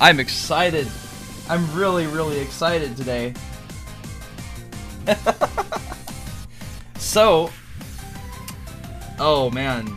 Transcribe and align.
I'm 0.00 0.20
excited. 0.20 0.86
I'm 1.48 1.72
really, 1.74 2.06
really 2.06 2.38
excited 2.40 2.96
today. 2.96 3.34
so, 6.98 7.50
oh 9.18 9.50
man. 9.50 9.88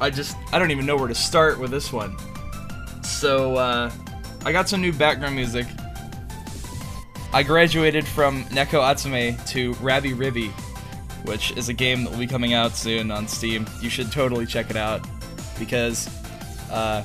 I 0.00 0.10
just, 0.10 0.36
I 0.52 0.58
don't 0.58 0.70
even 0.70 0.86
know 0.86 0.96
where 0.96 1.08
to 1.08 1.14
start 1.14 1.58
with 1.58 1.70
this 1.70 1.92
one. 1.92 2.16
So, 3.02 3.56
uh, 3.56 3.90
I 4.44 4.52
got 4.52 4.68
some 4.68 4.80
new 4.80 4.92
background 4.92 5.34
music. 5.34 5.66
I 7.32 7.42
graduated 7.42 8.06
from 8.06 8.44
Neko 8.44 8.80
Atsume 8.80 9.44
to 9.48 9.74
Rabi 9.74 10.12
Ribi, 10.12 10.50
which 11.26 11.50
is 11.56 11.68
a 11.68 11.74
game 11.74 12.04
that 12.04 12.10
will 12.10 12.18
be 12.18 12.26
coming 12.26 12.54
out 12.54 12.74
soon 12.74 13.10
on 13.10 13.28
Steam. 13.28 13.66
You 13.82 13.90
should 13.90 14.10
totally 14.10 14.46
check 14.46 14.70
it 14.70 14.76
out 14.76 15.06
because 15.58 16.08
uh, 16.70 17.04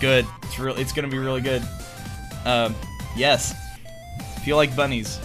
good. 0.00 0.26
It's 0.44 0.58
really, 0.58 0.80
it's 0.82 0.92
gonna 0.92 1.08
be 1.08 1.18
really 1.18 1.40
good. 1.40 1.62
Um, 2.44 2.74
yes, 3.16 3.54
if 4.36 4.46
you 4.46 4.56
like 4.56 4.74
bunnies, 4.74 5.18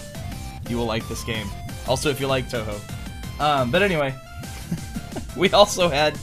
you 0.69 0.77
will 0.77 0.85
like 0.85 1.07
this 1.07 1.23
game. 1.23 1.47
Also, 1.87 2.09
if 2.09 2.19
you 2.19 2.27
like 2.27 2.49
Touhou. 2.49 2.79
Um, 3.39 3.71
but 3.71 3.81
anyway, 3.81 4.13
we 5.37 5.51
also 5.51 5.89
had. 5.89 6.17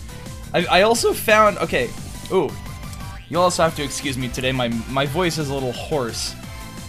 I, 0.52 0.66
I 0.66 0.82
also 0.82 1.12
found. 1.12 1.58
Okay. 1.58 1.90
Ooh. 2.32 2.50
You 3.28 3.38
also 3.38 3.62
have 3.62 3.76
to 3.76 3.84
excuse 3.84 4.18
me 4.18 4.28
today. 4.28 4.50
My 4.50 4.68
my 4.88 5.06
voice 5.06 5.38
is 5.38 5.50
a 5.50 5.54
little 5.54 5.72
hoarse, 5.72 6.34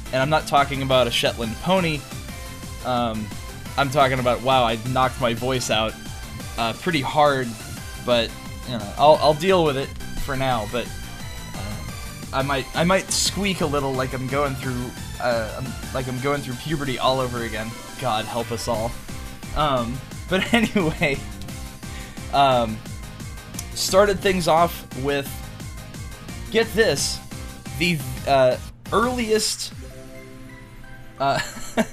and 0.08 0.16
I'm 0.16 0.30
not 0.30 0.48
talking 0.48 0.82
about 0.82 1.06
a 1.06 1.12
Shetland 1.12 1.56
pony. 1.58 2.00
Um, 2.84 3.28
I'm 3.78 3.92
talking 3.92 4.20
about 4.20 4.42
wow. 4.42 4.64
I 4.64 4.80
knocked 4.90 5.22
my 5.22 5.36
voice 5.36 5.70
out 5.70 5.94
uh, 6.58 6.74
pretty 6.74 7.02
hard, 7.02 7.48
but 8.06 8.32
you 8.66 8.78
know 8.78 8.94
I'll 8.98 9.20
I'll 9.22 9.34
deal 9.36 9.64
with 9.64 9.78
it 9.78 9.88
for 10.26 10.36
now. 10.36 10.68
But 10.72 10.90
I 12.34 12.42
might 12.42 12.66
I 12.76 12.84
might 12.84 13.12
squeak 13.12 13.62
a 13.62 13.66
little 13.66 13.94
like 13.94 14.14
I'm 14.14 14.28
going 14.28 14.56
through 14.56 14.90
uh, 15.22 15.52
I'm- 15.62 15.74
like 15.94 16.08
I'm 16.08 16.20
going 16.22 16.42
through 16.42 16.56
puberty 16.56 16.98
all 16.98 17.20
over 17.20 17.44
again. 17.44 17.70
God 18.00 18.26
help 18.26 18.52
us 18.52 18.68
all. 18.68 18.92
Um, 19.56 20.00
but 20.30 20.54
anyway, 20.54 21.18
um, 22.34 22.78
started 23.74 24.20
things 24.20 24.48
off 24.48 24.86
with 25.04 25.30
get 26.52 26.68
this 26.74 27.20
the 27.80 27.98
uh, 28.28 28.58
earliest. 28.94 29.74
Uh, 31.20 31.40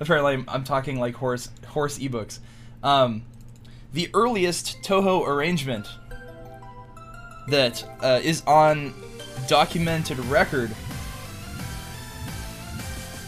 apparently, 0.00 0.34
I'm, 0.34 0.44
I'm 0.48 0.64
talking 0.64 0.98
like 0.98 1.14
horse 1.14 1.50
horse 1.68 1.98
ebooks. 1.98 2.40
Um, 2.82 3.22
the 3.92 4.10
earliest 4.14 4.82
Touhou 4.82 5.26
arrangement 5.26 5.86
that 7.48 7.84
uh, 8.00 8.20
is 8.22 8.42
on 8.46 8.94
documented 9.46 10.18
record, 10.26 10.70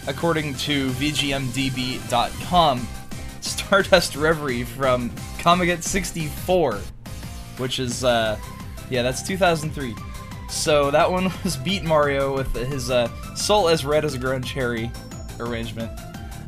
according 0.07 0.55
to 0.55 0.91
VGMDB.com, 0.91 2.89
Stardust 3.41 4.17
Reverie 4.17 4.65
from 4.65 5.11
Comic 5.39 5.83
64, 5.83 6.81
which 7.59 7.79
is, 7.79 8.05
uh, 8.05 8.39
yeah, 8.91 9.03
that's 9.03 9.23
2003. 9.23 9.95
So 10.49 10.91
that 10.91 11.11
one 11.11 11.33
was 11.45 11.57
Beat 11.57 11.85
Mario 11.85 12.35
with 12.35 12.55
his 12.55 12.91
uh, 12.91 13.09
Soul 13.35 13.69
as 13.69 13.85
Red 13.85 14.05
as 14.05 14.15
a 14.15 14.19
Ground 14.19 14.47
Cherry 14.47 14.91
arrangement. 15.41 15.91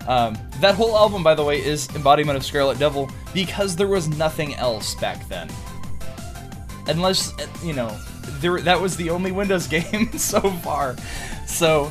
Um, 0.09 0.39
that 0.61 0.77
whole 0.77 0.97
album, 0.97 1.23
by 1.23 1.35
the 1.35 1.43
way, 1.43 1.63
is 1.63 1.89
embodiment 1.97 2.37
of 2.37 2.45
Scarlet 2.45 2.79
Devil 2.79 3.11
because 3.35 3.75
there 3.75 3.89
was 3.89 4.09
nothing 4.09 4.55
else 4.55 4.95
back 4.95 5.29
then 5.29 5.49
unless 6.89 7.33
you 7.63 7.73
know 7.73 7.89
there 8.41 8.61
that 8.61 8.81
was 8.81 8.97
the 8.97 9.11
only 9.11 9.33
Windows 9.33 9.67
game 9.69 10.17
so 10.19 10.41
far. 10.41 10.97
So 11.47 11.91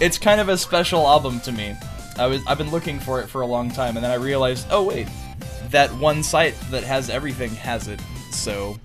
it's 0.00 0.18
kind 0.18 0.40
of 0.40 0.48
a 0.48 0.56
special 0.56 1.06
album 1.06 1.40
to 1.40 1.52
me. 1.52 1.76
I 2.16 2.26
was 2.26 2.40
I've 2.46 2.58
been 2.58 2.70
looking 2.70 2.98
for 2.98 3.20
it 3.20 3.28
for 3.28 3.42
a 3.42 3.46
long 3.46 3.70
time, 3.70 3.96
and 3.96 4.04
then 4.04 4.10
I 4.10 4.16
realized, 4.16 4.66
oh 4.70 4.82
wait, 4.82 5.08
that 5.70 5.92
one 5.94 6.22
site 6.22 6.54
that 6.70 6.84
has 6.84 7.10
everything 7.10 7.50
has 7.50 7.88
it. 7.88 8.00
So 8.30 8.78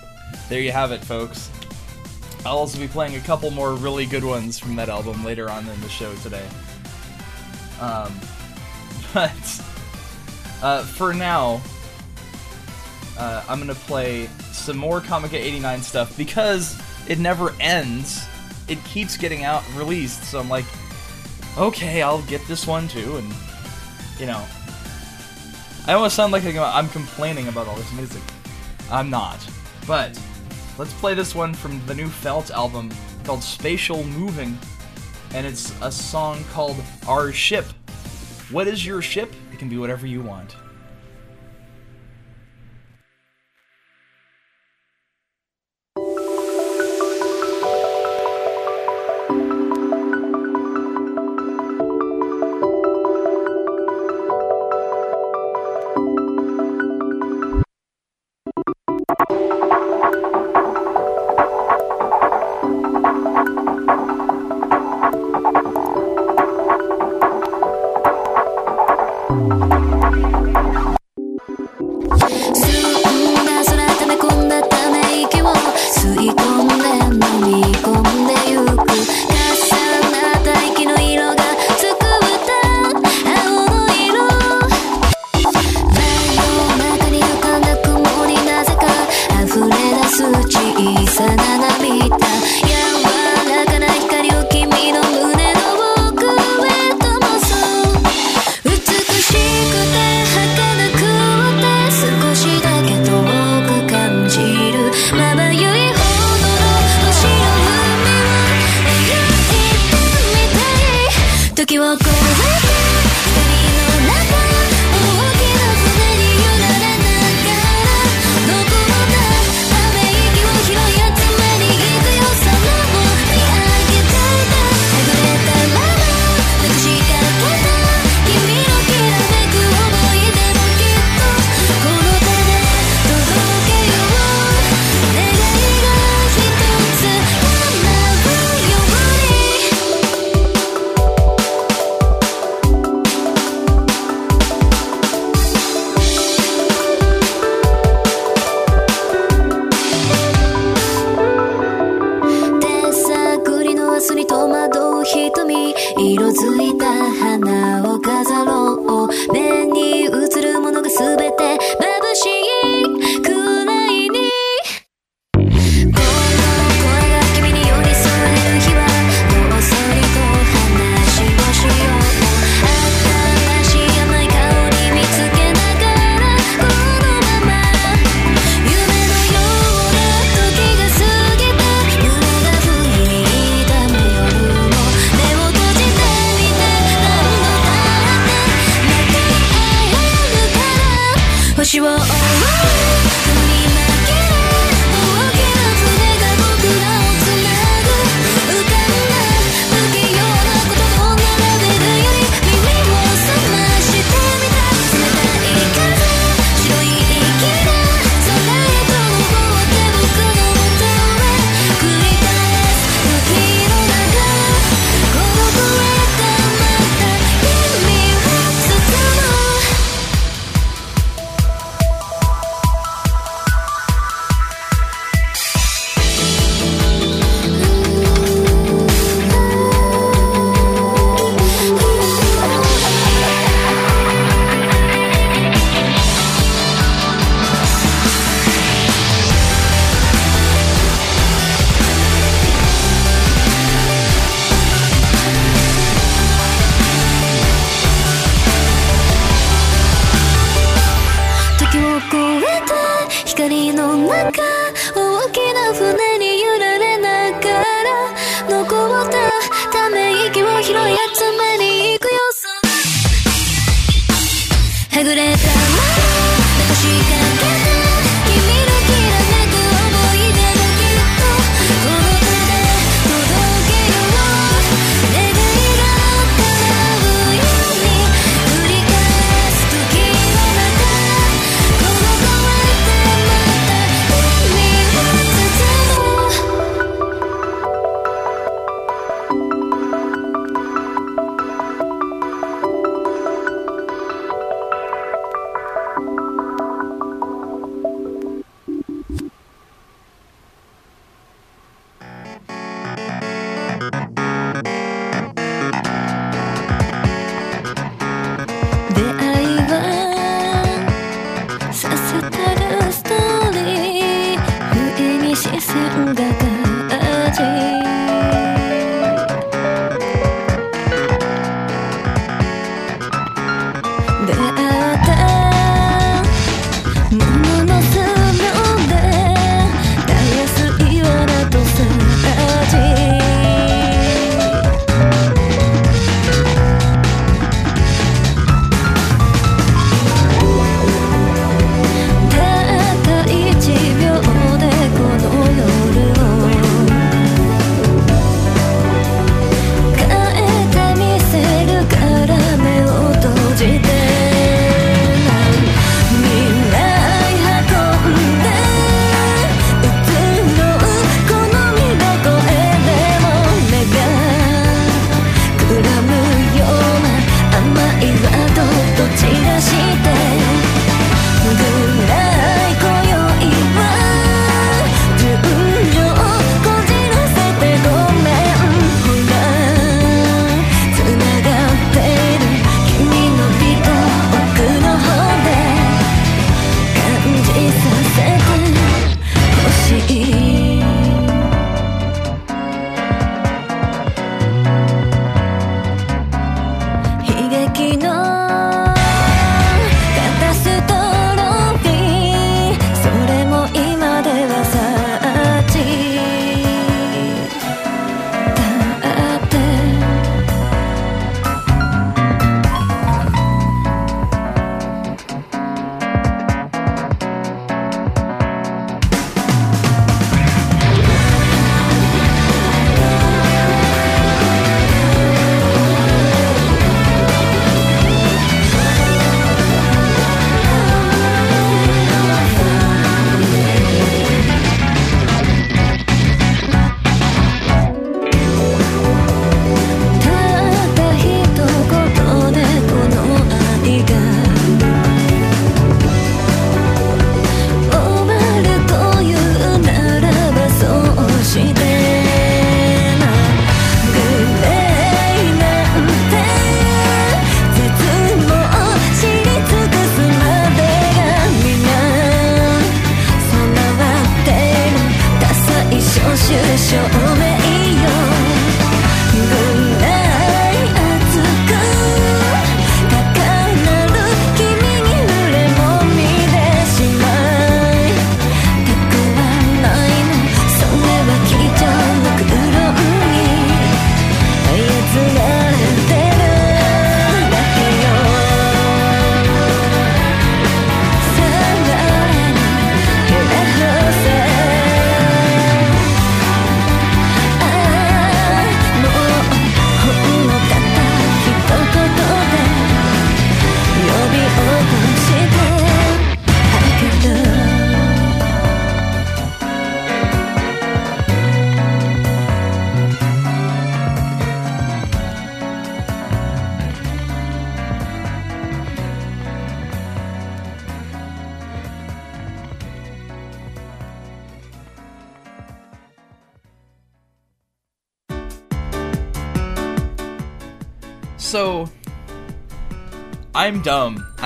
there 0.50 0.60
you 0.60 0.72
have 0.72 0.92
it, 0.92 1.04
folks. 1.04 1.50
I'll 2.46 2.57
also 2.57 2.80
be 2.80 2.88
playing 2.88 3.16
a 3.16 3.19
couple 3.19 3.52
more 3.52 3.74
really 3.74 4.06
good 4.06 4.24
ones 4.24 4.57
from 4.57 4.75
that 4.78 4.90
album 4.90 5.25
later 5.25 5.50
on 5.50 5.68
in 5.68 5.81
the 5.81 5.90
show 5.90 6.13
today. 6.16 6.48
Um, 7.81 8.18
but 9.13 9.62
uh, 10.62 10.84
for 10.84 11.13
now, 11.13 11.62
uh, 13.18 13.44
I'm 13.48 13.60
gonna 13.60 13.75
play 13.75 14.28
some 14.52 14.78
more 14.78 15.02
Comiket 15.02 15.34
89 15.34 15.81
stuff 15.81 16.18
because 16.18 16.81
it 17.09 17.19
never 17.19 17.53
ends. 17.59 18.25
It 18.69 18.81
keeps 18.85 19.17
getting 19.17 19.44
out 19.44 19.63
released, 19.75 20.23
so 20.23 20.39
I'm 20.39 20.47
like, 20.47 20.65
okay, 21.57 22.01
I'll 22.01 22.21
get 22.21 22.47
this 22.47 22.65
one 22.65 22.88
too, 22.88 23.17
and 23.17 23.33
you 24.19 24.27
know, 24.27 24.45
I 25.88 25.94
almost 25.94 26.15
sound 26.15 26.31
like 26.31 26.45
I'm 26.45 26.88
complaining 26.89 27.47
about 27.47 27.67
all 27.67 27.75
this 27.75 27.91
music. 27.94 28.21
I'm 28.91 29.09
not, 29.09 29.45
but 29.88 30.19
let's 30.77 30.94
play 30.94 31.15
this 31.15 31.33
one 31.33 31.53
from 31.53 31.83
the 31.88 31.95
new 31.95 32.07
Felt 32.07 32.51
album 32.51 32.91
called 33.23 33.41
Spatial 33.44 34.03
Moving, 34.03 34.57
and 35.33 35.47
it's 35.47 35.73
a 35.81 35.91
song 35.91 36.44
called 36.51 36.77
Our 37.07 37.31
Ship. 37.31 37.65
What 38.51 38.67
is 38.67 38.85
your 38.85 39.01
ship? 39.01 39.33
It 39.51 39.57
can 39.59 39.69
be 39.69 39.77
whatever 39.77 40.06
you 40.06 40.21
want. 40.21 40.56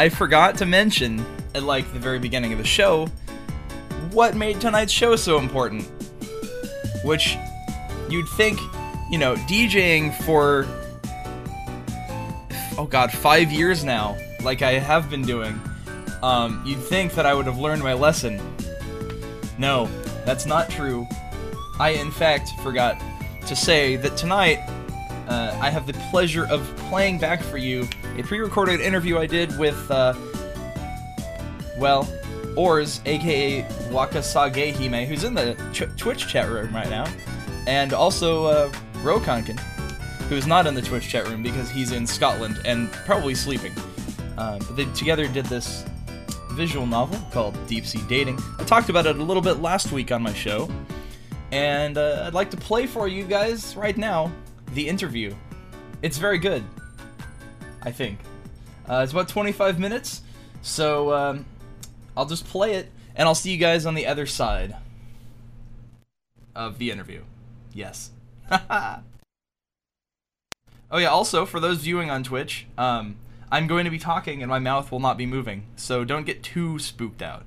I 0.03 0.09
forgot 0.09 0.57
to 0.57 0.65
mention 0.65 1.25
at 1.55 1.63
like 1.63 1.93
the 1.93 1.99
very 1.99 2.19
beginning 2.19 2.51
of 2.51 2.57
the 2.57 2.65
show 2.65 3.07
what 4.11 4.35
made 4.35 4.59
tonight's 4.59 4.91
show 4.91 5.15
so 5.15 5.37
important. 5.37 5.89
Which 7.05 7.37
you'd 8.09 8.27
think, 8.27 8.59
you 9.09 9.17
know, 9.17 9.35
DJing 9.47 10.13
for 10.25 10.67
oh 12.77 12.85
god, 12.85 13.13
5 13.13 13.49
years 13.49 13.85
now, 13.85 14.17
like 14.43 14.61
I 14.61 14.73
have 14.73 15.09
been 15.09 15.21
doing. 15.21 15.57
Um, 16.21 16.61
you'd 16.65 16.83
think 16.83 17.13
that 17.13 17.25
I 17.25 17.33
would 17.33 17.45
have 17.45 17.59
learned 17.59 17.81
my 17.81 17.93
lesson. 17.93 18.41
No, 19.57 19.87
that's 20.25 20.45
not 20.45 20.69
true. 20.69 21.07
I, 21.79 21.91
in 21.91 22.11
fact, 22.11 22.49
forgot 22.61 23.01
to 23.47 23.55
say 23.55 23.95
that 23.95 24.17
tonight 24.17 24.59
uh, 25.29 25.57
I 25.61 25.69
have 25.69 25.87
the 25.87 25.93
pleasure 26.11 26.45
of 26.47 26.61
playing 26.89 27.19
back 27.19 27.41
for 27.41 27.57
you 27.57 27.87
a 28.17 28.23
pre 28.23 28.39
recorded 28.39 28.79
interview 28.79 29.17
I 29.17 29.25
did 29.25 29.57
with, 29.57 29.89
uh, 29.89 30.13
well, 31.77 32.07
Orz, 32.55 33.01
aka 33.05 33.63
Wakasagihime, 33.89 35.07
who's 35.07 35.23
in 35.23 35.33
the 35.33 35.55
ch- 35.73 35.97
Twitch 35.97 36.27
chat 36.27 36.49
room 36.49 36.73
right 36.73 36.89
now, 36.89 37.05
and 37.67 37.93
also 37.93 38.45
uh, 38.45 38.71
Roukanken, 39.01 39.59
who's 40.29 40.45
not 40.45 40.67
in 40.67 40.75
the 40.75 40.81
Twitch 40.81 41.07
chat 41.07 41.27
room 41.27 41.41
because 41.41 41.69
he's 41.69 41.91
in 41.91 42.05
Scotland 42.05 42.59
and 42.65 42.91
probably 42.91 43.35
sleeping. 43.35 43.73
Uh, 44.37 44.59
but 44.59 44.75
they 44.75 44.85
together 44.93 45.27
did 45.27 45.45
this 45.45 45.85
visual 46.51 46.85
novel 46.85 47.19
called 47.31 47.57
Deep 47.67 47.85
Sea 47.85 48.01
Dating. 48.07 48.39
I 48.59 48.63
talked 48.63 48.89
about 48.89 49.05
it 49.05 49.17
a 49.17 49.23
little 49.23 49.41
bit 49.43 49.59
last 49.59 49.91
week 49.91 50.11
on 50.11 50.21
my 50.21 50.33
show, 50.33 50.69
and 51.51 51.97
uh, 51.97 52.23
I'd 52.27 52.33
like 52.33 52.51
to 52.51 52.57
play 52.57 52.85
for 52.85 53.07
you 53.07 53.23
guys 53.23 53.75
right 53.75 53.97
now 53.97 54.31
the 54.73 54.87
interview. 54.87 55.35
It's 56.01 56.17
very 56.17 56.37
good. 56.37 56.63
I 57.83 57.91
think. 57.91 58.19
Uh, 58.89 59.01
it's 59.03 59.11
about 59.11 59.27
25 59.27 59.79
minutes, 59.79 60.21
so 60.61 61.13
um, 61.13 61.45
I'll 62.17 62.25
just 62.25 62.45
play 62.45 62.75
it, 62.75 62.89
and 63.15 63.27
I'll 63.27 63.35
see 63.35 63.51
you 63.51 63.57
guys 63.57 63.85
on 63.85 63.95
the 63.95 64.07
other 64.07 64.25
side 64.25 64.75
of 66.55 66.77
the 66.77 66.91
interview. 66.91 67.21
Yes. 67.73 68.11
oh 68.51 69.01
yeah. 70.93 71.07
Also, 71.07 71.45
for 71.45 71.59
those 71.59 71.79
viewing 71.79 72.09
on 72.09 72.23
Twitch, 72.23 72.67
um, 72.77 73.17
I'm 73.51 73.67
going 73.67 73.85
to 73.85 73.91
be 73.91 73.99
talking, 73.99 74.41
and 74.41 74.49
my 74.49 74.59
mouth 74.59 74.91
will 74.91 74.99
not 74.99 75.17
be 75.17 75.25
moving, 75.25 75.63
so 75.75 76.03
don't 76.03 76.25
get 76.25 76.43
too 76.43 76.79
spooked 76.79 77.21
out. 77.21 77.43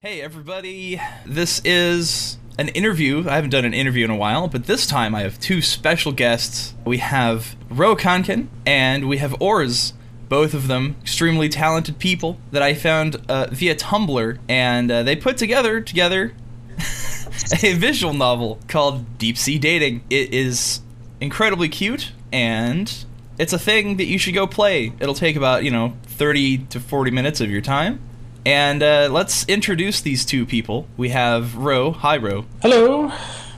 Hey 0.00 0.20
everybody, 0.20 1.00
this 1.26 1.60
is 1.64 2.38
an 2.58 2.68
interview. 2.70 3.24
I 3.28 3.36
haven't 3.36 3.50
done 3.50 3.64
an 3.64 3.72
interview 3.72 4.04
in 4.04 4.10
a 4.10 4.16
while, 4.16 4.48
but 4.48 4.66
this 4.66 4.86
time 4.86 5.14
I 5.14 5.20
have 5.20 5.38
two 5.38 5.62
special 5.62 6.12
guests. 6.12 6.74
We 6.84 6.98
have 6.98 7.56
Roukanken 7.70 8.48
and 8.66 9.08
we 9.08 9.18
have 9.18 9.40
Orz, 9.40 9.92
both 10.28 10.52
of 10.54 10.66
them 10.66 10.96
extremely 11.00 11.48
talented 11.48 11.98
people 11.98 12.38
that 12.50 12.62
I 12.62 12.74
found 12.74 13.16
uh, 13.28 13.46
via 13.50 13.76
Tumblr, 13.76 14.38
and 14.48 14.90
uh, 14.90 15.02
they 15.04 15.16
put 15.16 15.38
together 15.38 15.80
together 15.80 16.34
a 17.62 17.74
visual 17.74 18.12
novel 18.12 18.58
called 18.66 19.18
Deep 19.18 19.38
Sea 19.38 19.58
Dating. 19.58 20.02
It 20.10 20.34
is 20.34 20.80
incredibly 21.20 21.68
cute 21.68 22.12
and 22.32 23.04
it's 23.38 23.52
a 23.52 23.58
thing 23.58 23.96
that 23.98 24.06
you 24.06 24.18
should 24.18 24.34
go 24.34 24.46
play. 24.46 24.92
It'll 24.98 25.14
take 25.14 25.36
about, 25.36 25.62
you 25.62 25.70
know, 25.70 25.96
30 26.02 26.58
to 26.70 26.80
40 26.80 27.10
minutes 27.12 27.40
of 27.40 27.50
your 27.50 27.60
time. 27.60 28.00
And 28.46 28.82
uh, 28.82 29.08
let's 29.10 29.46
introduce 29.48 30.00
these 30.00 30.24
two 30.24 30.46
people. 30.46 30.86
We 30.96 31.10
have 31.10 31.56
Ro. 31.56 31.92
Hi, 31.92 32.16
Ro. 32.16 32.46
Hello. 32.62 33.12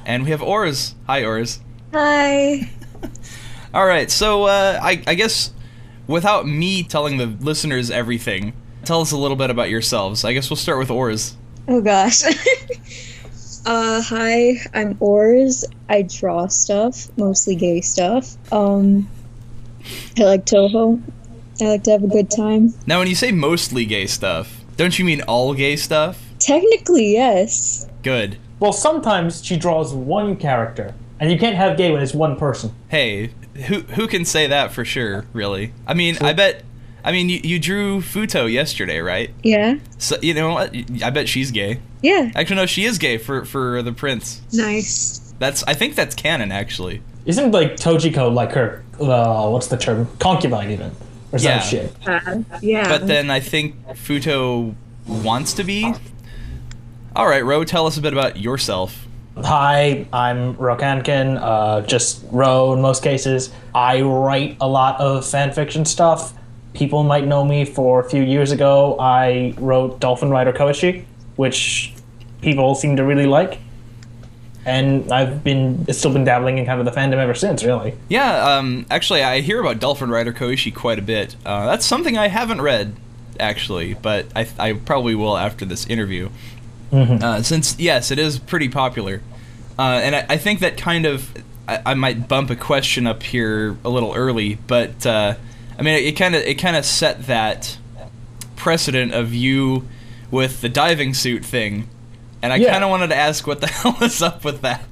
And 0.05 0.25
we 0.25 0.31
have 0.31 0.43
Orz. 0.43 0.95
Hi, 1.07 1.25
Orz. 1.25 1.61
Hi. 1.93 2.71
All 3.75 3.87
right, 3.87 4.11
so 4.11 4.45
uh, 4.45 4.81
I, 4.83 5.03
I 5.07 5.15
guess 5.15 5.53
without 6.09 6.47
me 6.47 6.83
telling 6.83 7.19
the 7.19 7.27
listeners 7.27 7.91
everything, 7.91 8.53
tell 8.85 9.01
us 9.01 9.13
a 9.13 9.17
little 9.17 9.37
bit 9.37 9.51
about 9.51 9.71
yourselves. 9.71 10.25
I 10.25 10.33
guess 10.33 10.51
we'll 10.51 10.57
start 10.57 10.79
with 10.79 10.91
Orz. 10.91 11.37
Oh 11.69 11.81
gosh. 11.81 12.23
uh 13.67 14.03
hi, 14.03 14.57
I'm 14.75 14.97
Orz. 14.99 15.65
I 15.89 16.03
draw 16.03 16.49
stuff, 16.49 17.17
mostly 17.17 17.55
gay 17.55 17.81
stuff. 17.81 18.37
Um 18.53 19.09
I 20.19 20.25
like 20.25 20.47
Touhou. 20.47 21.01
I 21.61 21.65
like 21.65 21.85
to 21.85 21.93
have 21.93 22.03
a 22.03 22.09
good 22.09 22.31
time. 22.31 22.75
Now, 22.87 22.99
when 22.99 23.09
you 23.09 23.15
say 23.15 23.33
mostly 23.33 23.85
gay 23.85 24.07
stuff, 24.07 24.60
don't 24.81 24.99
you 24.99 25.05
mean 25.05 25.21
all 25.29 25.53
gay 25.53 25.77
stuff? 25.77 26.19
Technically, 26.39 27.13
yes. 27.13 27.87
Good. 28.03 28.39
Well, 28.61 28.73
sometimes 28.73 29.45
she 29.45 29.59
draws 29.59 29.93
one 29.93 30.37
character, 30.37 30.95
and 31.21 31.31
you 31.31 31.39
can't 31.39 31.55
have 31.55 31.77
gay 31.77 31.93
when 31.93 32.01
it's 32.01 32.15
one 32.15 32.37
person. 32.37 32.73
Hey, 32.89 33.33
who 33.67 33.81
who 33.81 34.09
can 34.09 34.25
say 34.25 34.47
that 34.47 34.73
for 34.73 34.87
sure? 34.87 35.27
Really? 35.35 35.75
I 35.87 35.93
mean, 35.93 36.17
I 36.23 36.33
bet. 36.33 36.65
I 37.05 37.13
mean, 37.13 37.29
you, 37.29 37.41
you 37.45 37.59
drew 37.59 38.01
Futo 38.01 38.51
yesterday, 38.51 39.01
right? 39.01 39.35
Yeah. 39.43 39.75
So 39.99 40.17
you 40.23 40.33
know 40.33 40.55
what? 40.55 40.75
I 41.03 41.11
bet 41.11 41.29
she's 41.29 41.51
gay. 41.51 41.79
Yeah. 42.01 42.31
Actually, 42.35 42.57
no, 42.57 42.65
she 42.65 42.85
is 42.87 42.97
gay 42.97 43.19
for 43.19 43.45
for 43.45 43.83
the 43.83 43.93
prince. 43.93 44.41
Nice. 44.51 45.35
That's 45.39 45.63
I 45.65 45.75
think 45.75 45.95
that's 45.95 46.15
canon 46.15 46.53
actually. 46.53 47.03
Isn't 47.27 47.53
like 47.53 47.77
Tojiko 47.77 48.33
like 48.33 48.53
her? 48.53 48.83
Uh, 48.99 49.51
what's 49.51 49.67
the 49.67 49.77
term? 49.77 50.09
Concubine, 50.19 50.71
even 50.71 50.91
or 51.33 51.39
some 51.39 51.51
Yeah. 51.51 51.61
shit. 51.61 51.93
Uh, 52.07 52.21
yeah. 52.61 52.89
But 52.89 53.07
then 53.07 53.31
I 53.31 53.41
think 53.41 53.75
Futo 53.91 54.75
wants 55.07 55.53
to 55.55 55.65
be. 55.65 55.93
All 57.17 57.27
right, 57.27 57.45
Ro, 57.45 57.65
tell 57.65 57.87
us 57.87 57.97
a 57.97 58.01
bit 58.01 58.13
about 58.13 58.37
yourself. 58.39 59.07
Hi, 59.37 60.07
I'm 60.13 60.55
Roukanken. 60.57 61.39
Uh, 61.41 61.81
just 61.83 62.25
Ro 62.31 62.73
in 62.75 62.81
most 62.83 63.03
cases. 63.03 63.51
I 63.75 64.03
write 64.03 64.57
a 64.61 64.69
lot 64.69 65.01
of 65.01 65.27
fan 65.27 65.53
fiction 65.53 65.85
stuff. 65.85 66.35
People 66.75 67.03
might 67.03 67.27
know 67.27 67.45
me 67.45 67.65
for 67.65 68.01
a 68.01 68.09
few 68.09 68.23
years 68.23 68.53
ago. 68.53 68.97
I 69.01 69.55
wrote 69.59 69.99
Dolphin 69.99 70.31
Rider 70.31 70.53
Koichi, 70.53 71.05
which 71.37 71.95
people 72.43 72.75
seem 72.75 72.97
to 72.97 73.05
really 73.05 73.27
like. 73.27 73.59
And 74.67 75.11
I've 75.11 75.43
been 75.43 75.91
still 75.93 76.13
been 76.13 76.25
dabbling 76.25 76.59
in 76.59 76.67
kind 76.67 76.79
of 76.81 76.85
the 76.85 76.93
fandom 76.93 77.15
ever 77.15 77.35
since, 77.35 77.65
really. 77.65 77.95
Yeah, 78.09 78.57
um, 78.57 78.85
actually, 78.91 79.23
I 79.23 79.41
hear 79.41 79.61
about 79.61 79.79
Dolphin 79.79 80.11
Rider 80.11 80.33
Koichi 80.33 80.75
quite 80.75 80.99
a 80.99 81.03
bit. 81.03 81.35
Uh, 81.47 81.67
that's 81.67 81.87
something 81.87 82.19
I 82.19 82.29
haven't 82.29 82.61
read, 82.61 82.95
actually, 83.39 83.95
but 83.95 84.27
I, 84.37 84.47
I 84.59 84.73
probably 84.75 85.15
will 85.15 85.37
after 85.37 85.65
this 85.65 85.87
interview. 85.87 86.29
Uh, 86.93 87.43
since, 87.43 87.79
yes, 87.79 88.11
it 88.11 88.19
is 88.19 88.39
pretty 88.39 88.69
popular. 88.69 89.23
Uh, 89.79 90.01
and 90.03 90.17
I, 90.17 90.27
I 90.31 90.37
think 90.37 90.61
that 90.61 90.77
kind 90.77 91.07
of. 91.07 91.33
I, 91.69 91.83
I 91.87 91.95
might 91.95 92.29
bump 92.29 92.51
a 92.51 92.57
question 92.57 93.07
up 93.07 93.23
here 93.23 93.77
a 93.85 93.89
little 93.89 94.13
early, 94.13 94.59
but 94.67 95.07
uh, 95.07 95.37
I 95.79 95.83
mean, 95.83 95.95
it 95.95 96.13
kind 96.13 96.35
of 96.35 96.43
it 96.43 96.57
kind 96.57 96.77
of 96.77 96.85
set 96.85 97.27
that 97.27 97.79
precedent 98.57 99.15
of 99.15 99.33
you 99.33 99.89
with 100.31 100.61
the 100.61 100.69
diving 100.69 101.15
suit 101.15 101.45
thing, 101.45 101.89
and 102.43 102.53
I 102.53 102.57
Yeah. 102.57 102.73
kind 102.73 102.85
of 102.85 102.91
wanted 102.91 103.09
to 103.09 103.17
ask 103.17 103.47
what 103.47 103.61
the 103.61 103.67
hell 103.79 103.97
is 104.03 104.23
up 104.23 104.45
with 104.45 104.63
that. 104.63 104.83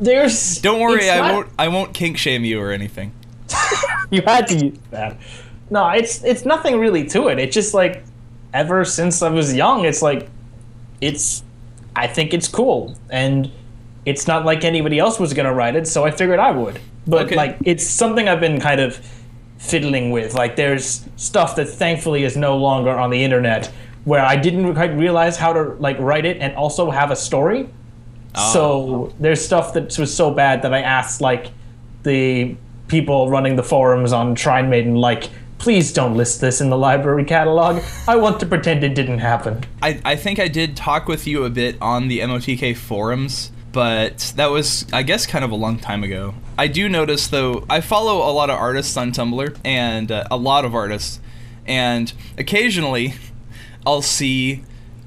There's 0.00 0.58
Don't 0.58 0.80
worry, 0.80 1.10
I 1.10 1.18
not- 1.20 1.34
won't 1.34 1.48
I 1.58 1.68
won't 1.68 1.94
kink 1.94 2.18
shame 2.18 2.44
you 2.44 2.60
or 2.60 2.70
anything. 2.70 3.12
you 4.10 4.22
had 4.22 4.46
to 4.48 4.56
use 4.66 4.78
that. 4.90 5.16
No, 5.70 5.88
it's 5.88 6.22
it's 6.22 6.44
nothing 6.44 6.78
really 6.78 7.04
to 7.08 7.28
it. 7.28 7.38
It's 7.38 7.54
just 7.54 7.74
like 7.74 8.04
ever 8.54 8.84
since 8.84 9.22
I 9.22 9.28
was 9.28 9.54
young, 9.54 9.84
it's 9.84 10.00
like 10.02 10.28
it's 11.00 11.42
I 11.96 12.06
think 12.06 12.32
it's 12.32 12.46
cool 12.48 12.96
and 13.10 13.50
it's 14.06 14.26
not 14.28 14.44
like 14.44 14.64
anybody 14.64 14.98
else 14.98 15.18
was 15.18 15.34
gonna 15.34 15.52
write 15.52 15.74
it, 15.74 15.86
so 15.88 16.04
I 16.04 16.10
figured 16.12 16.38
I 16.38 16.52
would. 16.52 16.78
But 17.06 17.26
Okay. 17.26 17.36
like 17.36 17.58
it's 17.64 17.84
something 17.86 18.28
I've 18.28 18.40
been 18.40 18.60
kind 18.60 18.80
of 18.80 19.00
fiddling 19.58 20.12
with. 20.12 20.34
Like 20.34 20.54
there's 20.54 21.04
stuff 21.16 21.56
that 21.56 21.66
thankfully 21.68 22.22
is 22.22 22.36
no 22.36 22.56
longer 22.56 22.90
on 22.96 23.10
the 23.10 23.24
internet 23.24 23.68
where 24.04 24.24
I 24.24 24.36
didn't 24.36 24.74
quite 24.74 24.96
realize 24.96 25.36
how 25.36 25.52
to 25.52 25.62
like 25.78 25.98
write 25.98 26.24
it 26.24 26.38
and 26.38 26.54
also 26.56 26.90
have 26.90 27.10
a 27.10 27.16
story. 27.16 27.68
So 28.52 29.12
there's 29.18 29.44
stuff 29.44 29.74
that 29.74 29.98
was 29.98 30.14
so 30.14 30.30
bad 30.30 30.62
that 30.62 30.72
I 30.72 30.80
asked 30.82 31.20
like 31.20 31.50
the 32.04 32.56
people 32.86 33.28
running 33.28 33.56
the 33.56 33.64
forums 33.64 34.12
on 34.12 34.36
Shrine 34.36 34.70
Maiden, 34.70 34.94
like, 34.94 35.28
please 35.58 35.92
don't 35.92 36.16
list 36.16 36.40
this 36.40 36.60
in 36.60 36.70
the 36.70 36.78
library 36.78 37.24
catalog. 37.24 37.82
I 38.06 38.14
want 38.16 38.38
to 38.40 38.46
pretend 38.46 38.84
it 38.84 38.94
didn't 38.94 39.18
happen. 39.18 39.64
I, 39.82 40.00
I 40.04 40.14
think 40.14 40.38
I 40.38 40.46
did 40.46 40.76
talk 40.76 41.08
with 41.08 41.26
you 41.26 41.44
a 41.44 41.50
bit 41.50 41.76
on 41.80 42.06
the 42.06 42.20
MOTK 42.20 42.76
forums, 42.76 43.50
but 43.72 44.32
that 44.36 44.52
was, 44.52 44.86
I 44.92 45.02
guess, 45.02 45.26
kind 45.26 45.44
of 45.44 45.50
a 45.50 45.56
long 45.56 45.78
time 45.78 46.04
ago. 46.04 46.34
I 46.56 46.68
do 46.68 46.88
notice, 46.88 47.26
though, 47.26 47.66
I 47.68 47.80
follow 47.80 48.18
a 48.18 48.32
lot 48.32 48.50
of 48.50 48.56
artists 48.56 48.96
on 48.96 49.10
Tumblr, 49.10 49.58
and 49.64 50.12
uh, 50.12 50.24
a 50.30 50.36
lot 50.36 50.64
of 50.64 50.76
artists, 50.76 51.20
and 51.66 52.12
occasionally 52.38 53.14
I'll 53.86 54.02
see 54.02 54.64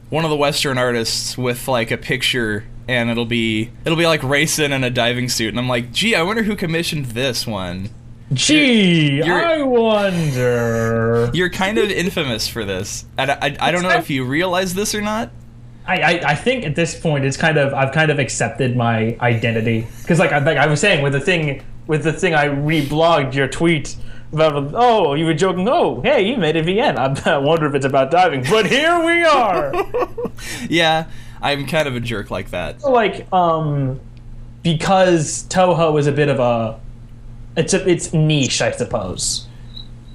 one 0.09 0.23
of 0.25 0.29
the 0.31 0.37
Western 0.37 0.77
artists 0.77 1.37
with 1.37 1.67
like 1.67 1.91
a 1.91 1.97
picture. 1.97 2.65
And 2.87 3.09
it'll 3.09 3.25
be 3.25 3.71
it'll 3.85 3.97
be 3.97 4.07
like 4.07 4.21
racing 4.23 4.71
in 4.71 4.83
a 4.83 4.89
diving 4.89 5.29
suit, 5.29 5.49
and 5.49 5.59
I'm 5.59 5.69
like, 5.69 5.93
gee, 5.93 6.13
I 6.15 6.23
wonder 6.23 6.43
who 6.43 6.55
commissioned 6.57 7.05
this 7.07 7.47
one. 7.47 7.89
Gee, 8.33 9.17
You're- 9.17 9.31
I 9.31 9.61
wonder. 9.61 11.29
You're 11.33 11.49
kind 11.49 11.77
of 11.77 11.89
infamous 11.89 12.47
for 12.47 12.65
this, 12.65 13.05
and 13.17 13.31
I, 13.31 13.37
I, 13.41 13.57
I 13.59 13.71
don't 13.71 13.83
know 13.83 13.89
if 13.89 14.09
you 14.09 14.25
realize 14.25 14.73
this 14.73 14.95
or 14.95 15.01
not. 15.01 15.31
I, 15.85 15.95
I, 16.01 16.09
I 16.31 16.35
think 16.35 16.65
at 16.65 16.75
this 16.75 16.99
point 16.99 17.23
it's 17.25 17.37
kind 17.37 17.57
of 17.57 17.73
I've 17.73 17.93
kind 17.93 18.11
of 18.11 18.19
accepted 18.19 18.75
my 18.75 19.15
identity 19.21 19.87
because 20.01 20.19
like 20.19 20.31
I, 20.31 20.39
like 20.39 20.57
I 20.57 20.67
was 20.67 20.79
saying 20.79 21.01
with 21.03 21.13
the 21.13 21.19
thing 21.19 21.63
with 21.87 22.03
the 22.03 22.13
thing 22.13 22.33
I 22.35 22.47
reblogged 22.47 23.33
your 23.33 23.47
tweet 23.47 23.95
about 24.33 24.71
oh 24.75 25.13
you 25.13 25.25
were 25.25 25.33
joking. 25.33 25.67
Oh 25.69 26.01
hey 26.01 26.21
you 26.27 26.37
made 26.37 26.55
a 26.55 26.63
VN 26.67 27.25
I, 27.27 27.37
wonder 27.37 27.65
if 27.67 27.75
it's 27.75 27.85
about 27.85 28.11
diving 28.11 28.43
but 28.49 28.65
here 28.67 29.03
we 29.03 29.23
are. 29.23 29.73
Yeah, 30.69 31.05
I'm 31.41 31.67
kind 31.67 31.87
of 31.87 31.95
a 31.95 31.99
jerk 31.99 32.31
like 32.31 32.49
that. 32.51 32.83
like 32.83 33.31
um 33.31 33.99
because 34.63 35.43
Touhou 35.49 35.99
is 35.99 36.07
a 36.07 36.11
bit 36.11 36.29
of 36.29 36.39
a 36.39 36.79
it's 37.55 37.73
a 37.73 37.87
it's 37.89 38.13
niche 38.13 38.61
I 38.61 38.71
suppose. 38.71 39.47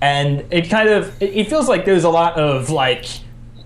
And 0.01 0.45
it 0.51 0.69
kind 0.69 0.89
of 0.89 1.21
it, 1.23 1.35
it 1.35 1.49
feels 1.49 1.69
like 1.69 1.85
there's 1.85 2.05
a 2.05 2.11
lot 2.11 2.37
of 2.39 2.71
like 2.71 3.07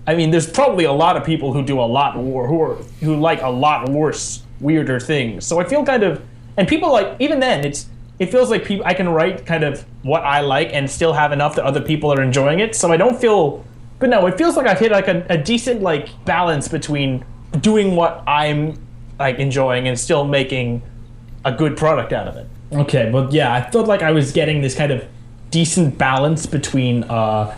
I 0.07 0.15
mean 0.15 0.31
there's 0.31 0.49
probably 0.49 0.85
a 0.85 0.91
lot 0.91 1.17
of 1.17 1.23
people 1.23 1.51
who 1.53 1.63
do 1.63 1.79
a 1.79 1.85
lot 1.85 2.15
more 2.15 2.47
who 2.47 2.61
are 2.61 2.75
who 3.01 3.15
like 3.15 3.41
a 3.41 3.49
lot 3.49 3.89
worse 3.89 4.43
weirder 4.59 4.99
things. 4.99 5.45
So 5.45 5.59
I 5.59 5.63
feel 5.63 5.83
kind 5.83 6.03
of 6.03 6.21
and 6.57 6.67
people 6.67 6.91
like 6.91 7.15
even 7.19 7.39
then 7.39 7.65
it's 7.65 7.87
it 8.21 8.31
feels 8.31 8.51
like 8.51 8.63
people 8.63 8.85
I 8.85 8.93
can 8.93 9.09
write 9.09 9.47
kind 9.47 9.63
of 9.63 9.83
what 10.03 10.21
I 10.23 10.41
like 10.41 10.69
and 10.73 10.89
still 10.89 11.11
have 11.11 11.31
enough 11.31 11.55
that 11.55 11.65
other 11.65 11.81
people 11.81 12.13
are 12.13 12.21
enjoying 12.21 12.59
it. 12.59 12.75
So 12.75 12.91
I 12.91 12.97
don't 12.97 13.19
feel 13.19 13.65
but 13.97 14.09
no, 14.09 14.27
it 14.27 14.37
feels 14.37 14.55
like 14.57 14.67
I've 14.67 14.79
hit 14.79 14.91
like 14.91 15.07
a, 15.07 15.25
a 15.29 15.37
decent 15.37 15.81
like 15.81 16.09
balance 16.23 16.67
between 16.67 17.25
doing 17.59 17.95
what 17.95 18.23
I'm 18.27 18.79
like 19.19 19.39
enjoying 19.39 19.87
and 19.87 19.99
still 19.99 20.23
making 20.23 20.83
a 21.45 21.51
good 21.51 21.75
product 21.75 22.13
out 22.13 22.27
of 22.27 22.35
it. 22.37 22.47
Okay, 22.71 23.09
but 23.11 23.31
yeah, 23.33 23.53
I 23.53 23.69
felt 23.69 23.87
like 23.87 24.03
I 24.03 24.11
was 24.11 24.31
getting 24.31 24.61
this 24.61 24.75
kind 24.75 24.91
of 24.91 25.03
decent 25.49 25.97
balance 25.97 26.45
between 26.45 27.03
uh, 27.05 27.57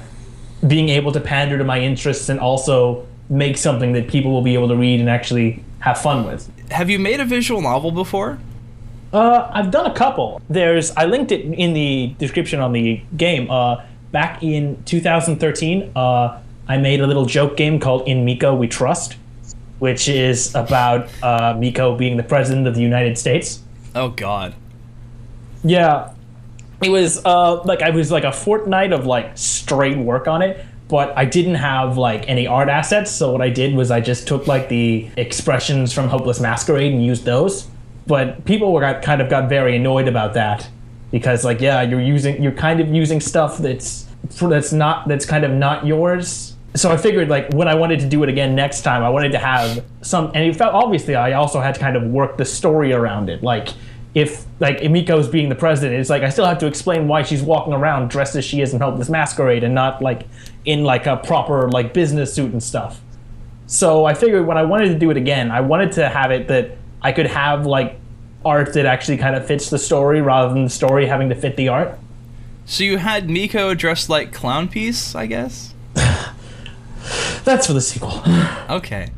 being 0.65 0.88
able 0.88 1.12
to 1.12 1.19
pander 1.19 1.58
to 1.58 1.63
my 1.65 1.80
interests 1.80 2.30
and 2.30 2.39
also 2.39 3.06
make 3.30 3.58
something 3.58 3.91
that 3.93 4.08
people 4.08 4.32
will 4.32 4.41
be 4.41 4.54
able 4.54 4.69
to 4.69 4.78
read 4.78 5.02
and 5.02 5.10
actually 5.10 5.63
have 5.80 5.99
fun 6.02 6.26
with. 6.26 6.49
Have 6.71 6.89
you 6.89 6.99
made 6.99 7.19
a 7.19 7.26
visual 7.26 7.62
novel 7.62 7.91
before? 7.91 8.39
Uh, 9.13 9.47
I've 9.54 9.69
done 9.69 9.86
a 9.86 9.93
couple. 9.93 10.41
There's 10.49 10.91
I 10.97 11.06
linked 11.06 11.32
it 11.32 11.41
in 11.41 11.73
the 11.73 12.15
description 12.17 12.60
on 12.60 12.73
the 12.73 13.02
game. 13.15 13.49
Uh, 13.49 13.86
back 14.12 14.41
in 14.41 14.84
2013, 14.86 15.91
uh, 15.95 16.41
I 16.67 16.78
made 16.78 16.99
a 16.99 17.08
little 17.08 17.26
joke 17.26 17.56
game 17.56 17.80
called 17.80 18.08
In 18.08 18.26
Miko 18.26 18.56
We 18.56 18.67
Trust, 18.67 19.17
which 19.78 20.10
is 20.10 20.56
about 20.56 21.10
uh, 21.21 21.56
Miko 21.58 21.95
being 21.95 22.17
the 22.17 22.23
president 22.23 22.67
of 22.67 22.73
the 22.73 22.82
United 22.82 23.17
States. 23.17 23.62
Oh 23.93 24.10
God. 24.10 24.56
Yeah, 25.63 26.12
it 26.82 26.89
was 26.89 27.23
uh, 27.23 27.62
like 27.63 27.84
I 27.84 27.91
was 27.91 28.12
like 28.12 28.23
a 28.23 28.34
fortnight 28.34 28.93
of 28.93 29.06
like 29.06 29.38
straight 29.38 29.97
work 29.97 30.28
on 30.28 30.41
it, 30.41 30.65
but 30.88 31.15
I 31.15 31.26
didn't 31.26 31.56
have 31.56 31.99
like 31.99 32.28
any 32.28 32.47
art 32.47 32.67
assets. 32.67 33.12
So 33.12 33.32
what 33.32 33.43
I 33.43 33.49
did 33.49 33.76
was 33.76 33.91
I 33.91 34.02
just 34.02 34.28
took 34.28 34.47
like 34.47 34.69
the 34.69 35.08
expressions 35.17 35.93
from 35.93 36.08
Hopeless 36.10 36.39
Masquerade 36.39 36.91
and 36.93 37.06
used 37.06 37.26
those. 37.26 37.67
But 38.05 38.45
people 38.45 38.73
were 38.73 38.99
kind 39.01 39.21
of 39.21 39.29
got 39.29 39.49
very 39.49 39.75
annoyed 39.75 40.07
about 40.07 40.33
that 40.33 40.67
because 41.11 41.45
like 41.45 41.61
yeah, 41.61 41.81
you're 41.81 42.01
using 42.01 42.41
you're 42.41 42.51
kind 42.51 42.79
of 42.79 42.89
using 42.89 43.21
stuff 43.21 43.57
that's 43.57 44.07
that's 44.41 44.73
not 44.73 45.07
that's 45.07 45.25
kind 45.25 45.43
of 45.43 45.51
not 45.51 45.85
yours. 45.85 46.55
So 46.75 46.91
I 46.91 46.97
figured 46.97 47.29
like 47.29 47.53
when 47.53 47.67
I 47.67 47.75
wanted 47.75 47.99
to 47.99 48.09
do 48.09 48.23
it 48.23 48.29
again 48.29 48.55
next 48.55 48.81
time, 48.81 49.03
I 49.03 49.09
wanted 49.09 49.31
to 49.33 49.37
have 49.37 49.85
some, 50.01 50.31
and 50.33 50.43
it 50.43 50.55
felt 50.55 50.73
obviously 50.73 51.13
I 51.15 51.33
also 51.33 51.61
had 51.61 51.75
to 51.75 51.79
kind 51.79 51.95
of 51.95 52.03
work 52.03 52.37
the 52.37 52.45
story 52.45 52.93
around 52.93 53.29
it, 53.29 53.43
like 53.43 53.69
if 54.15 54.45
like 54.59 54.79
Emiko's 54.79 55.27
being 55.27 55.49
the 55.49 55.55
president, 55.55 55.99
it's 55.99 56.09
like 56.09 56.23
I 56.23 56.29
still 56.29 56.45
have 56.45 56.59
to 56.59 56.67
explain 56.67 57.07
why 57.07 57.23
she's 57.23 57.41
walking 57.41 57.73
around 57.73 58.09
dressed 58.09 58.35
as 58.35 58.45
she 58.45 58.61
is 58.61 58.73
in 58.73 58.79
Hopeless 58.79 59.09
Masquerade 59.09 59.63
and 59.63 59.73
not 59.73 60.01
like 60.01 60.27
in 60.65 60.83
like 60.83 61.07
a 61.07 61.17
proper 61.17 61.69
like 61.69 61.93
business 61.93 62.33
suit 62.33 62.51
and 62.51 62.61
stuff. 62.61 63.01
So 63.65 64.05
I 64.05 64.13
figured 64.13 64.45
when 64.45 64.57
I 64.57 64.63
wanted 64.63 64.89
to 64.89 64.99
do 64.99 65.09
it 65.09 65.17
again, 65.17 65.49
I 65.49 65.61
wanted 65.61 65.93
to 65.93 66.09
have 66.09 66.31
it 66.31 66.47
that 66.47 66.77
I 67.03 67.11
could 67.11 67.27
have 67.27 67.65
like 67.65 67.99
art 68.45 68.73
that 68.73 68.85
actually 68.85 69.17
kind 69.17 69.35
of 69.35 69.45
fits 69.45 69.69
the 69.69 69.79
story 69.79 70.21
rather 70.21 70.53
than 70.53 70.65
the 70.65 70.69
story 70.69 71.05
having 71.05 71.29
to 71.29 71.35
fit 71.35 71.55
the 71.55 71.69
art. 71.69 71.97
So 72.65 72.83
you 72.83 72.97
had 72.97 73.29
Miko 73.29 73.73
dressed 73.73 74.09
like 74.09 74.31
Clownpiece, 74.33 75.15
I 75.15 75.25
guess. 75.25 75.73
That's 77.43 77.67
for 77.67 77.73
the 77.73 77.81
sequel. 77.81 78.21
Okay. 78.69 79.09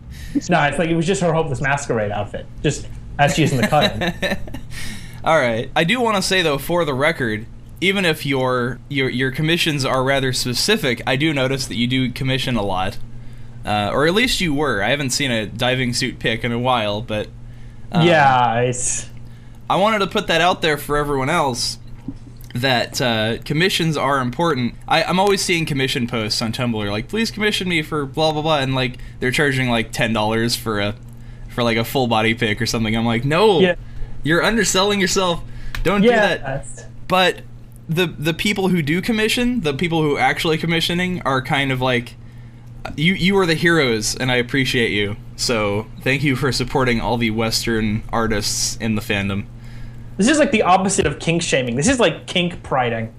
no, 0.49 0.61
it's 0.63 0.77
like 0.77 0.89
it 0.89 0.95
was 0.95 1.05
just 1.05 1.21
her 1.21 1.31
Hopeless 1.31 1.61
Masquerade 1.61 2.11
outfit, 2.11 2.45
just 2.61 2.87
as 3.17 3.35
she 3.35 3.43
is 3.43 3.53
in 3.53 3.61
the 3.61 3.67
cut. 3.67 4.39
All 5.23 5.37
right. 5.39 5.69
I 5.75 5.83
do 5.85 6.01
want 6.01 6.17
to 6.17 6.21
say 6.21 6.41
though, 6.41 6.57
for 6.57 6.83
the 6.83 6.93
record, 6.93 7.45
even 7.79 8.03
if 8.03 8.25
your 8.25 8.79
your 8.89 9.07
your 9.09 9.31
commissions 9.31 9.85
are 9.85 10.03
rather 10.03 10.33
specific, 10.33 11.01
I 11.07 11.15
do 11.15 11.33
notice 11.33 11.67
that 11.67 11.75
you 11.75 11.87
do 11.87 12.11
commission 12.11 12.57
a 12.57 12.63
lot, 12.63 12.97
uh, 13.63 13.91
or 13.93 14.07
at 14.07 14.13
least 14.13 14.41
you 14.41 14.53
were. 14.53 14.81
I 14.81 14.89
haven't 14.89 15.11
seen 15.11 15.31
a 15.31 15.45
diving 15.45 15.93
suit 15.93 16.19
pick 16.19 16.43
in 16.43 16.51
a 16.51 16.59
while, 16.59 17.01
but 17.01 17.29
um, 18.01 18.07
yeah, 18.07 18.59
it's 18.61 19.09
I 19.69 19.75
wanted 19.77 19.99
to 19.99 20.07
put 20.07 20.27
that 20.27 20.41
out 20.41 20.61
there 20.61 20.77
for 20.77 20.97
everyone 20.97 21.29
else 21.29 21.79
that 22.53 23.01
uh, 23.01 23.37
commissions 23.43 23.97
are 23.97 24.19
important. 24.19 24.75
I, 24.87 25.03
I'm 25.03 25.19
always 25.19 25.41
seeing 25.41 25.65
commission 25.65 26.07
posts 26.07 26.41
on 26.41 26.53
Tumblr 26.53 26.89
like, 26.89 27.07
please 27.09 27.29
commission 27.31 27.67
me 27.67 27.81
for 27.81 28.05
blah 28.05 28.31
blah 28.31 28.41
blah, 28.41 28.59
and 28.59 28.75
like 28.75 28.97
they're 29.19 29.31
charging 29.31 29.69
like 29.69 29.91
ten 29.91 30.13
dollars 30.13 30.55
for 30.55 30.79
a 30.79 30.95
for 31.49 31.63
like 31.63 31.77
a 31.77 31.83
full 31.85 32.07
body 32.07 32.33
pick 32.33 32.61
or 32.61 32.65
something. 32.65 32.95
I'm 32.95 33.05
like, 33.05 33.25
no, 33.25 33.59
Yeah. 33.59 33.75
you're 34.23 34.43
underselling 34.43 34.99
yourself. 35.01 35.41
Don't 35.83 36.01
do 36.01 36.09
that. 36.09 36.85
But 37.07 37.41
the 37.87 38.07
the 38.07 38.33
people 38.33 38.69
who 38.69 38.81
do 38.81 39.01
commission, 39.01 39.61
the 39.61 39.73
people 39.73 40.01
who 40.01 40.17
actually 40.17 40.57
commissioning, 40.57 41.21
are 41.23 41.41
kind 41.41 41.71
of 41.71 41.81
like 41.81 42.15
you 42.95 43.13
you 43.13 43.37
are 43.37 43.45
the 43.45 43.55
heroes, 43.55 44.15
and 44.15 44.31
I 44.31 44.35
appreciate 44.35 44.91
you. 44.91 45.15
So 45.35 45.87
thank 46.01 46.23
you 46.23 46.35
for 46.35 46.51
supporting 46.51 47.01
all 47.01 47.17
the 47.17 47.31
Western 47.31 48.03
artists 48.11 48.77
in 48.77 48.95
the 48.95 49.01
fandom. 49.01 49.45
This 50.17 50.29
is 50.29 50.39
like 50.39 50.51
the 50.51 50.61
opposite 50.61 51.05
of 51.05 51.19
kink 51.19 51.41
shaming. 51.41 51.75
This 51.75 51.87
is 51.87 51.99
like 51.99 52.25
kink 52.27 52.63
priding. 52.63 53.13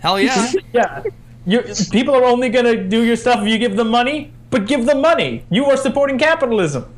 Hell 0.00 0.20
yeah. 0.20 0.52
Yeah. 0.72 1.02
You 1.46 1.62
people 1.90 2.14
are 2.14 2.24
only 2.24 2.50
gonna 2.50 2.76
do 2.76 3.04
your 3.04 3.16
stuff 3.16 3.40
if 3.40 3.48
you 3.48 3.58
give 3.58 3.76
them 3.76 3.88
money, 3.88 4.32
but 4.50 4.66
give 4.66 4.84
them 4.84 5.00
money. 5.00 5.44
You 5.50 5.64
are 5.66 5.76
supporting 5.76 6.18
capitalism. 6.18 6.94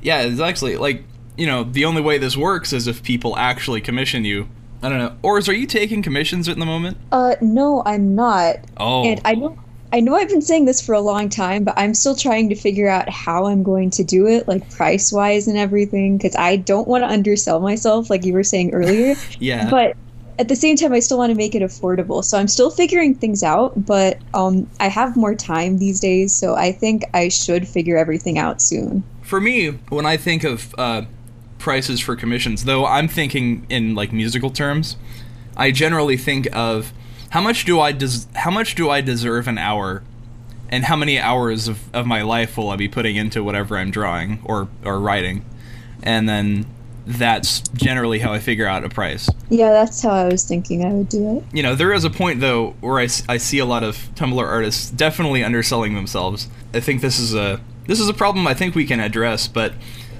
Yeah, 0.00 0.22
it's 0.22 0.40
actually 0.40 0.76
like 0.76 1.02
you 1.36 1.46
know 1.46 1.64
the 1.64 1.84
only 1.84 2.00
way 2.00 2.16
this 2.16 2.36
works 2.36 2.72
is 2.72 2.86
if 2.86 3.02
people 3.02 3.36
actually 3.36 3.80
commission 3.80 4.24
you. 4.24 4.48
I 4.82 4.88
don't 4.88 4.98
know. 4.98 5.16
Orz, 5.22 5.48
are 5.48 5.52
you 5.54 5.66
taking 5.66 6.02
commissions 6.02 6.48
at 6.48 6.56
the 6.56 6.64
moment? 6.64 6.96
Uh, 7.12 7.34
no, 7.40 7.82
I'm 7.84 8.14
not. 8.14 8.56
Oh, 8.78 9.04
And 9.04 9.20
I 9.26 9.34
know 9.34 9.58
I 9.92 10.00
know 10.00 10.14
I've 10.14 10.28
been 10.28 10.42
saying 10.42 10.66
this 10.66 10.80
for 10.80 10.94
a 10.94 11.00
long 11.00 11.28
time, 11.28 11.64
but 11.64 11.74
I'm 11.76 11.94
still 11.94 12.14
trying 12.14 12.48
to 12.50 12.54
figure 12.54 12.88
out 12.88 13.08
how 13.08 13.46
I'm 13.46 13.62
going 13.62 13.90
to 13.90 14.04
do 14.04 14.26
it, 14.26 14.46
like 14.46 14.68
price 14.70 15.12
wise 15.12 15.48
and 15.48 15.58
everything, 15.58 16.16
because 16.16 16.36
I 16.36 16.56
don't 16.56 16.86
want 16.86 17.02
to 17.02 17.08
undersell 17.08 17.60
myself, 17.60 18.08
like 18.08 18.24
you 18.24 18.32
were 18.32 18.44
saying 18.44 18.72
earlier. 18.72 19.16
yeah. 19.40 19.68
but 19.68 19.96
at 20.38 20.48
the 20.48 20.56
same 20.56 20.76
time, 20.76 20.92
I 20.92 21.00
still 21.00 21.18
want 21.18 21.30
to 21.30 21.36
make 21.36 21.54
it 21.54 21.62
affordable. 21.62 22.24
So 22.24 22.38
I'm 22.38 22.48
still 22.48 22.70
figuring 22.70 23.14
things 23.14 23.42
out, 23.42 23.84
but 23.84 24.18
um, 24.32 24.70
I 24.78 24.88
have 24.88 25.16
more 25.16 25.34
time 25.34 25.78
these 25.78 26.00
days, 26.00 26.34
so 26.34 26.54
I 26.54 26.72
think 26.72 27.04
I 27.12 27.28
should 27.28 27.66
figure 27.66 27.96
everything 27.96 28.38
out 28.38 28.62
soon. 28.62 29.02
for 29.22 29.40
me, 29.40 29.70
when 29.90 30.06
I 30.06 30.16
think 30.16 30.44
of 30.44 30.74
uh, 30.78 31.02
prices 31.58 32.00
for 32.00 32.16
commissions, 32.16 32.64
though 32.64 32.86
I'm 32.86 33.06
thinking 33.06 33.66
in 33.68 33.94
like 33.94 34.12
musical 34.12 34.50
terms, 34.50 34.96
I 35.56 35.72
generally 35.72 36.16
think 36.16 36.48
of 36.56 36.92
how 37.30 37.40
much 37.40 37.64
do 37.64 37.80
I 37.80 37.92
des- 37.92 38.26
how 38.34 38.50
much 38.50 38.74
do 38.74 38.90
I 38.90 39.00
deserve 39.00 39.48
an 39.48 39.58
hour, 39.58 40.02
and 40.68 40.84
how 40.84 40.96
many 40.96 41.18
hours 41.18 41.68
of, 41.68 41.92
of 41.94 42.06
my 42.06 42.22
life 42.22 42.56
will 42.56 42.70
I 42.70 42.76
be 42.76 42.88
putting 42.88 43.16
into 43.16 43.42
whatever 43.42 43.76
I'm 43.76 43.90
drawing 43.90 44.40
or 44.44 44.68
or 44.84 45.00
writing, 45.00 45.44
and 46.02 46.28
then 46.28 46.66
that's 47.06 47.60
generally 47.70 48.20
how 48.20 48.32
I 48.32 48.38
figure 48.38 48.66
out 48.66 48.84
a 48.84 48.88
price. 48.88 49.28
Yeah, 49.48 49.70
that's 49.72 50.02
how 50.02 50.10
I 50.10 50.26
was 50.26 50.44
thinking 50.44 50.84
I 50.84 50.92
would 50.92 51.08
do 51.08 51.38
it. 51.38 51.44
you 51.52 51.62
know, 51.62 51.74
there 51.74 51.92
is 51.92 52.04
a 52.04 52.10
point 52.10 52.40
though 52.40 52.76
where 52.80 53.00
I, 53.00 53.08
I 53.28 53.38
see 53.38 53.58
a 53.58 53.64
lot 53.64 53.82
of 53.82 53.96
Tumblr 54.14 54.40
artists 54.40 54.90
definitely 54.90 55.42
underselling 55.42 55.94
themselves. 55.94 56.46
I 56.72 56.80
think 56.80 57.00
this 57.00 57.18
is 57.18 57.34
a 57.34 57.60
this 57.86 57.98
is 57.98 58.08
a 58.08 58.14
problem 58.14 58.46
I 58.46 58.54
think 58.54 58.74
we 58.74 58.84
can 58.84 59.00
address, 59.00 59.48
but 59.48 59.72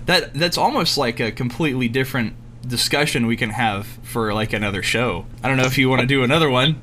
that 0.06 0.34
that's 0.34 0.58
almost 0.58 0.98
like 0.98 1.20
a 1.20 1.30
completely 1.30 1.86
different 1.88 2.34
discussion 2.66 3.26
we 3.26 3.36
can 3.36 3.50
have 3.50 3.86
for 4.02 4.32
like 4.34 4.52
another 4.52 4.82
show. 4.82 5.26
I 5.42 5.48
don't 5.48 5.56
know 5.56 5.64
if 5.64 5.78
you 5.78 5.88
want 5.88 6.00
to 6.00 6.06
do 6.06 6.22
another 6.24 6.50
one. 6.50 6.80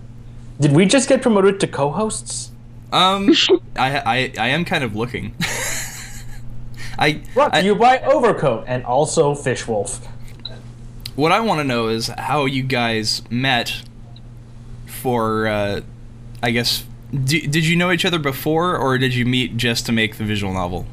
Did 0.59 0.71
we 0.73 0.85
just 0.85 1.07
get 1.07 1.21
promoted 1.21 1.59
to 1.61 1.67
co-hosts? 1.67 2.51
Um, 2.91 3.29
I, 3.75 3.97
I 3.99 4.33
I 4.39 4.47
am 4.49 4.65
kind 4.65 4.83
of 4.83 4.95
looking. 4.95 5.35
I, 6.99 7.21
Brought 7.33 7.53
to 7.53 7.59
I 7.59 7.61
you 7.61 7.75
by 7.75 7.99
Overcoat 7.99 8.63
and 8.67 8.83
also 8.83 9.35
Fishwolf. 9.35 9.99
what 11.15 11.31
I 11.31 11.39
want 11.41 11.59
to 11.59 11.63
know 11.63 11.89
is 11.89 12.07
how 12.07 12.45
you 12.45 12.63
guys 12.63 13.21
met. 13.29 13.83
For 14.87 15.47
uh, 15.47 15.81
I 16.41 16.49
guess 16.51 16.83
d- 17.13 17.45
did 17.45 17.65
you 17.67 17.75
know 17.75 17.91
each 17.91 18.03
other 18.03 18.17
before, 18.19 18.75
or 18.75 18.97
did 18.97 19.13
you 19.13 19.25
meet 19.25 19.55
just 19.57 19.85
to 19.85 19.91
make 19.91 20.17
the 20.17 20.23
visual 20.23 20.51
novel? 20.53 20.87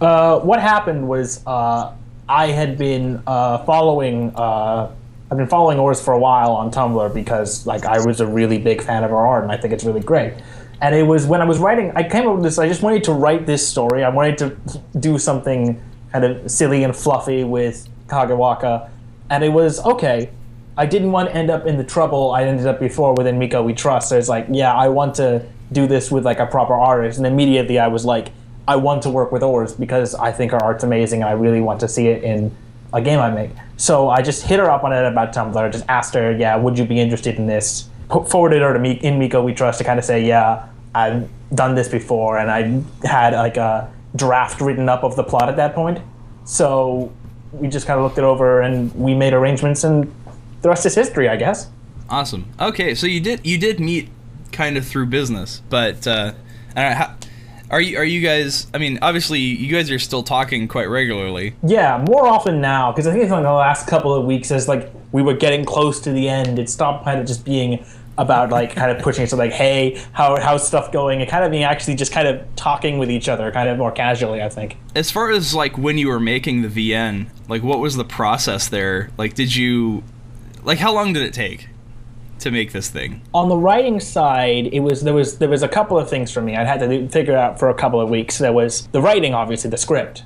Uh, 0.00 0.40
what 0.40 0.60
happened 0.60 1.08
was 1.08 1.42
uh, 1.46 1.92
I 2.28 2.48
had 2.48 2.76
been 2.76 3.22
uh, 3.26 3.58
following. 3.64 4.32
Uh, 4.34 4.90
I've 5.30 5.36
been 5.36 5.46
following 5.46 5.78
Orz 5.78 6.00
for 6.00 6.14
a 6.14 6.18
while 6.18 6.52
on 6.52 6.70
Tumblr 6.70 7.12
because 7.12 7.66
like 7.66 7.84
I 7.84 8.04
was 8.04 8.20
a 8.20 8.26
really 8.26 8.56
big 8.58 8.80
fan 8.80 9.04
of 9.04 9.10
her 9.10 9.16
art 9.16 9.42
and 9.42 9.52
I 9.52 9.58
think 9.58 9.74
it's 9.74 9.84
really 9.84 10.00
great. 10.00 10.32
And 10.80 10.94
it 10.94 11.02
was 11.02 11.26
when 11.26 11.42
I 11.42 11.44
was 11.44 11.58
writing, 11.58 11.92
I 11.94 12.08
came 12.08 12.26
up 12.26 12.36
with 12.36 12.44
this. 12.44 12.58
I 12.58 12.66
just 12.66 12.82
wanted 12.82 13.04
to 13.04 13.12
write 13.12 13.44
this 13.44 13.66
story. 13.66 14.04
I 14.04 14.08
wanted 14.08 14.38
to 14.38 14.56
do 14.98 15.18
something 15.18 15.82
kind 16.12 16.24
of 16.24 16.50
silly 16.50 16.84
and 16.84 16.96
fluffy 16.96 17.44
with 17.44 17.88
Kagewaka, 18.06 18.88
and 19.28 19.44
it 19.44 19.50
was 19.50 19.84
okay. 19.84 20.30
I 20.78 20.86
didn't 20.86 21.10
want 21.10 21.28
to 21.28 21.34
end 21.34 21.50
up 21.50 21.66
in 21.66 21.76
the 21.76 21.84
trouble 21.84 22.30
I 22.30 22.44
ended 22.44 22.66
up 22.66 22.78
before 22.78 23.12
within 23.14 23.38
Miko 23.38 23.62
We 23.62 23.74
Trust. 23.74 24.10
So 24.10 24.16
it's 24.16 24.28
like, 24.28 24.46
yeah, 24.48 24.72
I 24.72 24.88
want 24.88 25.16
to 25.16 25.44
do 25.72 25.86
this 25.88 26.10
with 26.10 26.24
like 26.24 26.38
a 26.38 26.46
proper 26.46 26.74
artist. 26.74 27.18
And 27.18 27.26
immediately 27.26 27.78
I 27.78 27.88
was 27.88 28.04
like, 28.04 28.28
I 28.68 28.76
want 28.76 29.02
to 29.02 29.10
work 29.10 29.32
with 29.32 29.42
Orz 29.42 29.74
because 29.74 30.14
I 30.14 30.30
think 30.30 30.52
her 30.52 30.62
art's 30.62 30.84
amazing 30.84 31.22
and 31.22 31.28
I 31.28 31.32
really 31.32 31.60
want 31.60 31.80
to 31.80 31.88
see 31.88 32.06
it 32.06 32.22
in 32.22 32.54
a 32.92 33.00
game 33.00 33.20
I 33.20 33.30
make. 33.30 33.50
So 33.76 34.10
I 34.10 34.22
just 34.22 34.44
hit 34.44 34.58
her 34.58 34.70
up 34.70 34.84
on 34.84 34.92
it 34.92 35.04
about 35.04 35.32
Tumblr, 35.32 35.72
just 35.72 35.84
asked 35.88 36.14
her, 36.14 36.32
yeah, 36.32 36.56
would 36.56 36.78
you 36.78 36.84
be 36.84 36.98
interested 36.98 37.36
in 37.36 37.46
this? 37.46 37.88
Put, 38.08 38.30
forwarded 38.30 38.62
her 38.62 38.72
to 38.72 38.78
me 38.78 38.92
in 38.92 39.18
Miko 39.18 39.42
We 39.42 39.54
Trust 39.54 39.78
to 39.78 39.84
kind 39.84 39.98
of 39.98 40.04
say, 40.04 40.24
yeah, 40.24 40.66
I've 40.94 41.28
done 41.54 41.74
this 41.74 41.88
before 41.88 42.38
and 42.38 42.50
I 42.50 43.06
had 43.06 43.34
like 43.34 43.56
a 43.56 43.90
draft 44.16 44.60
written 44.60 44.88
up 44.88 45.04
of 45.04 45.16
the 45.16 45.24
plot 45.24 45.48
at 45.48 45.56
that 45.56 45.74
point. 45.74 46.00
So 46.44 47.12
we 47.52 47.68
just 47.68 47.86
kind 47.86 47.98
of 47.98 48.04
looked 48.04 48.18
it 48.18 48.24
over 48.24 48.62
and 48.62 48.94
we 48.94 49.14
made 49.14 49.32
arrangements, 49.32 49.84
and 49.84 50.12
the 50.62 50.68
rest 50.68 50.86
is 50.86 50.94
history, 50.94 51.28
I 51.28 51.36
guess. 51.36 51.68
Awesome. 52.10 52.50
Okay, 52.58 52.94
so 52.94 53.06
you 53.06 53.20
did 53.20 53.46
you 53.46 53.58
did 53.58 53.80
meet 53.80 54.08
kind 54.50 54.76
of 54.76 54.86
through 54.86 55.06
business, 55.06 55.62
but 55.68 56.06
uh, 56.06 56.32
I 56.74 56.82
don't 56.82 56.90
know, 56.90 56.96
how, 56.96 57.14
are 57.70 57.80
you 57.80 57.98
are 57.98 58.04
you 58.04 58.20
guys? 58.20 58.66
I 58.72 58.78
mean, 58.78 58.98
obviously 59.02 59.40
you 59.40 59.72
guys 59.72 59.90
are 59.90 59.98
still 59.98 60.22
talking 60.22 60.68
quite 60.68 60.86
regularly. 60.86 61.54
Yeah, 61.62 62.04
more 62.08 62.26
often 62.26 62.60
now 62.60 62.92
because 62.92 63.06
I 63.06 63.12
think 63.12 63.24
it's 63.24 63.32
like 63.32 63.42
the 63.42 63.52
last 63.52 63.86
couple 63.86 64.14
of 64.14 64.24
weeks 64.24 64.50
as 64.50 64.68
like 64.68 64.90
we 65.12 65.22
were 65.22 65.34
getting 65.34 65.64
close 65.64 66.00
to 66.00 66.12
the 66.12 66.28
end, 66.28 66.58
it 66.58 66.68
stopped 66.68 67.04
kind 67.04 67.20
of 67.20 67.26
just 67.26 67.44
being 67.44 67.84
about 68.16 68.50
like 68.50 68.74
kind 68.74 68.90
of 68.90 69.02
pushing 69.02 69.24
it 69.24 69.28
to 69.28 69.36
like, 69.36 69.52
hey, 69.52 70.02
how 70.12 70.40
how's 70.40 70.66
stuff 70.66 70.90
going, 70.92 71.20
and 71.20 71.30
kind 71.30 71.44
of 71.44 71.50
being 71.50 71.62
actually 71.62 71.94
just 71.94 72.12
kind 72.12 72.26
of 72.26 72.42
talking 72.56 72.98
with 72.98 73.10
each 73.10 73.28
other, 73.28 73.50
kind 73.52 73.68
of 73.68 73.78
more 73.78 73.92
casually. 73.92 74.42
I 74.42 74.48
think. 74.48 74.76
As 74.94 75.10
far 75.10 75.30
as 75.30 75.54
like 75.54 75.78
when 75.78 75.98
you 75.98 76.08
were 76.08 76.20
making 76.20 76.62
the 76.62 76.68
VN, 76.68 77.28
like 77.48 77.62
what 77.62 77.78
was 77.78 77.96
the 77.96 78.04
process 78.04 78.68
there? 78.68 79.10
Like, 79.16 79.34
did 79.34 79.54
you 79.54 80.02
like 80.64 80.78
how 80.78 80.92
long 80.92 81.12
did 81.12 81.22
it 81.22 81.32
take 81.32 81.68
to 82.40 82.50
make 82.50 82.72
this 82.72 82.88
thing? 82.88 83.22
on 83.34 83.48
the 83.48 83.56
writing 83.56 84.00
side, 84.00 84.68
it 84.72 84.80
was 84.80 85.02
there 85.02 85.14
was 85.14 85.38
there 85.38 85.48
was 85.48 85.62
a 85.62 85.68
couple 85.68 85.98
of 85.98 86.08
things 86.08 86.30
for 86.30 86.40
me. 86.40 86.56
I 86.56 86.64
had 86.64 86.80
to 86.80 87.08
figure 87.08 87.36
out 87.36 87.58
for 87.58 87.68
a 87.68 87.74
couple 87.74 88.00
of 88.00 88.10
weeks. 88.10 88.38
There 88.38 88.52
was 88.52 88.86
the 88.88 89.00
writing, 89.00 89.34
obviously, 89.34 89.70
the 89.70 89.76
script 89.76 90.24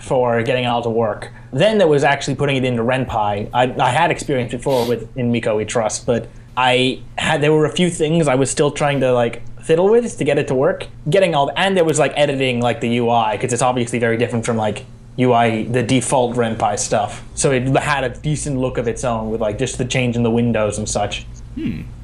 for 0.00 0.42
getting 0.42 0.64
it 0.64 0.68
all 0.68 0.82
to 0.82 0.90
work. 0.90 1.30
Then 1.52 1.78
there 1.78 1.88
was 1.88 2.04
actually 2.04 2.34
putting 2.34 2.56
it 2.56 2.64
into 2.64 2.82
RenPy. 2.82 3.48
I, 3.52 3.74
I 3.80 3.90
had 3.90 4.10
experience 4.10 4.52
before 4.52 4.88
with 4.88 5.16
in 5.16 5.30
Miko 5.30 5.56
We 5.56 5.64
Trust, 5.64 6.04
but 6.04 6.28
I 6.56 7.00
had 7.16 7.40
there 7.40 7.52
were 7.52 7.64
a 7.64 7.72
few 7.72 7.90
things 7.90 8.28
I 8.28 8.34
was 8.34 8.50
still 8.50 8.70
trying 8.70 9.00
to 9.00 9.12
like 9.12 9.42
fiddle 9.60 9.88
with 9.88 10.18
to 10.18 10.24
get 10.24 10.38
it 10.38 10.48
to 10.48 10.54
work. 10.54 10.86
Getting 11.08 11.34
all 11.34 11.50
and 11.56 11.76
there 11.76 11.84
was 11.84 11.98
like 11.98 12.12
editing 12.16 12.60
like 12.60 12.80
the 12.80 12.98
UI 12.98 13.32
because 13.32 13.52
it's 13.52 13.62
obviously 13.62 13.98
very 13.98 14.16
different 14.16 14.44
from 14.44 14.56
like 14.56 14.84
UI 15.18 15.64
the 15.64 15.82
default 15.82 16.36
RenPy 16.36 16.78
stuff. 16.78 17.24
So 17.34 17.52
it 17.52 17.68
had 17.76 18.04
a 18.04 18.10
decent 18.10 18.58
look 18.58 18.78
of 18.78 18.88
its 18.88 19.04
own 19.04 19.30
with 19.30 19.40
like 19.40 19.58
just 19.58 19.78
the 19.78 19.84
change 19.84 20.16
in 20.16 20.22
the 20.22 20.30
windows 20.30 20.78
and 20.78 20.88
such 20.88 21.26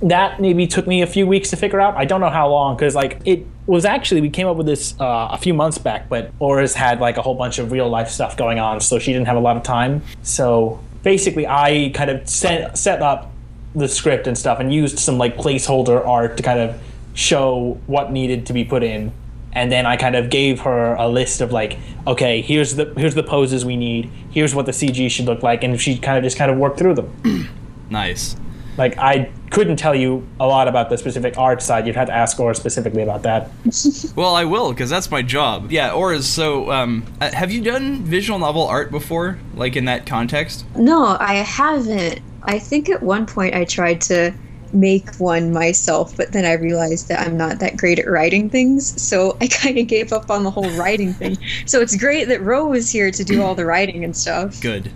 that 0.03 0.41
maybe 0.41 0.67
took 0.67 0.87
me 0.87 1.03
a 1.03 1.07
few 1.07 1.27
weeks 1.27 1.51
to 1.51 1.57
figure 1.57 1.81
out. 1.81 1.97
I 1.97 2.05
don't 2.05 2.21
know 2.21 2.31
how 2.31 2.49
long 2.49 2.77
because 2.77 2.95
like 2.95 3.21
it 3.25 3.47
was 3.67 3.85
actually 3.85 4.21
we 4.21 4.31
came 4.31 4.47
up 4.47 4.57
with 4.57 4.67
this 4.67 4.99
uh, 5.01 5.29
a 5.31 5.39
few 5.39 5.55
months 5.55 5.79
back, 5.79 6.09
but 6.09 6.33
Aura's 6.39 6.75
had 6.75 7.01
like 7.01 7.17
a 7.17 7.23
whole 7.23 7.35
bunch 7.35 7.59
of 7.59 7.73
real 7.73 7.89
life 7.89 8.09
stuff 8.09 8.37
going 8.37 8.59
on, 8.59 8.81
so 8.81 8.99
she 8.99 9.13
didn't 9.13 9.27
have 9.27 9.37
a 9.37 9.41
lot 9.41 9.57
of 9.57 9.63
time. 9.63 10.03
So 10.23 10.81
basically, 11.03 11.47
I 11.47 11.91
kind 11.95 12.11
of 12.11 12.29
set 12.29 12.79
set 12.79 13.03
up 13.03 13.33
the 13.75 13.89
script 13.89 14.27
and 14.27 14.37
stuff 14.37 14.59
and 14.59 14.73
used 14.73 14.99
some 14.99 15.19
like 15.19 15.37
placeholder 15.37 16.05
art 16.07 16.37
to 16.37 16.43
kind 16.43 16.59
of 16.59 16.81
show 17.15 17.81
what 17.87 18.13
needed 18.13 18.47
to 18.47 18.53
be 18.53 18.65
put 18.65 18.83
in. 18.83 19.13
And 19.53 19.71
then 19.71 19.85
I 19.85 19.97
kind 19.97 20.15
of 20.15 20.31
gave 20.31 20.61
her 20.61 20.95
a 20.95 21.09
list 21.09 21.41
of 21.41 21.51
like, 21.51 21.77
okay, 22.07 22.41
here's 22.41 22.77
the 22.77 22.93
here's 22.97 23.17
the 23.17 23.25
poses 23.25 23.65
we 23.65 23.77
need. 23.77 24.11
Here's 24.31 24.55
what 24.55 24.67
the 24.67 24.73
CG 24.73 25.11
should 25.11 25.27
look 25.27 25.43
like, 25.43 25.65
and 25.65 25.81
she 25.81 25.99
kind 25.99 26.17
of 26.17 26.23
just 26.23 26.37
kind 26.37 26.53
of 26.53 26.57
worked 26.57 26.79
through 26.79 26.95
them. 26.95 27.49
Nice. 27.91 28.37
Like 28.77 28.97
I 28.99 29.31
couldn't 29.51 29.77
tell 29.77 29.95
you 29.95 30.27
a 30.39 30.47
lot 30.47 30.69
about 30.69 30.91
the 30.91 30.97
specific 30.97 31.37
art 31.37 31.63
side. 31.63 31.87
You'd 31.87 31.97
have 31.97 32.07
to 32.09 32.15
ask 32.15 32.39
Orz 32.39 32.57
specifically 32.57 33.03
about 33.03 33.23
that. 33.23 33.51
Well, 34.17 34.35
I 34.35 34.45
will 34.45 34.73
because 34.73 34.91
that's 34.91 35.11
my 35.11 35.23
job. 35.23 35.71
Yeah, 35.71 35.93
or 35.93 36.13
is 36.13 36.29
so. 36.29 36.71
Um, 36.71 37.05
uh, 37.21 37.31
have 37.33 37.51
you 37.51 37.63
done 37.63 38.03
visual 38.03 38.39
novel 38.39 38.67
art 38.67 38.91
before, 38.91 39.39
like 39.55 39.77
in 39.77 39.85
that 39.87 40.05
context? 40.05 40.65
No, 40.77 41.17
I 41.19 41.35
haven't. 41.37 42.21
I 42.43 42.59
think 42.59 42.89
at 42.89 43.03
one 43.03 43.25
point 43.27 43.55
I 43.55 43.65
tried 43.65 44.01
to 44.03 44.33
make 44.73 45.15
one 45.17 45.53
myself, 45.53 46.17
but 46.17 46.33
then 46.33 46.45
I 46.45 46.55
realized 46.55 47.09
that 47.09 47.21
I'm 47.21 47.37
not 47.37 47.59
that 47.61 47.77
great 47.77 47.99
at 47.99 48.09
writing 48.09 48.51
things, 48.51 49.01
so 49.01 49.37
I 49.41 49.47
kind 49.51 49.79
of 49.79 49.87
gave 49.87 50.13
up 50.13 50.31
on 50.31 50.45
the 50.45 50.51
whole 50.51 50.71
writing 50.71 51.13
thing. 51.15 51.37
So 51.67 51.81
it's 51.81 51.97
great 51.97 52.29
that 52.29 52.43
Ro 52.43 52.73
is 52.73 52.91
here 52.91 53.11
to 53.11 53.25
do 53.25 53.43
all 53.43 53.55
the 53.55 53.67
writing 53.67 54.05
and 54.05 54.17
stuff. 54.17 54.61
Good. 54.61 54.93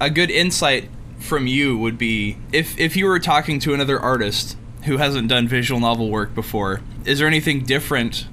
A 0.00 0.10
good 0.10 0.30
insight 0.30 0.88
from 1.18 1.46
you 1.46 1.76
would 1.76 1.98
be 1.98 2.36
if 2.52 2.78
if 2.78 2.96
you 2.96 3.06
were 3.06 3.18
talking 3.18 3.58
to 3.60 3.74
another 3.74 3.98
artist 3.98 4.56
who 4.84 4.98
hasn't 4.98 5.28
done 5.28 5.48
visual 5.48 5.80
novel 5.80 6.10
work 6.10 6.34
before. 6.34 6.80
Is 7.04 7.18
there 7.18 7.26
anything 7.26 7.64
different 7.64 8.26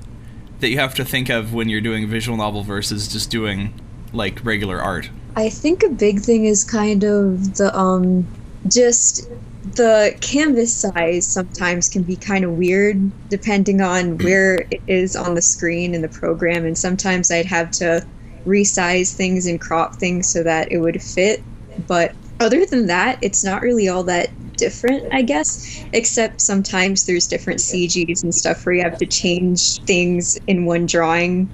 that 0.59 0.69
you 0.69 0.77
have 0.77 0.93
to 0.95 1.05
think 1.05 1.29
of 1.29 1.53
when 1.53 1.67
you're 1.67 1.81
doing 1.81 2.07
visual 2.07 2.37
novel 2.37 2.63
versus 2.63 3.11
just 3.11 3.29
doing 3.29 3.73
like 4.13 4.43
regular 4.45 4.79
art? 4.79 5.09
I 5.35 5.49
think 5.49 5.83
a 5.83 5.89
big 5.89 6.19
thing 6.19 6.45
is 6.45 6.63
kind 6.63 7.03
of 7.03 7.55
the 7.55 7.75
um 7.77 8.27
just 8.67 9.27
the 9.75 10.15
canvas 10.21 10.73
size 10.75 11.25
sometimes 11.25 11.89
can 11.89 12.03
be 12.03 12.15
kind 12.15 12.43
of 12.43 12.51
weird 12.51 13.11
depending 13.29 13.81
on 13.81 14.17
where 14.19 14.67
it 14.71 14.81
is 14.87 15.15
on 15.15 15.35
the 15.35 15.41
screen 15.41 15.95
in 15.95 16.01
the 16.01 16.09
program 16.09 16.65
and 16.65 16.77
sometimes 16.77 17.31
I'd 17.31 17.45
have 17.45 17.71
to 17.71 18.05
resize 18.45 19.15
things 19.15 19.45
and 19.47 19.59
crop 19.59 19.95
things 19.95 20.27
so 20.27 20.43
that 20.43 20.71
it 20.71 20.79
would 20.79 21.01
fit 21.01 21.41
but 21.87 22.13
other 22.43 22.65
than 22.65 22.87
that 22.87 23.17
it's 23.21 23.43
not 23.43 23.61
really 23.61 23.87
all 23.87 24.03
that 24.03 24.29
different 24.57 25.11
I 25.13 25.23
guess 25.23 25.83
except 25.93 26.41
sometimes 26.41 27.05
there's 27.05 27.25
different 27.27 27.59
CGs 27.59 28.23
and 28.23 28.33
stuff 28.33 28.65
where 28.65 28.75
you 28.75 28.83
have 28.83 28.97
to 28.99 29.05
change 29.05 29.81
things 29.83 30.39
in 30.47 30.65
one 30.65 30.85
drawing 30.85 31.49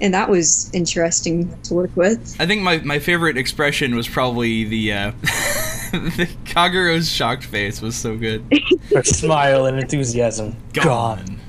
and 0.00 0.14
that 0.14 0.30
was 0.30 0.70
interesting 0.72 1.54
to 1.64 1.74
work 1.74 1.94
with 1.94 2.40
I 2.40 2.46
think 2.46 2.62
my, 2.62 2.78
my 2.78 2.98
favorite 2.98 3.36
expression 3.36 3.94
was 3.94 4.08
probably 4.08 4.64
the 4.64 4.92
uh, 4.92 5.12
the 5.90 6.28
Kagerou's 6.44 7.10
shocked 7.10 7.44
face 7.44 7.82
was 7.82 7.96
so 7.96 8.16
good. 8.16 8.44
Her 8.94 9.02
smile 9.02 9.66
and 9.66 9.78
enthusiasm. 9.78 10.56
Gone. 10.72 11.40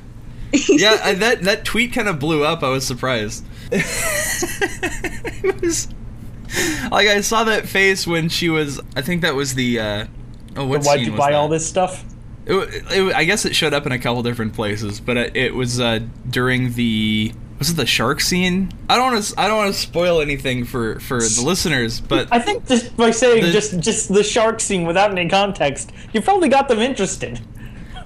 yeah, 0.67 0.99
I, 1.03 1.13
that 1.15 1.43
that 1.43 1.63
tweet 1.63 1.93
kind 1.93 2.07
of 2.07 2.19
blew 2.19 2.43
up. 2.43 2.63
I 2.63 2.69
was 2.69 2.85
surprised. 2.85 3.45
it 3.71 5.61
was 5.61 5.87
like 6.91 7.07
I 7.07 7.21
saw 7.21 7.43
that 7.45 7.67
face 7.67 8.05
when 8.07 8.29
she 8.29 8.49
was. 8.49 8.79
I 8.95 9.01
think 9.01 9.21
that 9.21 9.35
was 9.35 9.55
the. 9.55 9.79
Uh, 9.79 10.05
oh, 10.55 10.65
what 10.65 10.83
Why'd 10.83 11.01
you 11.01 11.11
buy 11.15 11.31
that? 11.31 11.37
all 11.37 11.47
this 11.47 11.67
stuff? 11.67 12.03
It, 12.45 12.83
it, 12.91 13.15
I 13.15 13.23
guess 13.23 13.45
it 13.45 13.55
showed 13.55 13.73
up 13.73 13.85
in 13.85 13.91
a 13.91 13.99
couple 13.99 14.23
different 14.23 14.53
places, 14.53 14.99
but 14.99 15.15
it, 15.17 15.35
it 15.37 15.55
was 15.55 15.79
uh, 15.79 15.99
during 16.29 16.73
the. 16.73 17.33
Was 17.59 17.69
it 17.69 17.75
the 17.75 17.85
shark 17.85 18.21
scene? 18.21 18.71
I 18.89 18.95
don't 18.97 19.13
want 19.13 19.23
to. 19.23 19.39
I 19.39 19.47
don't 19.47 19.57
want 19.57 19.73
to 19.73 19.79
spoil 19.79 20.19
anything 20.19 20.65
for 20.65 20.99
for 20.99 21.19
the 21.19 21.43
listeners, 21.45 22.01
but 22.01 22.27
I 22.31 22.39
think 22.39 22.67
just 22.67 22.97
by 22.97 23.11
saying 23.11 23.43
The- 23.43 23.51
just 23.51 23.79
just 23.79 24.11
the 24.11 24.23
shark 24.23 24.59
scene 24.59 24.85
without 24.87 25.11
any 25.11 25.29
context, 25.29 25.91
you 26.11 26.21
probably 26.21 26.49
got 26.49 26.67
them 26.67 26.79
interested. 26.79 27.39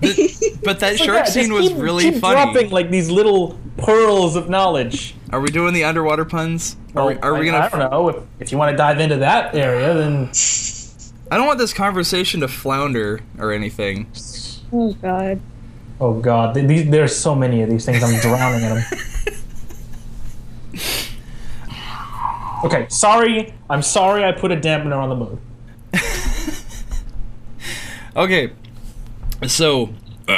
The- 0.01 0.57
but 0.63 0.79
that 0.79 0.93
It's 0.93 0.99
like, 1.01 1.05
shark 1.07 1.17
yeah, 1.17 1.23
just 1.23 1.33
scene 1.33 1.53
was 1.53 1.69
keep- 1.69 1.77
really 1.77 2.03
keep 2.11 2.15
funny. 2.21 2.35
dropping 2.53 2.69
like 2.71 2.89
these 2.91 3.09
little 3.09 3.57
pearls 3.77 4.35
of 4.35 4.49
knowledge. 4.49 5.15
Are 5.31 5.39
we 5.41 5.49
doing 5.49 5.73
the 5.73 5.83
underwater 5.83 6.25
puns? 6.25 6.77
Are 6.95 7.07
we? 7.07 7.15
Are 7.17 7.33
we 7.33 7.45
gonna? 7.45 7.57
I 7.59 7.69
don't 7.69 7.91
know. 7.91 8.09
If, 8.09 8.23
if 8.39 8.51
you 8.51 8.57
want 8.57 8.71
to 8.71 8.77
dive 8.77 8.99
into 8.99 9.17
that 9.17 9.53
area, 9.55 9.93
then 9.93 10.29
I 11.31 11.37
don't 11.37 11.47
want 11.47 11.59
this 11.59 11.73
conversation 11.73 12.39
to 12.41 12.47
flounder 12.47 13.21
or 13.37 13.51
anything. 13.51 14.07
oh 14.71 14.93
god 15.01 15.39
oh 16.01 16.19
god, 16.19 16.53
th- 16.55 16.67
these, 16.67 16.89
there's 16.89 17.15
so 17.15 17.33
many 17.35 17.61
of 17.61 17.69
these 17.69 17.85
things. 17.85 18.03
I'm 18.03 18.19
drowning 18.21 18.61
in 18.63 18.75
them. 18.75 18.83
Okay, 22.63 22.87
sorry. 22.89 23.53
I'm 23.69 23.83
sorry. 23.83 24.23
I 24.23 24.31
put 24.31 24.51
a 24.51 24.55
dampener 24.57 24.97
on 24.97 25.09
the 25.09 25.15
mood. 25.15 25.39
Okay, 28.15 28.51
so 29.47 29.93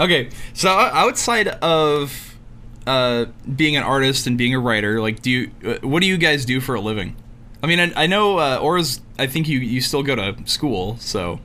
okay, 0.00 0.30
so 0.54 0.68
outside 0.70 1.48
of 1.48 2.36
uh, 2.86 3.26
being 3.56 3.76
an 3.76 3.82
artist 3.82 4.26
and 4.26 4.36
being 4.38 4.54
a 4.54 4.60
writer, 4.60 5.00
like, 5.00 5.22
do 5.22 5.30
you 5.30 5.50
uh, 5.64 5.78
what 5.82 6.00
do 6.00 6.06
you 6.06 6.16
guys 6.18 6.44
do 6.44 6.60
for 6.60 6.74
a 6.74 6.80
living? 6.80 7.16
I 7.62 7.66
mean, 7.66 7.80
I, 7.80 8.04
I 8.04 8.06
know 8.06 8.38
uh, 8.38 8.58
Orz. 8.60 9.00
I 9.18 9.26
think 9.26 9.48
you 9.48 9.58
you 9.58 9.80
still 9.80 10.02
go 10.02 10.14
to 10.14 10.36
school, 10.46 10.96
so 10.98 11.40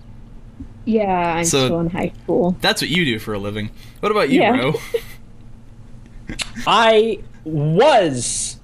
yeah 0.85 1.35
i'm 1.37 1.45
So- 1.45 1.65
still 1.67 1.79
in 1.79 1.89
high 1.89 2.11
school 2.23 2.57
that's 2.59 2.81
what 2.81 2.89
you 2.89 3.05
do 3.05 3.17
for 3.19 3.33
a 3.33 3.39
living. 3.39 3.69
What 4.01 4.11
about 4.11 4.29
you, 4.29 4.41
Yeah. 4.41 4.55
bro? 4.57 4.73
I 6.67 7.19
was 7.45 8.59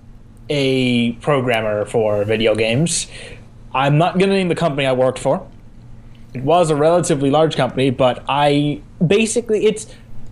a 0.50 1.14
programmer 1.14 1.86
for 1.86 2.24
video 2.26 2.56
games. 2.56 3.08
I'm 3.74 3.98
not 3.98 4.18
going 4.18 4.30
to 4.30 4.36
name 4.36 4.48
the 4.50 4.56
company 4.56 4.86
I 4.88 4.94
worked 4.94 5.20
for. 5.20 5.46
It 6.34 6.44
was 6.44 6.70
a 6.70 6.76
relatively 6.76 7.30
large 7.30 7.56
company, 7.56 7.90
but 7.90 8.24
I 8.28 8.82
basically 9.06 9.66
it's. 9.66 9.88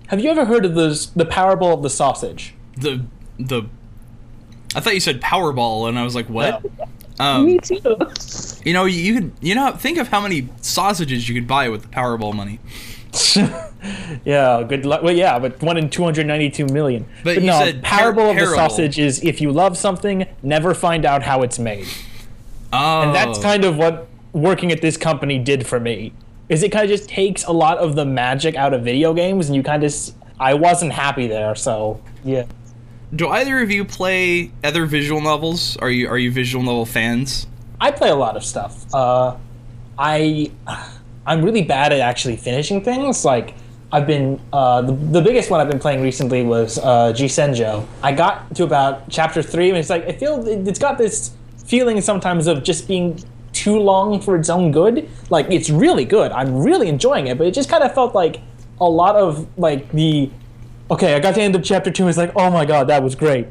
Have 0.08 0.22
you 0.22 0.30
ever 0.30 0.46
heard 0.46 0.66
of 0.66 0.76
the 0.76 1.10
the 1.16 1.26
parable 1.26 1.74
of 1.74 1.84
the 1.84 1.90
sausage? 1.90 2.54
the 2.78 3.04
the. 3.40 3.64
I 4.76 4.80
thought 4.80 4.94
you 4.94 5.00
said 5.00 5.22
Powerball, 5.22 5.90
and 5.90 5.98
I 5.98 6.04
was 6.04 6.16
like, 6.16 6.30
what? 6.30 6.64
Um, 7.20 7.48
me 7.48 7.58
too 7.58 7.82
you 8.64 8.74
know, 8.74 8.86
you 8.86 9.16
could 9.16 9.32
you 9.42 9.56
know 9.56 9.72
think 9.72 9.98
of 9.98 10.10
how 10.10 10.22
many 10.22 10.50
sausages 10.62 11.28
you 11.28 11.34
could 11.34 11.48
buy 11.48 11.68
with 11.68 11.82
the 11.82 11.88
Powerball 11.88 12.32
money. 12.32 12.60
yeah, 14.24 14.62
good 14.62 14.86
luck. 14.86 15.02
Well, 15.02 15.16
yeah, 15.16 15.40
but 15.40 15.60
one 15.64 15.78
in 15.78 15.90
292 15.90 16.68
million. 16.68 17.08
But 17.24 17.42
you 17.42 17.48
no, 17.48 17.58
said 17.58 17.82
parable 17.82 18.24
par- 18.24 18.32
of 18.32 18.38
the 18.38 18.56
sausage 18.56 19.00
is 19.00 19.24
if 19.24 19.42
you 19.42 19.52
love 19.52 19.78
something, 19.78 20.28
never 20.44 20.76
find 20.76 21.06
out 21.06 21.24
how 21.24 21.42
it's 21.42 21.58
made. 21.58 21.88
Oh, 22.72 23.02
And 23.02 23.16
that's 23.16 23.40
kind 23.40 23.66
of 23.66 23.78
what 23.78 24.08
working 24.34 24.72
at 24.72 24.82
this 24.82 24.98
company 24.98 25.40
did 25.40 25.66
for 25.66 25.80
me. 25.80 26.14
Is 26.50 26.64
it 26.64 26.72
kind 26.72 26.84
of 26.86 26.90
just 26.90 27.10
takes 27.10 27.44
a 27.44 27.52
lot 27.52 27.78
of 27.78 27.96
the 27.96 28.06
magic 28.06 28.56
out 28.56 28.74
of 28.74 28.84
video 28.84 29.14
games, 29.14 29.48
and 29.48 29.56
you 29.56 29.64
kind 29.64 29.84
of. 29.84 29.88
s- 29.92 30.14
I 30.40 30.54
wasn't 30.54 30.94
happy 30.94 31.28
there, 31.28 31.56
so 31.56 32.00
yeah. 32.24 32.46
do 33.16 33.28
either 33.28 33.60
of 33.62 33.72
you 33.72 33.84
play 33.84 34.52
other 34.64 34.86
visual 34.86 35.20
novels? 35.20 35.76
Are 35.78 35.90
you 35.90 36.08
are 36.08 36.18
you 36.18 36.32
visual 36.32 36.64
novel 36.64 36.86
fans? 36.86 37.48
I 37.82 37.92
play 37.92 38.10
a 38.10 38.16
lot 38.16 38.38
of 38.38 38.44
stuff. 38.44 38.86
Uh, 38.94 39.36
I 39.98 40.52
I'm 41.26 41.44
really 41.44 41.64
bad 41.64 41.92
at 41.92 42.00
actually 42.00 42.38
finishing 42.38 42.82
things. 42.84 43.26
Like 43.26 43.56
I've 43.92 44.08
been 44.08 44.40
uh, 44.54 44.82
the, 44.84 44.94
the 44.94 45.22
biggest 45.22 45.50
one 45.50 45.60
I've 45.60 45.70
been 45.70 45.80
playing 45.80 46.02
recently 46.02 46.44
was 46.44 46.78
uh, 46.78 47.12
G 47.14 47.26
Senjo. 47.26 47.86
I 48.04 48.12
got 48.14 48.54
to 48.56 48.64
about 48.64 49.10
chapter 49.10 49.42
three, 49.42 49.70
and 49.70 49.78
it's 49.78 49.90
like 49.90 50.06
I 50.08 50.14
feel 50.14 50.48
it- 50.48 50.66
it's 50.68 50.80
got 50.80 50.98
this 50.98 51.32
feeling 51.66 52.00
sometimes 52.00 52.48
of 52.48 52.64
just 52.64 52.88
being 52.88 53.22
too 53.58 53.80
long 53.80 54.22
for 54.22 54.36
its 54.36 54.50
own 54.50 54.72
good. 54.72 55.10
Like 55.30 55.48
it's 55.50 55.70
really 55.70 56.06
good. 56.06 56.32
I'm 56.32 56.64
really 56.64 56.88
enjoying 56.88 57.28
it, 57.28 57.38
but 57.38 57.48
it 57.48 57.54
just 57.54 57.70
kind 57.70 57.84
of 57.84 57.94
felt 57.94 58.14
like 58.14 58.42
a 58.80 58.90
lot 58.90 59.16
of 59.16 59.48
like 59.58 59.92
the 59.92 60.30
okay. 60.92 61.16
I 61.16 61.20
got 61.20 61.36
to 61.36 61.42
end 61.42 61.56
of 61.56 61.64
chapter 61.64 61.92
two. 61.92 62.04
and 62.04 62.10
It's 62.10 62.18
like 62.18 62.32
oh 62.36 62.52
my 62.52 62.66
god, 62.66 62.88
that 62.88 63.04
was 63.04 63.16
great. 63.16 63.48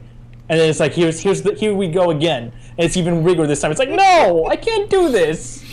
And 0.48 0.60
then 0.60 0.70
it's 0.70 0.80
like 0.80 0.92
here's 0.92 1.20
here's 1.20 1.42
the 1.42 1.54
here 1.54 1.74
we 1.74 1.88
go 1.88 2.10
again. 2.10 2.52
And 2.78 2.84
it's 2.86 2.96
even 2.96 3.24
bigger 3.24 3.46
this 3.46 3.60
time. 3.60 3.70
It's 3.70 3.80
like 3.80 3.90
no, 3.90 4.46
I 4.46 4.56
can't 4.56 4.88
do 4.88 5.10
this. 5.10 5.64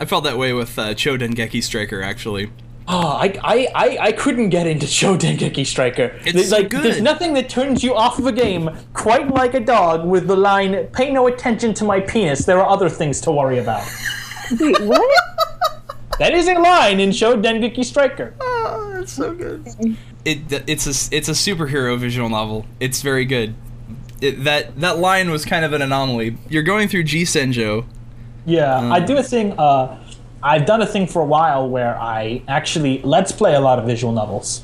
I 0.00 0.04
felt 0.04 0.24
that 0.24 0.38
way 0.38 0.52
with 0.52 0.78
uh, 0.78 0.94
Chou 0.94 1.18
Stryker 1.62 2.02
actually. 2.02 2.50
Oh, 2.86 3.12
I, 3.12 3.32
I, 3.42 3.68
I, 3.74 3.98
I 4.08 4.12
couldn't 4.12 4.50
get 4.50 4.66
into 4.66 4.86
Chou 4.98 5.16
Dengeki 5.16 5.64
Stryker. 5.66 6.18
It's 6.24 6.32
There's, 6.34 6.52
like 6.52 6.68
good. 6.70 6.82
there's 6.82 7.00
nothing 7.00 7.32
that 7.34 7.48
turns 7.48 7.82
you 7.82 7.94
off 7.94 8.18
of 8.18 8.26
a 8.26 8.32
game 8.32 8.70
quite 8.92 9.28
like 9.32 9.54
a 9.54 9.60
dog 9.60 10.06
with 10.06 10.26
the 10.26 10.36
line 10.36 10.86
"Pay 10.88 11.10
no 11.10 11.26
attention 11.26 11.72
to 11.74 11.84
my 11.84 12.00
penis. 12.00 12.44
There 12.44 12.60
are 12.60 12.68
other 12.68 12.88
things 12.90 13.20
to 13.22 13.30
worry 13.32 13.58
about." 13.58 13.86
Wait, 14.60 14.78
what? 14.82 15.10
that 16.18 16.34
is 16.34 16.46
a 16.48 16.54
line 16.54 17.00
in 17.00 17.10
Chou 17.10 17.36
Dengeki 17.36 17.84
Stryker. 17.84 18.34
Oh, 18.40 18.90
that's 18.94 19.12
so 19.14 19.34
good. 19.34 19.66
It 20.26 20.40
it's 20.68 20.86
a 20.86 21.16
it's 21.16 21.28
a 21.28 21.32
superhero 21.32 21.98
visual 21.98 22.28
novel. 22.28 22.66
It's 22.80 23.00
very 23.00 23.24
good. 23.24 23.54
It, 24.20 24.44
that 24.44 24.78
that 24.80 24.98
line 24.98 25.30
was 25.30 25.46
kind 25.46 25.64
of 25.64 25.72
an 25.72 25.80
anomaly. 25.80 26.36
You're 26.50 26.62
going 26.62 26.88
through 26.88 27.04
G 27.04 27.22
Senjo. 27.22 27.86
Yeah, 28.46 28.76
I 28.92 29.00
Mm. 29.00 29.06
do 29.06 29.16
a 29.16 29.22
thing. 29.22 29.54
Uh, 29.58 29.98
I've 30.44 30.66
done 30.66 30.82
a 30.82 30.86
thing 30.86 31.06
for 31.06 31.22
a 31.22 31.24
while 31.24 31.68
where 31.68 31.98
I 31.98 32.42
actually 32.46 33.00
let's 33.02 33.32
play 33.32 33.54
a 33.54 33.60
lot 33.60 33.78
of 33.80 33.86
visual 33.86 34.12
novels. 34.12 34.62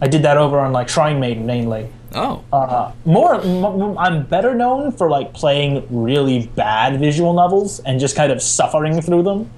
I 0.00 0.06
did 0.06 0.22
that 0.22 0.36
over 0.36 0.58
on 0.60 0.72
like 0.72 0.88
Shrine 0.88 1.18
Maiden 1.18 1.46
mainly. 1.46 1.88
Oh, 2.16 2.44
uh, 2.52 2.92
more 3.04 3.40
m- 3.40 3.64
m- 3.64 3.98
i'm 3.98 4.24
better 4.26 4.54
known 4.54 4.92
for 4.92 5.10
like 5.10 5.34
playing 5.34 5.84
really 5.90 6.46
bad 6.54 7.00
visual 7.00 7.32
novels 7.32 7.80
and 7.80 7.98
just 7.98 8.14
kind 8.14 8.30
of 8.30 8.40
suffering 8.40 9.00
through 9.02 9.24
them 9.24 9.50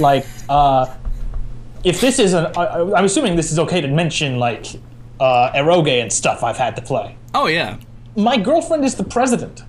like 0.00 0.26
uh, 0.48 0.92
if 1.84 2.00
this 2.00 2.18
is 2.18 2.32
an 2.32 2.46
I, 2.56 2.80
i'm 2.96 3.04
assuming 3.04 3.36
this 3.36 3.52
is 3.52 3.58
okay 3.60 3.80
to 3.80 3.86
mention 3.86 4.40
like 4.40 4.66
uh, 5.20 5.52
eroge 5.52 6.02
and 6.02 6.12
stuff 6.12 6.42
i've 6.42 6.56
had 6.56 6.74
to 6.74 6.82
play 6.82 7.14
oh 7.34 7.46
yeah, 7.46 7.78
my 8.16 8.36
girlfriend 8.36 8.84
is 8.84 8.96
the 8.96 9.04
president 9.04 9.62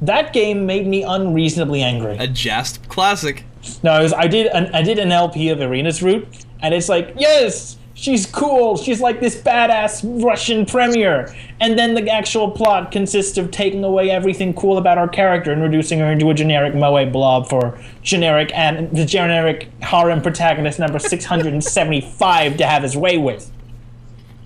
that 0.00 0.32
game 0.32 0.64
made 0.64 0.86
me 0.86 1.02
unreasonably 1.02 1.82
angry 1.82 2.16
a 2.18 2.26
JAST 2.26 2.88
classic. 2.88 3.44
No, 3.82 4.02
was, 4.02 4.12
I 4.12 4.26
did 4.26 4.46
an 4.48 4.74
I 4.74 4.82
did 4.82 4.98
an 4.98 5.12
LP 5.12 5.50
of 5.50 5.60
Irina's 5.60 6.02
Route, 6.02 6.26
and 6.60 6.74
it's 6.74 6.88
like, 6.88 7.14
yes, 7.16 7.76
she's 7.94 8.26
cool. 8.26 8.76
She's 8.76 9.00
like 9.00 9.20
this 9.20 9.36
badass 9.36 10.24
Russian 10.24 10.66
premier. 10.66 11.34
And 11.60 11.78
then 11.78 11.94
the 11.94 12.08
actual 12.10 12.50
plot 12.50 12.90
consists 12.90 13.36
of 13.38 13.50
taking 13.50 13.84
away 13.84 14.10
everything 14.10 14.54
cool 14.54 14.78
about 14.78 14.98
our 14.98 15.08
character 15.08 15.52
and 15.52 15.62
reducing 15.62 15.98
her 15.98 16.10
into 16.10 16.30
a 16.30 16.34
generic 16.34 16.74
moe 16.74 17.04
blob 17.06 17.48
for 17.48 17.78
generic 18.02 18.50
and 18.54 18.90
the 18.96 19.04
generic 19.04 19.68
harem 19.82 20.22
protagonist 20.22 20.78
number 20.78 20.98
six 21.12 21.24
hundred 21.24 21.52
and 21.52 21.62
seventy 21.62 22.00
five 22.00 22.56
to 22.56 22.66
have 22.66 22.82
his 22.82 22.96
way 22.96 23.18
with. 23.18 23.50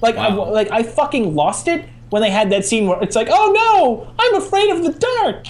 Like, 0.03 0.17
I, 0.17 0.35
like 0.35 0.71
I 0.71 0.83
fucking 0.83 1.35
lost 1.35 1.67
it 1.69 1.89
when 2.11 2.21
they 2.21 2.31
had 2.31 2.51
that 2.51 2.65
scene 2.67 2.87
where 2.87 3.03
it's 3.03 3.17
like, 3.17 3.29
oh 3.31 3.53
no, 3.53 4.15
I'm 4.19 4.35
afraid 4.35 4.71
of 4.71 4.83
the 4.85 4.93
dark. 4.93 5.47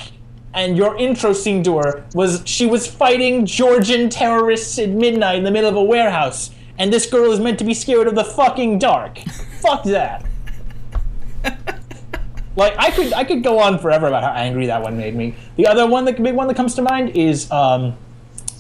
And 0.54 0.76
your 0.76 0.96
intro 0.96 1.32
scene 1.32 1.62
to 1.64 1.78
her 1.78 2.04
was 2.14 2.42
she 2.46 2.64
was 2.66 2.86
fighting 2.86 3.44
Georgian 3.44 4.08
terrorists 4.08 4.78
at 4.78 4.88
midnight 4.90 5.36
in 5.38 5.44
the 5.44 5.50
middle 5.50 5.68
of 5.68 5.76
a 5.76 5.82
warehouse, 5.82 6.50
and 6.78 6.92
this 6.92 7.06
girl 7.06 7.32
is 7.32 7.40
meant 7.40 7.58
to 7.58 7.64
be 7.64 7.74
scared 7.74 8.06
of 8.06 8.14
the 8.14 8.24
fucking 8.24 8.78
dark. 8.78 9.18
Fuck 9.60 9.82
that. 9.84 10.24
Like 12.56 12.76
I 12.78 12.92
could 12.92 13.12
I 13.12 13.24
could 13.24 13.42
go 13.42 13.58
on 13.58 13.80
forever 13.80 14.06
about 14.06 14.22
how 14.22 14.30
angry 14.30 14.66
that 14.66 14.80
one 14.80 14.96
made 14.96 15.16
me. 15.16 15.34
The 15.56 15.66
other 15.66 15.88
one, 15.88 16.04
the 16.04 16.12
big 16.12 16.36
one 16.36 16.46
that 16.46 16.54
comes 16.56 16.76
to 16.76 16.82
mind 16.82 17.10
is 17.16 17.50
um, 17.50 17.96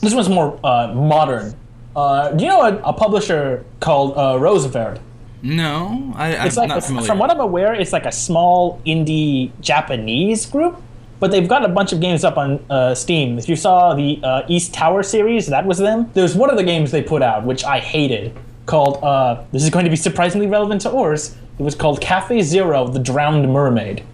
this 0.00 0.12
one's 0.12 0.28
more 0.28 0.58
uh, 0.64 0.92
modern. 0.92 1.54
Uh, 1.94 2.30
do 2.32 2.42
you 2.42 2.50
know 2.50 2.62
a, 2.62 2.76
a 2.78 2.92
publisher 2.92 3.64
called 3.78 4.18
uh, 4.18 4.34
Roseverte? 4.36 4.98
No, 5.42 6.12
I, 6.16 6.34
I'm 6.36 6.46
It's 6.48 6.56
like 6.56 6.70
not 6.70 6.78
a- 6.78 6.80
familiar. 6.80 7.06
from 7.06 7.20
what 7.20 7.30
I'm 7.30 7.38
aware, 7.38 7.72
it's 7.72 7.92
like 7.92 8.04
a 8.04 8.10
small 8.10 8.80
indie 8.84 9.52
Japanese 9.60 10.44
group, 10.46 10.82
but 11.20 11.30
they've 11.30 11.48
got 11.48 11.64
a 11.64 11.68
bunch 11.68 11.92
of 11.92 12.00
games 12.00 12.24
up 12.24 12.36
on 12.36 12.64
uh, 12.70 12.94
Steam. 12.94 13.38
If 13.38 13.48
you 13.48 13.56
saw 13.56 13.94
the 13.94 14.20
uh, 14.22 14.42
East 14.48 14.74
Tower 14.74 15.02
series, 15.02 15.46
that 15.46 15.66
was 15.66 15.78
them. 15.78 16.10
There's 16.14 16.34
one 16.34 16.50
of 16.50 16.56
the 16.56 16.64
games 16.64 16.90
they 16.90 17.02
put 17.02 17.22
out 17.22 17.44
which 17.44 17.64
I 17.64 17.80
hated, 17.80 18.36
called 18.66 19.02
uh, 19.02 19.44
this 19.52 19.62
is 19.62 19.70
going 19.70 19.84
to 19.84 19.90
be 19.90 19.96
surprisingly 19.96 20.46
relevant 20.46 20.80
to 20.82 20.90
Orz. 20.90 21.36
It 21.58 21.62
was 21.62 21.74
called 21.74 22.00
Cafe 22.00 22.42
Zero: 22.42 22.88
The 22.88 22.98
Drowned 22.98 23.50
Mermaid. 23.52 24.04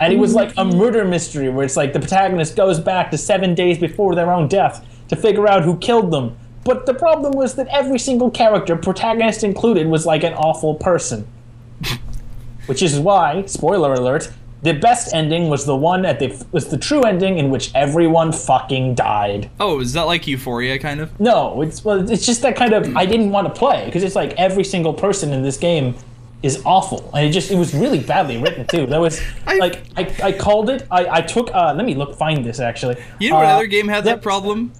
And 0.00 0.12
it 0.12 0.16
was 0.16 0.34
like 0.34 0.52
a 0.56 0.64
murder 0.64 1.04
mystery 1.04 1.48
where 1.48 1.64
it's 1.64 1.76
like 1.76 1.92
the 1.92 1.98
protagonist 1.98 2.54
goes 2.54 2.78
back 2.78 3.10
to 3.10 3.18
seven 3.18 3.54
days 3.54 3.78
before 3.78 4.14
their 4.14 4.30
own 4.30 4.46
death 4.46 4.86
to 5.08 5.16
figure 5.16 5.48
out 5.48 5.64
who 5.64 5.76
killed 5.78 6.12
them. 6.12 6.36
But 6.64 6.86
the 6.86 6.94
problem 6.94 7.32
was 7.32 7.54
that 7.56 7.66
every 7.68 7.98
single 7.98 8.30
character, 8.30 8.76
protagonist 8.76 9.42
included, 9.42 9.88
was 9.88 10.06
like 10.06 10.22
an 10.22 10.34
awful 10.34 10.74
person. 10.74 11.26
Which 12.66 12.82
is 12.82 13.00
why, 13.00 13.44
spoiler 13.46 13.94
alert, 13.94 14.30
the 14.62 14.74
best 14.74 15.14
ending 15.14 15.48
was 15.48 15.64
the 15.66 15.76
one 15.76 16.04
at 16.04 16.18
the 16.18 16.46
was 16.52 16.68
the 16.68 16.76
true 16.78 17.02
ending 17.02 17.38
in 17.38 17.50
which 17.50 17.70
everyone 17.74 18.32
fucking 18.32 18.94
died. 18.96 19.50
oh, 19.60 19.80
is 19.80 19.92
that 19.92 20.02
like 20.02 20.26
Euphoria 20.26 20.78
kind 20.78 21.00
of? 21.00 21.18
No, 21.20 21.62
it's 21.62 21.84
well, 21.84 22.10
it's 22.10 22.26
just 22.26 22.42
that 22.42 22.56
kind 22.56 22.72
of 22.72 22.96
I 22.96 23.06
didn't 23.06 23.30
want 23.30 23.46
to 23.46 23.52
play 23.58 23.84
because 23.86 24.02
it's 24.02 24.16
like 24.16 24.32
every 24.32 24.64
single 24.64 24.92
person 24.94 25.32
in 25.32 25.42
this 25.42 25.56
game 25.56 25.94
is 26.42 26.62
awful, 26.64 27.10
and 27.14 27.26
it 27.26 27.30
just 27.32 27.50
it 27.50 27.56
was 27.56 27.74
really 27.74 27.98
badly 28.00 28.36
written 28.36 28.66
too. 28.66 28.86
that 28.86 29.00
was 29.00 29.20
like 29.58 29.82
I, 29.96 30.14
I 30.22 30.32
called 30.32 30.70
it. 30.70 30.86
I, 30.90 31.06
I 31.18 31.20
took 31.20 31.52
uh 31.54 31.74
let 31.76 31.84
me 31.84 31.94
look 31.94 32.16
find 32.16 32.44
this 32.44 32.58
actually. 32.60 32.96
You 33.20 33.30
know 33.30 33.36
what 33.36 33.46
Uh, 33.46 33.56
other 33.56 33.66
game 33.66 33.88
had 33.88 34.04
that 34.04 34.16
that- 34.16 34.22
problem? 34.22 34.72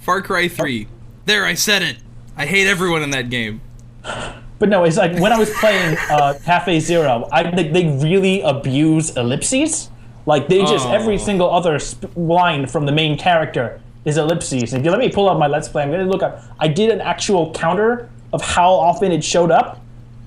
Far 0.00 0.22
Cry 0.22 0.48
3. 0.48 0.86
There, 1.26 1.44
I 1.44 1.52
said 1.52 1.82
it. 1.82 1.96
I 2.34 2.46
hate 2.46 2.66
everyone 2.66 3.02
in 3.02 3.10
that 3.10 3.28
game. 3.28 3.60
But 4.58 4.68
no, 4.68 4.84
it's 4.84 4.96
like 4.96 5.18
when 5.18 5.32
I 5.32 5.38
was 5.38 5.50
playing 5.60 5.96
uh, 6.10 6.38
Cafe 6.44 6.80
Zero, 6.80 7.28
I 7.30 7.50
they, 7.50 7.68
they 7.68 7.86
really 8.02 8.40
abuse 8.42 9.16
ellipses. 9.16 9.90
Like 10.26 10.48
they 10.48 10.60
just 10.62 10.86
Oh. 10.86 10.92
every 10.92 11.16
single 11.18 11.50
other 11.50 11.78
sp- 11.78 12.10
line 12.16 12.66
from 12.66 12.84
the 12.86 12.92
main 12.92 13.16
character 13.16 13.80
is 14.04 14.16
ellipses. 14.18 14.72
And 14.72 14.80
If 14.80 14.84
you 14.84 14.90
let 14.90 15.00
me 15.00 15.08
pull 15.10 15.28
up 15.28 15.38
my 15.38 15.46
Let's 15.46 15.68
Play, 15.68 15.82
I'm 15.82 15.90
gonna 15.90 16.04
look 16.04 16.22
up. 16.22 16.42
I 16.58 16.68
did 16.68 16.90
an 16.90 17.00
actual 17.00 17.52
counter 17.52 18.08
of 18.32 18.42
how 18.42 18.70
often 18.72 19.10
it 19.12 19.22
showed 19.24 19.50
up, 19.50 19.80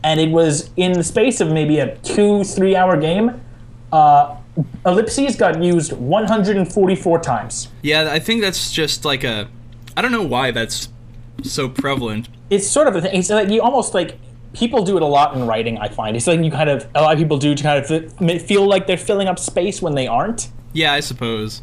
and 0.04 0.20
it 0.20 0.32
was 0.32 0.70
in 0.78 0.94
the 0.94 1.04
space 1.04 1.40
of 1.42 1.52
maybe 1.52 1.80
a 1.80 1.96
two 1.98 2.44
three 2.44 2.76
hour 2.76 2.96
game. 2.98 3.40
Uh, 3.92 4.36
ellipses 4.86 5.36
got 5.36 5.62
used 5.62 5.92
144 5.94 7.20
times. 7.20 7.68
Yeah, 7.82 8.10
I 8.12 8.20
think 8.20 8.42
that's 8.42 8.72
just 8.72 9.04
like 9.06 9.24
a. 9.24 9.50
I 9.96 10.02
don't 10.02 10.12
know 10.14 10.24
why 10.24 10.52
that's 10.52 10.88
so 11.44 11.68
prevalent. 11.70 12.28
It's 12.52 12.68
sort 12.70 12.88
of 12.88 12.96
a 12.96 13.02
thing. 13.02 13.16
It's 13.16 13.30
like 13.30 13.50
you 13.50 13.62
almost 13.62 13.96
like 13.96 14.20
people 14.54 14.84
do 14.84 14.98
it 14.98 15.02
a 15.02 15.08
lot 15.08 15.36
in 15.36 15.48
writing. 15.48 15.78
I 15.80 15.88
find 15.88 16.16
it's 16.16 16.28
like 16.28 16.42
you 16.42 16.52
kind 16.52 16.70
of 16.70 16.88
a 16.94 17.02
lot 17.02 17.14
of 17.14 17.20
people 17.20 17.38
do 17.38 17.56
to 17.56 17.64
kind 17.64 17.80
of 17.80 18.42
feel 18.44 18.68
like 18.68 18.86
they're 18.86 18.98
filling 18.98 19.28
up 19.28 19.40
space 19.40 19.82
when 19.82 19.96
they 19.96 20.06
aren't. 20.06 20.50
Yeah, 20.74 20.94
I 20.94 21.00
suppose. 21.00 21.62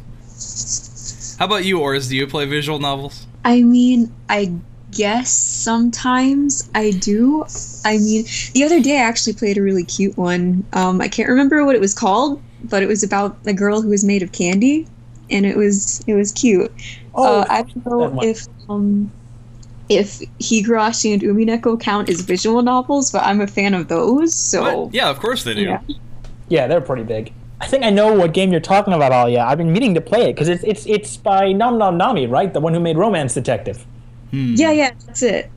How 1.39 1.45
about 1.45 1.65
you, 1.65 1.79
Orz? 1.79 2.09
Do 2.09 2.17
you 2.17 2.27
play 2.27 2.47
visual 2.47 2.79
novels? 2.79 3.27
I 3.45 3.63
mean, 3.63 4.13
I 4.29 4.53
guess 4.93 5.31
sometimes 5.31 6.69
I 6.75 6.91
do. 6.91 7.45
I 7.85 7.99
mean, 7.99 8.25
the 8.55 8.65
other 8.65 8.81
day 8.81 8.99
I 8.99 9.03
actually 9.03 9.35
played 9.35 9.59
a 9.59 9.63
really 9.63 9.85
cute 9.85 10.17
one. 10.17 10.65
Um, 10.73 11.01
I 11.01 11.09
can't 11.09 11.29
remember 11.29 11.65
what 11.65 11.75
it 11.75 11.81
was 11.81 11.95
called, 11.95 12.43
but 12.65 12.83
it 12.83 12.87
was 12.87 13.03
about 13.03 13.37
a 13.47 13.53
girl 13.53 13.83
who 13.83 13.91
was 13.91 14.05
made 14.05 14.23
of 14.23 14.33
candy, 14.33 14.87
and 15.31 15.47
it 15.47 15.57
was 15.57 16.03
it 16.07 16.15
was 16.15 16.33
cute. 16.33 16.73
Oh, 17.15 17.41
uh, 17.41 17.47
I 17.49 17.63
don't 17.63 18.15
know 18.15 18.23
if 18.23 18.47
um 18.69 19.13
if 19.89 20.21
Higurashi 20.41 21.13
and 21.15 21.23
Umineko 21.23 21.81
count 21.81 22.09
as 22.09 22.21
visual 22.21 22.63
novels, 22.63 23.11
but 23.11 23.23
I'm 23.23 23.41
a 23.41 23.47
fan 23.47 23.75
of 23.75 23.89
those. 23.89 24.35
So 24.35 24.85
What? 24.85 24.95
Yeah, 24.95 25.09
of 25.09 25.19
course 25.19 25.45
they 25.45 25.55
do. 25.55 25.63
yeah. 25.63 25.81
yeah, 26.49 26.67
they're 26.67 26.81
pretty 26.81 27.05
big. 27.05 27.33
I 27.61 27.67
think 27.67 27.85
I 27.85 27.91
know 27.91 28.13
what 28.13 28.33
game 28.35 28.53
you're 28.53 28.61
talking 28.61 28.93
about, 28.93 29.13
Alia. 29.13 29.41
I've 29.41 29.59
been 29.59 29.73
meaning 29.73 29.95
to 29.95 30.01
play 30.01 30.31
it 30.31 30.35
because 30.35 30.49
it's 30.49 30.63
it's 30.63 30.87
it's 30.87 31.17
by 31.17 31.53
Nam 31.53 31.79
Nam 31.79 31.97
Nami, 31.97 32.27
right? 32.27 32.53
The 32.53 32.61
one 32.61 32.73
who 32.73 32.81
made 32.81 32.97
Romance 32.97 33.35
Detective. 33.35 33.85
Hmm. 34.31 34.55
yeah, 34.55 34.71
yeah, 34.71 34.91
that's 35.07 35.23
it. 35.23 35.51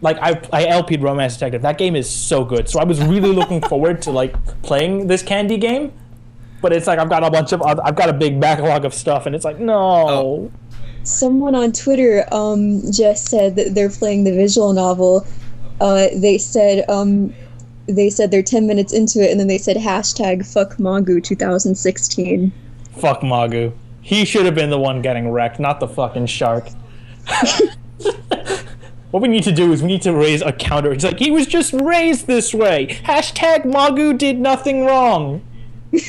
Like 0.00 0.16
I 0.20 0.40
I 0.52 0.66
LP'd 0.66 1.02
Romance 1.02 1.34
Detective. 1.34 1.62
That 1.62 1.78
game 1.78 1.94
is 1.94 2.10
so 2.10 2.44
good. 2.44 2.68
So 2.68 2.80
I 2.80 2.84
was 2.84 3.00
really 3.04 3.30
looking 3.32 3.60
forward 3.68 4.02
to 4.02 4.10
like 4.10 4.34
playing 4.62 5.06
this 5.06 5.22
candy 5.22 5.58
game. 5.58 5.92
But 6.60 6.72
it's 6.72 6.88
like 6.88 6.98
I've 6.98 7.08
got 7.08 7.22
a 7.22 7.30
bunch 7.30 7.52
of 7.52 7.62
other, 7.62 7.80
I've 7.84 7.94
got 7.94 8.08
a 8.08 8.12
big 8.12 8.40
backlog 8.40 8.84
of 8.84 8.92
stuff, 8.92 9.26
and 9.26 9.34
it's 9.36 9.44
like 9.44 9.60
no. 9.60 9.74
Oh. 10.08 10.52
Someone 11.08 11.54
on 11.54 11.72
Twitter 11.72 12.26
um, 12.32 12.82
just 12.92 13.28
said 13.28 13.56
that 13.56 13.74
they're 13.74 13.88
playing 13.88 14.24
the 14.24 14.32
visual 14.32 14.74
novel. 14.74 15.26
Uh, 15.80 16.08
they 16.14 16.36
said 16.36 16.88
um, 16.90 17.34
they 17.86 18.10
said 18.10 18.30
they're 18.30 18.42
10 18.42 18.66
minutes 18.66 18.92
into 18.92 19.26
it 19.26 19.30
and 19.30 19.40
then 19.40 19.46
they 19.46 19.56
said 19.56 19.78
hashtag 19.78 20.44
fuck 20.46 20.76
Magu 20.76 21.24
2016. 21.24 22.52
Fuck 22.98 23.22
Magu. 23.22 23.72
He 24.02 24.26
should 24.26 24.44
have 24.44 24.54
been 24.54 24.68
the 24.68 24.78
one 24.78 25.00
getting 25.00 25.30
wrecked, 25.30 25.58
not 25.58 25.80
the 25.80 25.88
fucking 25.88 26.26
shark. 26.26 26.68
what 29.10 29.22
we 29.22 29.28
need 29.28 29.44
to 29.44 29.52
do 29.52 29.72
is 29.72 29.80
we 29.80 29.88
need 29.88 30.02
to 30.02 30.12
raise 30.12 30.42
a 30.42 30.52
counter. 30.52 30.92
It's 30.92 31.04
like 31.04 31.18
he 31.18 31.30
was 31.30 31.46
just 31.46 31.72
raised 31.72 32.26
this 32.26 32.52
way. 32.52 33.00
Hashtag 33.04 33.64
Magu 33.64 34.16
did 34.16 34.38
nothing 34.38 34.84
wrong. 34.84 35.42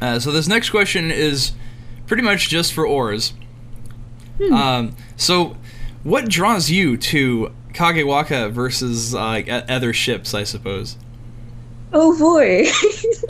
Uh, 0.00 0.18
so 0.18 0.32
this 0.32 0.48
next 0.48 0.70
question 0.70 1.10
is 1.10 1.52
pretty 2.10 2.24
much 2.24 2.48
just 2.48 2.72
for 2.72 2.84
Orz. 2.84 3.34
Um, 4.52 4.96
so, 5.16 5.56
what 6.02 6.28
draws 6.28 6.68
you 6.68 6.96
to 6.96 7.54
Kagewaka 7.72 8.50
versus 8.50 9.14
uh, 9.14 9.64
other 9.68 9.92
ships? 9.92 10.34
I 10.34 10.42
suppose. 10.42 10.96
Oh 11.92 12.18
boy. 12.18 12.66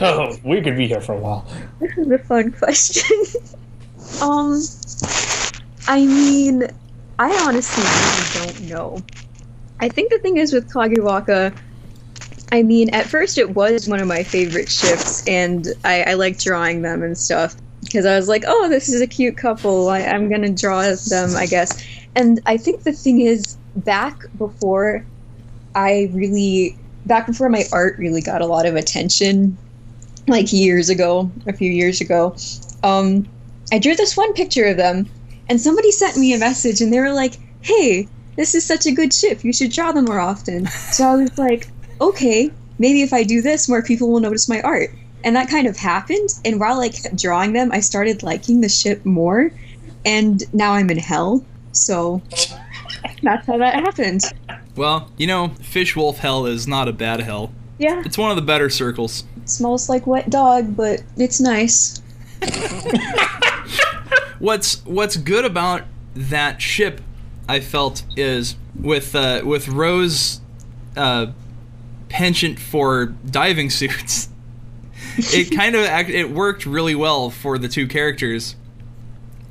Oh, 0.03 0.35
we 0.43 0.63
could 0.63 0.77
be 0.77 0.87
here 0.87 0.99
for 0.99 1.13
a 1.13 1.19
while. 1.19 1.45
This 1.79 1.95
is 1.95 2.09
a 2.09 2.17
fun 2.17 2.51
question. 2.53 3.23
um, 4.23 4.59
I 5.87 6.03
mean, 6.03 6.63
I 7.19 7.29
honestly 7.47 7.83
really 7.83 8.47
don't 8.47 8.61
know. 8.67 9.03
I 9.79 9.89
think 9.89 10.09
the 10.11 10.17
thing 10.17 10.37
is 10.37 10.53
with 10.53 10.73
Kagewaka, 10.73 11.55
I 12.51 12.63
mean, 12.63 12.89
at 12.95 13.05
first 13.05 13.37
it 13.37 13.51
was 13.51 13.87
one 13.87 13.99
of 13.99 14.07
my 14.07 14.23
favorite 14.23 14.69
ships, 14.69 15.27
and 15.27 15.67
I, 15.85 16.01
I 16.01 16.13
liked 16.15 16.43
drawing 16.43 16.81
them 16.81 17.03
and 17.03 17.15
stuff 17.15 17.55
because 17.91 18.05
I 18.05 18.15
was 18.15 18.27
like, 18.27 18.43
oh, 18.47 18.69
this 18.69 18.89
is 18.89 19.01
a 19.01 19.07
cute 19.07 19.37
couple. 19.37 19.89
I, 19.89 20.01
I'm 20.01 20.29
gonna 20.29 20.49
draw 20.49 20.81
them, 20.81 21.35
I 21.35 21.45
guess. 21.45 21.83
And 22.15 22.39
I 22.45 22.57
think 22.57 22.83
the 22.83 22.93
thing 22.93 23.21
is, 23.21 23.57
back 23.75 24.25
before 24.37 25.05
I 25.75 26.09
really, 26.13 26.77
back 27.05 27.27
before 27.27 27.49
my 27.49 27.63
art 27.71 27.97
really 27.97 28.21
got 28.21 28.41
a 28.41 28.45
lot 28.45 28.65
of 28.65 28.75
attention, 28.75 29.57
like 30.27 30.51
years 30.53 30.89
ago, 30.89 31.31
a 31.47 31.53
few 31.53 31.71
years 31.71 32.01
ago, 32.01 32.35
um, 32.83 33.27
I 33.71 33.79
drew 33.79 33.95
this 33.95 34.17
one 34.17 34.33
picture 34.33 34.65
of 34.65 34.77
them, 34.77 35.09
and 35.49 35.59
somebody 35.59 35.91
sent 35.91 36.17
me 36.17 36.33
a 36.33 36.37
message, 36.37 36.81
and 36.81 36.91
they 36.91 36.99
were 36.99 37.13
like, 37.13 37.37
"Hey, 37.61 38.07
this 38.35 38.55
is 38.55 38.65
such 38.65 38.85
a 38.85 38.91
good 38.91 39.13
ship. 39.13 39.43
You 39.43 39.53
should 39.53 39.71
draw 39.71 39.91
them 39.91 40.05
more 40.05 40.19
often." 40.19 40.67
So 40.91 41.05
I 41.05 41.15
was 41.15 41.37
like, 41.37 41.69
"Okay, 41.99 42.51
maybe 42.79 43.01
if 43.01 43.13
I 43.13 43.23
do 43.23 43.41
this, 43.41 43.69
more 43.69 43.81
people 43.81 44.11
will 44.11 44.19
notice 44.19 44.49
my 44.49 44.61
art." 44.61 44.91
And 45.23 45.35
that 45.35 45.49
kind 45.49 45.67
of 45.67 45.77
happened. 45.77 46.29
And 46.45 46.59
while 46.59 46.79
I 46.79 46.89
kept 46.89 47.15
drawing 47.15 47.53
them, 47.53 47.71
I 47.71 47.79
started 47.79 48.23
liking 48.23 48.61
the 48.61 48.69
ship 48.69 49.05
more, 49.05 49.51
and 50.05 50.43
now 50.53 50.73
I'm 50.73 50.89
in 50.89 50.97
hell. 50.97 51.43
So 51.73 52.21
that's 53.23 53.45
how 53.47 53.57
that 53.57 53.75
happened. 53.75 54.21
Well, 54.75 55.09
you 55.17 55.27
know, 55.27 55.49
Fish 55.61 55.95
Wolf 55.95 56.17
Hell 56.19 56.45
is 56.45 56.67
not 56.67 56.87
a 56.87 56.93
bad 56.93 57.19
hell. 57.21 57.51
Yeah, 57.77 58.01
It's 58.05 58.17
one 58.17 58.29
of 58.29 58.35
the 58.35 58.41
better 58.43 58.69
circles. 58.69 59.23
it 59.41 59.49
smells 59.49 59.89
like 59.89 60.05
wet 60.05 60.29
dog, 60.29 60.75
but 60.75 61.01
it's 61.17 61.39
nice. 61.39 62.01
What's 64.39 64.83
What's 64.85 65.17
good 65.17 65.45
about 65.45 65.83
that 66.15 66.61
ship, 66.61 67.01
I 67.47 67.59
felt, 67.59 68.03
is 68.17 68.55
with 68.79 69.13
uh, 69.15 69.41
with 69.45 69.67
Rose 69.67 70.41
uh, 70.97 71.27
penchant 72.09 72.59
for 72.59 73.05
diving 73.29 73.69
suits. 73.69 74.29
it 75.33 75.55
kind 75.55 75.75
of 75.75 75.85
act, 75.85 76.09
it 76.09 76.31
worked 76.31 76.65
really 76.65 76.95
well 76.95 77.29
for 77.29 77.57
the 77.57 77.67
two 77.67 77.87
characters. 77.87 78.55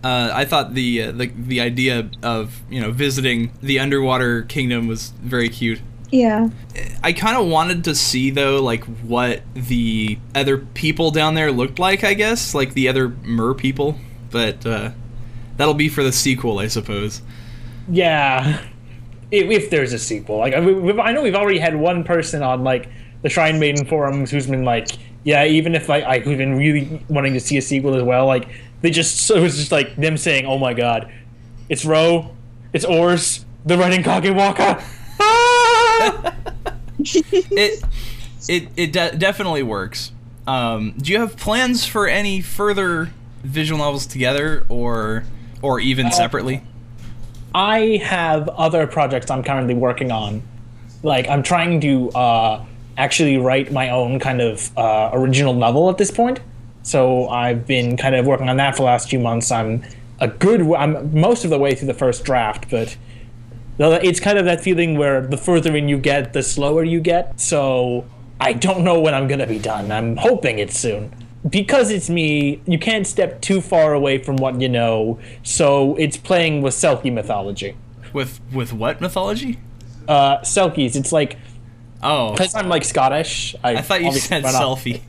Uh, 0.03 0.31
I 0.33 0.45
thought 0.47 0.75
the, 0.75 1.03
uh, 1.03 1.13
the 1.13 1.27
the 1.27 1.61
idea 1.61 2.11
of 2.23 2.61
you 2.71 2.81
know 2.81 2.91
visiting 2.91 3.53
the 3.63 3.79
underwater 3.79 4.43
kingdom 4.43 4.87
was 4.89 5.11
very 5.11 5.51
cute. 5.51 5.81
Yeah. 6.11 6.49
I 7.05 7.13
kind 7.13 7.37
of 7.37 7.47
wanted 7.47 7.85
to 7.85 7.95
see 7.95 8.31
though, 8.31 8.63
like 8.63 8.85
what 8.85 9.43
the 9.55 10.19
other 10.35 10.59
people 10.59 11.11
down 11.11 11.35
there 11.35 11.53
looked 11.53 11.79
like. 11.79 12.03
I 12.03 12.15
guess 12.15 12.55
like 12.55 12.75
the 12.75 12.89
other 12.89 13.09
mer 13.09 13.55
people, 13.55 13.97
but 14.31 14.65
uh, 14.67 14.91
that'll 15.57 15.75
be 15.75 15.89
for 15.89 16.03
the 16.03 16.13
sequel, 16.13 16.59
I 16.59 16.67
suppose. 16.67 17.23
Yeah, 17.89 18.65
if, 19.31 19.51
if 19.51 19.71
there's 19.71 19.93
a 19.93 19.99
sequel, 19.99 20.39
like 20.39 20.55
I, 20.55 20.61
we've, 20.61 20.99
I 20.99 21.13
know 21.13 21.23
we've 21.23 21.35
already 21.35 21.59
had 21.59 21.77
one 21.77 22.05
person 22.05 22.43
on 22.43 22.65
like 22.65 22.89
the 23.23 23.29
Shrine 23.29 23.61
Maiden 23.61 23.85
forums 23.85 24.31
who's 24.31 24.47
been 24.47 24.65
like, 24.65 24.89
yeah, 25.25 25.45
even 25.45 25.75
if 25.75 25.91
I, 25.91 26.03
I 26.03 26.19
who've 26.21 26.39
been 26.39 26.57
really 26.57 27.05
wanting 27.09 27.35
to 27.35 27.41
see 27.41 27.57
a 27.57 27.63
sequel 27.63 27.95
as 27.95 28.03
well, 28.03 28.27
like 28.27 28.49
they 28.81 28.91
just 28.91 29.27
so 29.27 29.37
it 29.37 29.43
was 29.43 29.57
just 29.57 29.73
like 29.73 29.97
them 29.97 30.17
saying, 30.17 30.47
oh 30.47 30.59
my 30.59 30.75
god, 30.75 31.13
it's 31.69 31.85
Ro, 31.85 32.35
it's 32.73 32.85
Orz, 32.85 33.45
they're 33.65 33.79
writing 33.79 34.03
Kagewaka. 34.03 34.83
Ah! 35.23 36.35
It 36.99 37.85
it 38.49 38.69
it 38.77 38.93
de- 38.93 39.17
definitely 39.19 39.63
works. 39.63 40.13
Um, 40.47 40.95
do 40.97 41.13
you 41.13 41.21
have 41.21 41.37
plans 41.37 41.85
for 41.85 42.09
any 42.09 42.41
further 42.41 43.11
visual 43.43 43.79
novels 43.79 44.07
together, 44.07 44.65
or 44.71 45.25
or 45.61 45.79
even 45.79 46.11
separately? 46.11 46.63
I 47.55 48.01
have 48.03 48.49
other 48.49 48.87
projects 48.87 49.31
I'm 49.31 49.43
currently 49.43 49.75
working 49.75 50.11
on. 50.11 50.43
Like 51.03 51.29
I'm 51.29 51.43
trying 51.43 51.81
to 51.83 52.11
uh, 52.13 52.65
actually 53.05 53.39
write 53.39 53.73
my 53.73 53.91
own 53.91 54.21
kind 54.21 54.41
of 54.41 54.77
uh, 54.77 55.11
original 55.13 55.55
novel 55.55 55.91
at 55.91 55.99
this 55.99 56.11
point. 56.11 56.41
So 56.83 57.29
I've 57.29 57.67
been 57.67 57.97
kind 57.97 58.15
of 58.15 58.27
working 58.27 58.49
on 58.49 58.57
that 58.59 58.77
for 58.77 58.83
the 58.83 58.87
last 58.87 59.11
few 59.11 59.19
months. 59.19 59.51
I'm 59.51 59.83
a 60.21 60.29
good. 60.29 60.61
I'm 60.73 60.93
most 61.19 61.45
of 61.45 61.51
the 61.51 61.59
way 61.59 61.75
through 61.75 61.89
the 61.89 61.95
first 61.95 62.25
draft, 62.25 62.71
but 62.71 62.97
it's 63.79 64.21
kind 64.21 64.39
of 64.39 64.45
that 64.45 64.61
feeling 64.61 64.99
where 64.99 65.21
the 65.21 65.37
further 65.37 65.75
in 65.77 65.89
you 65.89 65.99
get, 65.99 66.33
the 66.33 66.43
slower 66.43 66.85
you 66.85 67.01
get. 67.01 67.41
So 67.41 68.05
I 68.39 68.53
don't 68.53 68.85
know 68.85 69.01
when 69.01 69.15
I'm 69.15 69.29
gonna 69.29 69.47
be 69.47 69.59
done. 69.59 69.91
I'm 69.91 70.17
hoping 70.17 70.59
it's 70.59 70.79
soon. 70.79 71.13
Because 71.49 71.91
it's 71.91 72.11
me, 72.11 72.61
you 72.67 72.79
can't 72.79 73.07
step 73.07 73.41
too 73.41 73.63
far 73.63 73.95
away 73.95 74.19
from 74.19 74.37
what 74.37 74.61
you 74.61 74.69
know, 74.69 75.19
so 75.43 75.97
it's 75.97 76.19
playing 76.19 76.61
with 76.61 76.75
Selkie 76.75 77.11
mythology. 77.11 77.77
With 78.13 78.41
with 78.53 78.75
what 78.75 79.01
mythology? 79.01 79.59
Uh, 80.07 80.39
Selkies, 80.41 80.97
it's 80.97 81.13
like, 81.13 81.39
Oh, 82.03 82.33
because 82.33 82.55
I'm 82.55 82.69
like 82.69 82.85
Scottish. 82.85 83.55
I, 83.63 83.77
I 83.77 83.83
thought 83.83 84.03
you 84.03 84.13
said 84.13 84.45
selfie. 84.45 85.03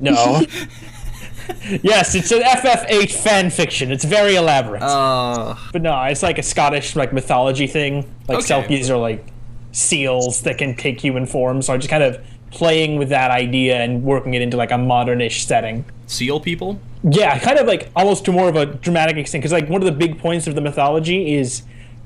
No. 0.00 0.42
yes, 1.82 2.14
it's 2.14 2.30
an 2.30 2.42
FF8 2.42 3.10
fan 3.12 3.50
fiction. 3.50 3.90
It's 3.92 4.04
very 4.04 4.34
elaborate. 4.36 4.82
Uh, 4.82 5.56
but 5.72 5.82
no, 5.82 6.00
it's 6.04 6.22
like 6.22 6.38
a 6.38 6.42
Scottish 6.42 6.96
like 6.96 7.12
mythology 7.12 7.66
thing. 7.66 8.12
Like 8.28 8.38
Okay. 8.38 8.46
Selkies 8.78 8.90
are 8.90 8.96
like 8.96 9.24
seals 9.72 10.42
that 10.42 10.58
can 10.58 10.76
take 10.76 11.00
human 11.00 11.26
form. 11.26 11.62
So 11.62 11.72
I'm 11.72 11.80
just 11.80 11.90
kind 11.90 12.02
of 12.02 12.22
playing 12.50 12.98
with 12.98 13.08
that 13.08 13.30
idea 13.30 13.76
and 13.76 14.02
working 14.02 14.34
it 14.34 14.42
into 14.42 14.56
like 14.56 14.70
a 14.70 14.74
modernish 14.76 15.44
setting. 15.44 15.84
seal 16.06 16.38
people. 16.40 16.78
Yeah, 17.04 17.38
kind 17.38 17.58
of 17.58 17.66
like 17.66 17.90
almost 17.96 18.24
to 18.26 18.32
more 18.32 18.48
of 18.48 18.56
a 18.56 18.66
dramatic 18.66 19.16
extent. 19.16 19.42
Because 19.42 19.52
like 19.52 19.68
one 19.68 19.80
of 19.80 19.86
the 19.86 19.92
big 19.92 20.18
points 20.18 20.46
of 20.46 20.54
the 20.54 20.60
mythology 20.60 21.34
is 21.34 21.62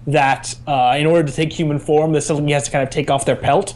that 0.06 0.54
uh, 0.66 0.94
in 0.96 1.06
order 1.06 1.26
to 1.28 1.34
take 1.34 1.52
human 1.52 1.78
form, 1.78 2.12
the 2.12 2.20
Selkie 2.20 2.52
has 2.52 2.64
to 2.66 2.70
kind 2.70 2.82
of 2.84 2.90
take 2.90 3.10
off 3.10 3.24
their 3.24 3.36
pelt. 3.36 3.74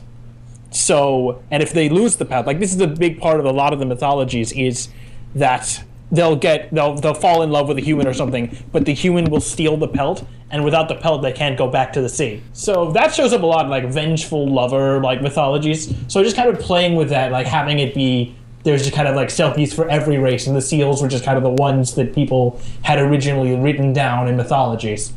So, 0.70 1.42
and 1.50 1.62
if 1.62 1.72
they 1.72 1.88
lose 1.88 2.16
the 2.16 2.24
pelt, 2.24 2.46
like 2.46 2.60
this 2.60 2.72
is 2.72 2.80
a 2.80 2.86
big 2.86 3.20
part 3.20 3.40
of 3.40 3.46
a 3.46 3.50
lot 3.50 3.72
of 3.72 3.78
the 3.78 3.86
mythologies, 3.86 4.52
is 4.52 4.88
that 5.34 5.84
they'll 6.12 6.36
get 6.36 6.72
they'll 6.72 6.94
they'll 6.94 7.14
fall 7.14 7.42
in 7.42 7.50
love 7.50 7.68
with 7.68 7.78
a 7.78 7.82
human 7.82 8.06
or 8.06 8.14
something, 8.14 8.56
but 8.72 8.84
the 8.84 8.94
human 8.94 9.24
will 9.30 9.40
steal 9.40 9.76
the 9.76 9.88
pelt, 9.88 10.24
and 10.50 10.64
without 10.64 10.88
the 10.88 10.94
pelt, 10.94 11.22
they 11.22 11.32
can't 11.32 11.58
go 11.58 11.68
back 11.68 11.92
to 11.94 12.00
the 12.00 12.08
sea. 12.08 12.42
So 12.52 12.92
that 12.92 13.14
shows 13.14 13.32
up 13.32 13.42
a 13.42 13.46
lot 13.46 13.64
in 13.64 13.70
like 13.70 13.86
vengeful 13.86 14.48
lover 14.48 15.00
like 15.00 15.22
mythologies. 15.22 15.94
So 16.08 16.22
just 16.22 16.36
kind 16.36 16.48
of 16.48 16.58
playing 16.60 16.94
with 16.94 17.08
that, 17.10 17.32
like 17.32 17.46
having 17.46 17.78
it 17.78 17.94
be 17.94 18.36
there's 18.62 18.82
just 18.82 18.94
kind 18.94 19.08
of 19.08 19.16
like 19.16 19.28
selkies 19.28 19.72
for 19.72 19.88
every 19.88 20.18
race, 20.18 20.46
and 20.46 20.54
the 20.54 20.60
seals 20.60 21.02
were 21.02 21.08
just 21.08 21.24
kind 21.24 21.36
of 21.36 21.42
the 21.42 21.50
ones 21.50 21.94
that 21.94 22.14
people 22.14 22.60
had 22.82 22.98
originally 22.98 23.56
written 23.56 23.92
down 23.92 24.28
in 24.28 24.36
mythologies. 24.36 25.12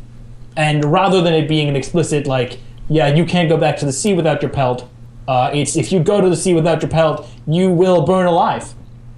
And 0.56 0.86
rather 0.86 1.22
than 1.22 1.34
it 1.34 1.48
being 1.48 1.68
an 1.68 1.76
explicit 1.76 2.28
like, 2.28 2.60
yeah, 2.88 3.08
you 3.08 3.26
can't 3.26 3.50
go 3.50 3.58
back 3.58 3.78
to 3.78 3.86
the 3.86 3.92
sea 3.92 4.14
without 4.14 4.42
your 4.42 4.52
pelt, 4.52 4.88
uh, 5.28 5.52
it's 5.54 5.76
if 5.76 5.92
you 5.92 6.00
go 6.00 6.22
to 6.22 6.30
the 6.30 6.36
sea 6.36 6.54
without 6.54 6.82
your 6.82 6.90
pelt, 6.92 7.28
you 7.48 7.70
will 7.72 8.02
burn 8.06 8.26
alive. 8.26 8.74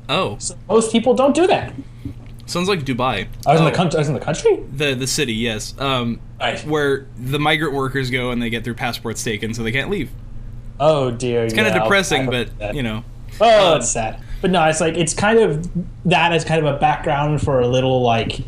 Oh, 0.10 0.38
Most 0.70 0.91
people 0.91 1.14
don't 1.16 1.34
do 1.36 1.47
that. 1.47 1.74
sounds 2.45 2.68
like 2.70 2.82
Dubai. 2.86 3.28
I 3.47 3.51
was 3.53 3.62
in 3.62 3.68
Oh, 3.68 3.70
the 3.72 3.76
country. 3.76 3.97
I 3.97 4.01
was 4.01 4.08
in 4.10 4.14
the 4.14 4.20
country. 4.20 4.60
The 4.72 4.93
the 4.93 5.08
city, 5.08 5.34
yes. 5.34 5.74
Um, 5.80 6.20
Right. 6.39 6.60
where 6.68 7.08
the 7.18 7.39
migrant 7.39 7.74
workers 7.74 8.10
go 8.12 8.30
and 8.32 8.41
they 8.41 8.49
get 8.49 8.64
their 8.64 8.74
passports 8.76 9.24
taken, 9.24 9.53
so 9.53 9.64
they 9.64 9.72
can't 9.72 9.89
leave. 9.89 10.12
Oh 10.80 11.10
dear. 11.12 11.43
It's 11.45 11.53
kind 11.53 11.68
of 11.68 11.74
depressing, 11.74 12.28
but 12.30 12.76
you 12.76 12.84
know. 12.84 13.03
Oh, 13.41 13.74
Um, 13.74 13.78
it's 13.80 13.89
sad. 13.89 14.20
But 14.41 14.51
no, 14.51 14.64
it's 14.66 14.80
like 14.82 14.95
it's 14.95 15.14
kind 15.14 15.39
of 15.39 15.68
that 16.06 16.34
as 16.34 16.43
kind 16.45 16.66
of 16.66 16.76
a 16.76 16.78
background 16.78 17.41
for 17.41 17.62
a 17.62 17.68
little 17.68 18.01
like 18.03 18.41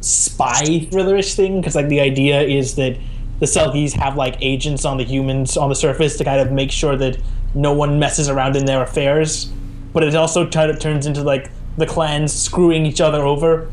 spy 0.00 0.62
thrillerish 0.90 1.34
thing 1.34 1.60
because 1.60 1.74
like 1.74 1.88
the 1.88 2.00
idea 2.00 2.40
is 2.42 2.74
that 2.76 2.96
the 3.40 3.46
Selkies 3.46 3.92
have 3.92 4.16
like 4.16 4.36
agents 4.40 4.84
on 4.84 4.96
the 4.96 5.04
humans 5.04 5.56
on 5.56 5.68
the 5.68 5.74
surface 5.74 6.16
to 6.18 6.24
kind 6.24 6.40
of 6.40 6.52
make 6.52 6.70
sure 6.70 6.96
that 6.96 7.18
no 7.54 7.72
one 7.72 7.98
messes 7.98 8.28
around 8.28 8.56
in 8.56 8.64
their 8.64 8.82
affairs. 8.82 9.52
But 9.92 10.04
it 10.04 10.14
also 10.14 10.48
kind 10.48 10.70
of 10.70 10.78
turns 10.78 11.06
into 11.06 11.22
like 11.22 11.50
the 11.76 11.86
clans 11.86 12.32
screwing 12.32 12.84
each 12.84 13.00
other 13.00 13.22
over 13.22 13.70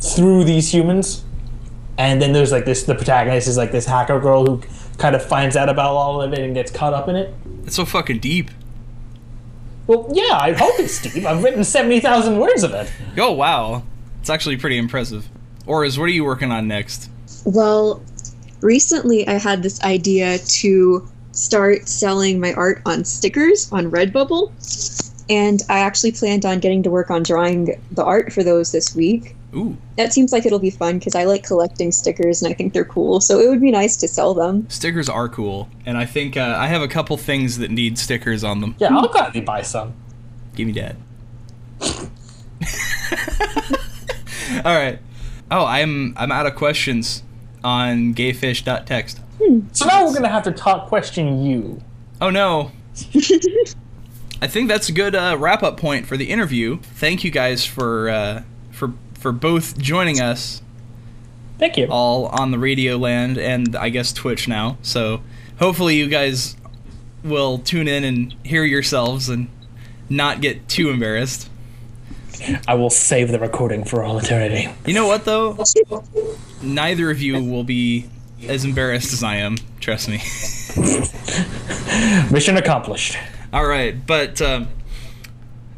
through 0.00 0.44
these 0.44 0.72
humans. 0.72 1.24
And 1.98 2.20
then 2.20 2.32
there's 2.32 2.50
like 2.50 2.64
this 2.64 2.84
the 2.84 2.94
protagonist 2.94 3.46
is 3.48 3.56
like 3.56 3.70
this 3.70 3.86
hacker 3.86 4.18
girl 4.18 4.46
who 4.46 4.62
kind 4.98 5.14
of 5.14 5.24
finds 5.24 5.56
out 5.56 5.68
about 5.68 5.92
all 5.92 6.20
of 6.22 6.32
it 6.32 6.38
and 6.40 6.54
gets 6.54 6.70
caught 6.70 6.94
up 6.94 7.08
in 7.08 7.16
it. 7.16 7.34
It's 7.64 7.76
so 7.76 7.84
fucking 7.84 8.18
deep. 8.18 8.50
Well, 9.86 10.08
yeah, 10.12 10.38
I 10.38 10.52
hope 10.52 10.74
it's 10.78 11.02
deep. 11.02 11.24
I've 11.24 11.42
written 11.44 11.64
seventy 11.64 12.00
thousand 12.00 12.38
words 12.38 12.62
of 12.62 12.72
it. 12.72 12.90
Oh 13.18 13.32
wow, 13.32 13.82
it's 14.20 14.30
actually 14.30 14.56
pretty 14.56 14.78
impressive. 14.78 15.28
Orz, 15.66 15.98
what 15.98 16.06
are 16.06 16.12
you 16.12 16.24
working 16.24 16.50
on 16.50 16.66
next? 16.66 17.10
Well, 17.44 18.02
recently 18.62 19.26
I 19.28 19.34
had 19.34 19.62
this 19.62 19.82
idea 19.82 20.38
to 20.38 21.06
start 21.32 21.88
selling 21.88 22.40
my 22.40 22.52
art 22.54 22.80
on 22.86 23.04
stickers 23.04 23.70
on 23.72 23.90
Redbubble. 23.90 24.50
And 25.30 25.62
I 25.68 25.78
actually 25.78 26.12
planned 26.12 26.44
on 26.44 26.58
getting 26.58 26.82
to 26.82 26.90
work 26.90 27.10
on 27.10 27.22
drawing 27.22 27.80
the 27.92 28.04
art 28.04 28.32
for 28.32 28.42
those 28.42 28.72
this 28.72 28.94
week. 28.94 29.36
Ooh, 29.54 29.76
That 29.96 30.12
seems 30.12 30.32
like 30.32 30.44
it'll 30.46 30.58
be 30.58 30.70
fun 30.70 30.98
because 30.98 31.14
I 31.14 31.24
like 31.24 31.44
collecting 31.44 31.92
stickers 31.92 32.42
and 32.42 32.50
I 32.50 32.54
think 32.54 32.72
they're 32.72 32.84
cool. 32.84 33.20
So 33.20 33.38
it 33.38 33.48
would 33.48 33.60
be 33.60 33.70
nice 33.70 33.96
to 33.98 34.08
sell 34.08 34.34
them. 34.34 34.68
stickers 34.68 35.08
are 35.08 35.28
cool, 35.28 35.68
and 35.86 35.96
I 35.98 36.06
think 36.06 36.36
uh, 36.38 36.56
I 36.58 36.66
have 36.68 36.80
a 36.82 36.88
couple 36.88 37.16
things 37.18 37.58
that 37.58 37.70
need 37.70 37.98
stickers 37.98 38.42
on 38.44 38.60
them. 38.60 38.74
Yeah, 38.78 38.96
I'll 38.96 39.08
gladly 39.08 39.42
buy 39.42 39.62
some. 39.62 39.92
Give 40.54 40.66
me 40.66 40.72
that. 40.72 40.96
All 44.64 44.74
right. 44.76 44.98
Oh, 45.50 45.64
I'm 45.66 46.14
I'm 46.16 46.32
out 46.32 46.46
of 46.46 46.54
questions 46.54 47.22
on 47.64 48.14
gayfish.text. 48.14 49.20
So 49.72 49.86
now 49.86 50.04
we're 50.06 50.14
gonna 50.14 50.28
have 50.28 50.44
to 50.44 50.52
talk 50.52 50.88
question 50.88 51.44
you. 51.44 51.82
Oh 52.20 52.30
no. 52.30 52.70
I 54.40 54.46
think 54.48 54.68
that's 54.68 54.88
a 54.88 54.92
good 54.92 55.14
uh, 55.14 55.36
wrap 55.38 55.62
up 55.62 55.76
point 55.76 56.06
for 56.06 56.16
the 56.16 56.30
interview. 56.30 56.78
Thank 56.78 57.24
you 57.24 57.30
guys 57.30 57.64
for 57.64 58.08
uh, 58.10 58.42
for 58.70 58.92
for 59.14 59.32
both 59.32 59.78
joining 59.78 60.20
us 60.20 60.62
Thank 61.58 61.76
you. 61.76 61.86
all 61.88 62.26
on 62.26 62.50
the 62.50 62.58
radio 62.58 62.96
land 62.96 63.38
and 63.38 63.76
I 63.76 63.88
guess 63.88 64.12
Twitch 64.12 64.48
now. 64.48 64.78
So 64.82 65.22
hopefully 65.58 65.96
you 65.96 66.08
guys 66.08 66.56
will 67.22 67.58
tune 67.58 67.86
in 67.86 68.02
and 68.02 68.34
hear 68.44 68.64
yourselves 68.64 69.28
and 69.28 69.48
not 70.08 70.40
get 70.40 70.68
too 70.68 70.90
embarrassed. 70.90 71.48
I 72.66 72.74
will 72.74 72.90
save 72.90 73.30
the 73.30 73.38
recording 73.38 73.84
for 73.84 74.02
all 74.02 74.18
eternity. 74.18 74.68
You 74.86 74.94
know 74.94 75.06
what 75.06 75.24
though? 75.24 75.56
Neither 76.62 77.10
of 77.10 77.20
you 77.20 77.42
will 77.42 77.64
be 77.64 78.08
as 78.46 78.64
embarrassed 78.64 79.12
as 79.12 79.22
I 79.22 79.36
am. 79.36 79.56
Trust 79.80 80.08
me. 80.08 80.16
Mission 82.30 82.56
accomplished. 82.56 83.16
All 83.52 83.66
right, 83.66 83.94
but, 84.06 84.40
um, 84.40 84.68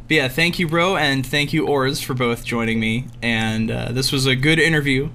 but 0.06 0.14
yeah, 0.14 0.28
thank 0.28 0.58
you, 0.58 0.68
bro, 0.68 0.96
and 0.96 1.26
thank 1.26 1.52
you, 1.52 1.66
Orz, 1.66 2.00
for 2.00 2.14
both 2.14 2.44
joining 2.44 2.78
me. 2.78 3.06
And 3.22 3.70
uh, 3.70 3.92
this 3.92 4.12
was 4.12 4.26
a 4.26 4.36
good 4.36 4.58
interview, 4.58 5.08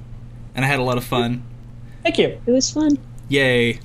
and 0.56 0.66
I 0.66 0.68
had 0.68 0.80
a 0.80 0.84
lot 0.84 0.98
of 0.98 1.04
fun. 1.04 1.44
Thank 2.04 2.18
you. 2.18 2.42
It 2.46 2.52
was 2.52 2.72
fun. 2.72 2.98
Yay! 3.30 3.80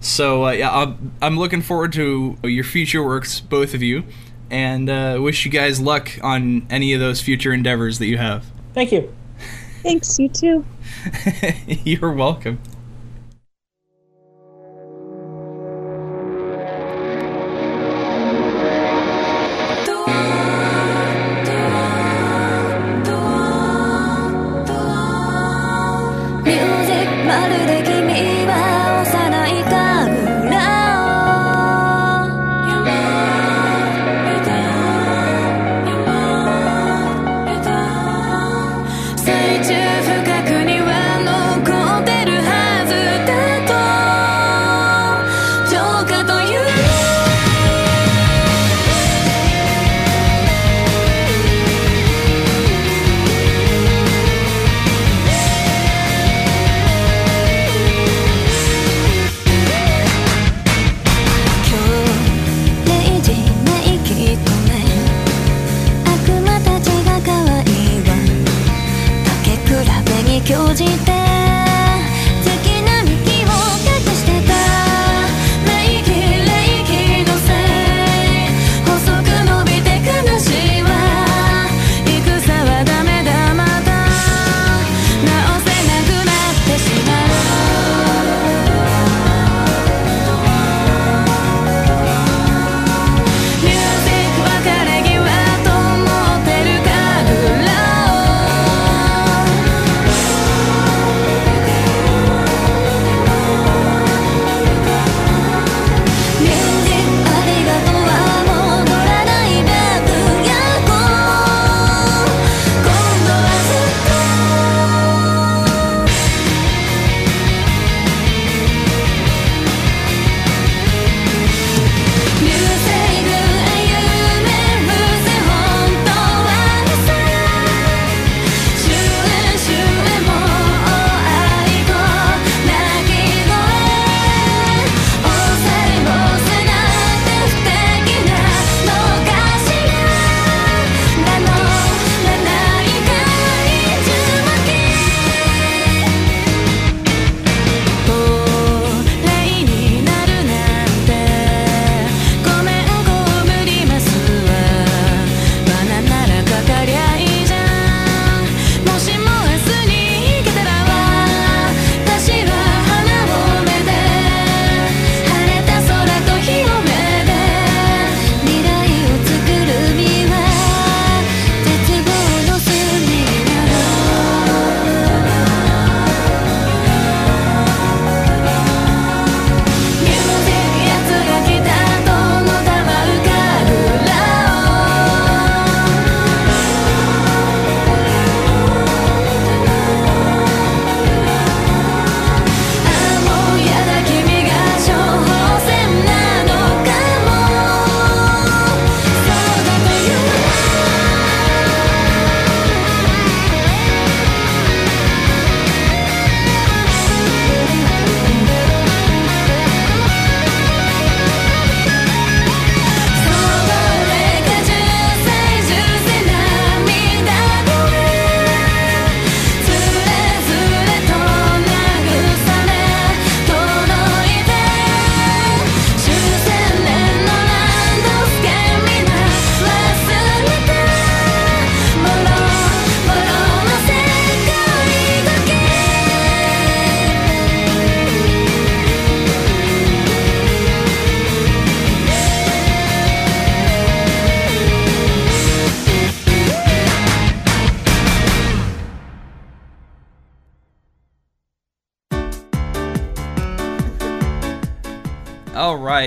So 0.00 0.44
uh, 0.44 0.50
yeah, 0.50 0.70
I'm, 0.70 1.14
I'm 1.22 1.38
looking 1.38 1.62
forward 1.62 1.94
to 1.94 2.36
your 2.44 2.64
future 2.64 3.02
works, 3.02 3.40
both 3.40 3.72
of 3.72 3.82
you, 3.82 4.04
and 4.50 4.90
uh, 4.90 5.18
wish 5.20 5.46
you 5.46 5.50
guys 5.50 5.80
luck 5.80 6.10
on 6.22 6.66
any 6.68 6.92
of 6.92 7.00
those 7.00 7.22
future 7.22 7.52
endeavors 7.52 7.98
that 7.98 8.06
you 8.06 8.18
have. 8.18 8.44
Thank 8.74 8.92
you. 8.92 9.12
Thanks, 9.82 10.18
you 10.18 10.28
too. 10.28 10.64
You're 11.66 12.12
welcome.「 12.12 12.73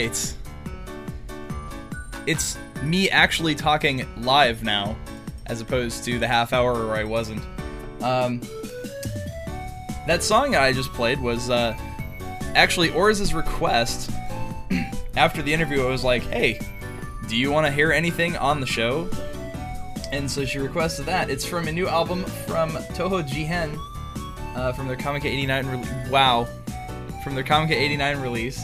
right. 0.01 0.35
It's 2.27 2.57
me 2.83 3.09
actually 3.09 3.55
talking 3.55 4.05
live 4.23 4.63
now, 4.63 4.95
as 5.47 5.61
opposed 5.61 6.03
to 6.03 6.19
the 6.19 6.27
half 6.27 6.53
hour 6.53 6.85
where 6.85 6.95
I 6.95 7.03
wasn't. 7.03 7.41
Um, 8.01 8.41
that 10.05 10.19
song 10.21 10.55
I 10.55 10.71
just 10.71 10.93
played 10.93 11.19
was 11.19 11.49
uh, 11.49 11.75
actually 12.53 12.89
Orz's 12.89 13.33
request. 13.33 14.11
After 15.15 15.41
the 15.41 15.51
interview, 15.51 15.81
I 15.83 15.89
was 15.89 16.03
like, 16.03 16.21
"Hey, 16.23 16.59
do 17.27 17.35
you 17.35 17.51
want 17.51 17.65
to 17.65 17.71
hear 17.71 17.91
anything 17.91 18.37
on 18.37 18.59
the 18.59 18.67
show?" 18.67 19.09
And 20.11 20.29
so 20.29 20.45
she 20.45 20.59
requested 20.59 21.07
that. 21.07 21.29
It's 21.31 21.45
from 21.45 21.67
a 21.67 21.71
new 21.71 21.87
album 21.87 22.23
from 22.45 22.69
Toho 22.93 23.27
Jihen, 23.27 23.75
uh, 24.55 24.73
from 24.73 24.87
their 24.87 24.95
Comiket 24.95 25.25
89 25.25 25.65
release. 25.65 26.09
Wow, 26.11 26.47
from 27.23 27.33
their 27.33 27.43
Comiket 27.43 27.71
89 27.71 28.19
release. 28.19 28.63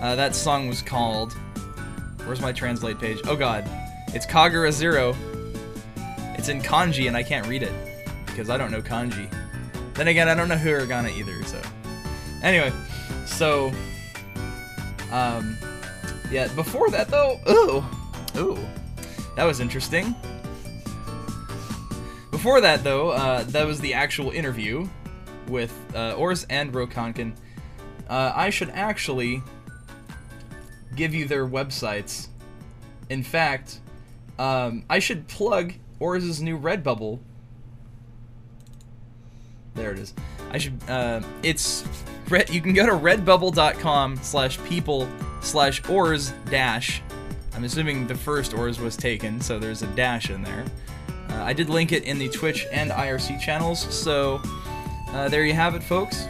Uh, 0.00 0.14
that 0.14 0.34
song 0.34 0.68
was 0.68 0.82
called. 0.82 1.32
Where's 2.24 2.40
my 2.40 2.52
translate 2.52 2.98
page? 2.98 3.20
Oh 3.26 3.36
god. 3.36 3.64
It's 4.08 4.26
Kagura 4.26 4.72
Zero. 4.72 5.16
It's 6.38 6.48
in 6.48 6.60
kanji 6.60 7.08
and 7.08 7.16
I 7.16 7.22
can't 7.22 7.46
read 7.46 7.62
it 7.62 7.72
because 8.26 8.50
I 8.50 8.58
don't 8.58 8.70
know 8.70 8.82
kanji. 8.82 9.32
Then 9.94 10.08
again, 10.08 10.28
I 10.28 10.34
don't 10.34 10.48
know 10.48 10.56
hiragana 10.56 11.10
either, 11.16 11.42
so. 11.44 11.60
Anyway, 12.42 12.72
so. 13.24 13.72
Um. 15.10 15.56
Yeah, 16.30 16.48
before 16.54 16.90
that 16.90 17.08
though. 17.08 17.40
Ooh. 17.48 17.84
Ooh. 18.38 18.58
That 19.36 19.44
was 19.44 19.60
interesting. 19.60 20.14
Before 22.30 22.60
that 22.60 22.84
though, 22.84 23.10
uh, 23.10 23.44
that 23.44 23.66
was 23.66 23.80
the 23.80 23.94
actual 23.94 24.30
interview 24.30 24.88
with 25.48 25.72
uh, 25.94 26.14
Orz 26.14 26.44
and 26.50 26.72
Roukanken. 26.72 27.34
Uh, 28.08 28.32
I 28.34 28.50
should 28.50 28.70
actually 28.70 29.42
give 30.96 31.14
you 31.14 31.26
their 31.26 31.46
websites. 31.46 32.28
In 33.08 33.22
fact, 33.22 33.78
um, 34.38 34.84
I 34.90 34.98
should 34.98 35.28
plug 35.28 35.74
Orz's 36.00 36.42
new 36.42 36.58
Redbubble. 36.58 37.20
There 39.74 39.92
it 39.92 39.98
is. 39.98 40.14
I 40.50 40.58
should. 40.58 40.78
Uh, 40.88 41.20
it's. 41.42 41.84
You 42.50 42.60
can 42.60 42.74
go 42.74 42.86
to 42.86 42.92
redbubble.com 42.92 44.16
slash 44.16 44.58
people 44.64 45.08
slash 45.40 45.88
Orz 45.88 46.32
dash. 46.50 47.02
I'm 47.54 47.64
assuming 47.64 48.06
the 48.06 48.16
first 48.16 48.52
Orz 48.52 48.80
was 48.80 48.96
taken, 48.96 49.40
so 49.40 49.58
there's 49.58 49.82
a 49.82 49.86
dash 49.88 50.30
in 50.30 50.42
there. 50.42 50.64
Uh, 51.30 51.42
I 51.42 51.52
did 51.52 51.68
link 51.68 51.92
it 51.92 52.04
in 52.04 52.18
the 52.18 52.28
Twitch 52.28 52.66
and 52.72 52.90
IRC 52.90 53.40
channels, 53.40 53.80
so 53.94 54.40
uh, 55.08 55.28
there 55.28 55.44
you 55.44 55.54
have 55.54 55.74
it, 55.74 55.82
folks. 55.82 56.26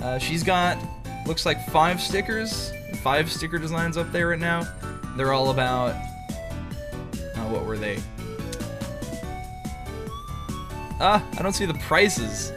Uh, 0.00 0.18
she's 0.18 0.42
got 0.42 0.78
looks 1.26 1.44
like 1.44 1.64
five 1.68 2.00
stickers, 2.00 2.72
five 3.02 3.30
sticker 3.30 3.58
designs 3.58 3.96
up 3.96 4.10
there 4.12 4.28
right 4.28 4.38
now. 4.38 4.66
They're 5.16 5.32
all 5.32 5.50
about. 5.50 5.90
Uh, 5.90 7.48
what 7.48 7.64
were 7.64 7.78
they? 7.78 7.98
Ah, 11.00 11.24
I 11.38 11.42
don't 11.42 11.52
see 11.52 11.66
the 11.66 11.74
prices. 11.74 12.52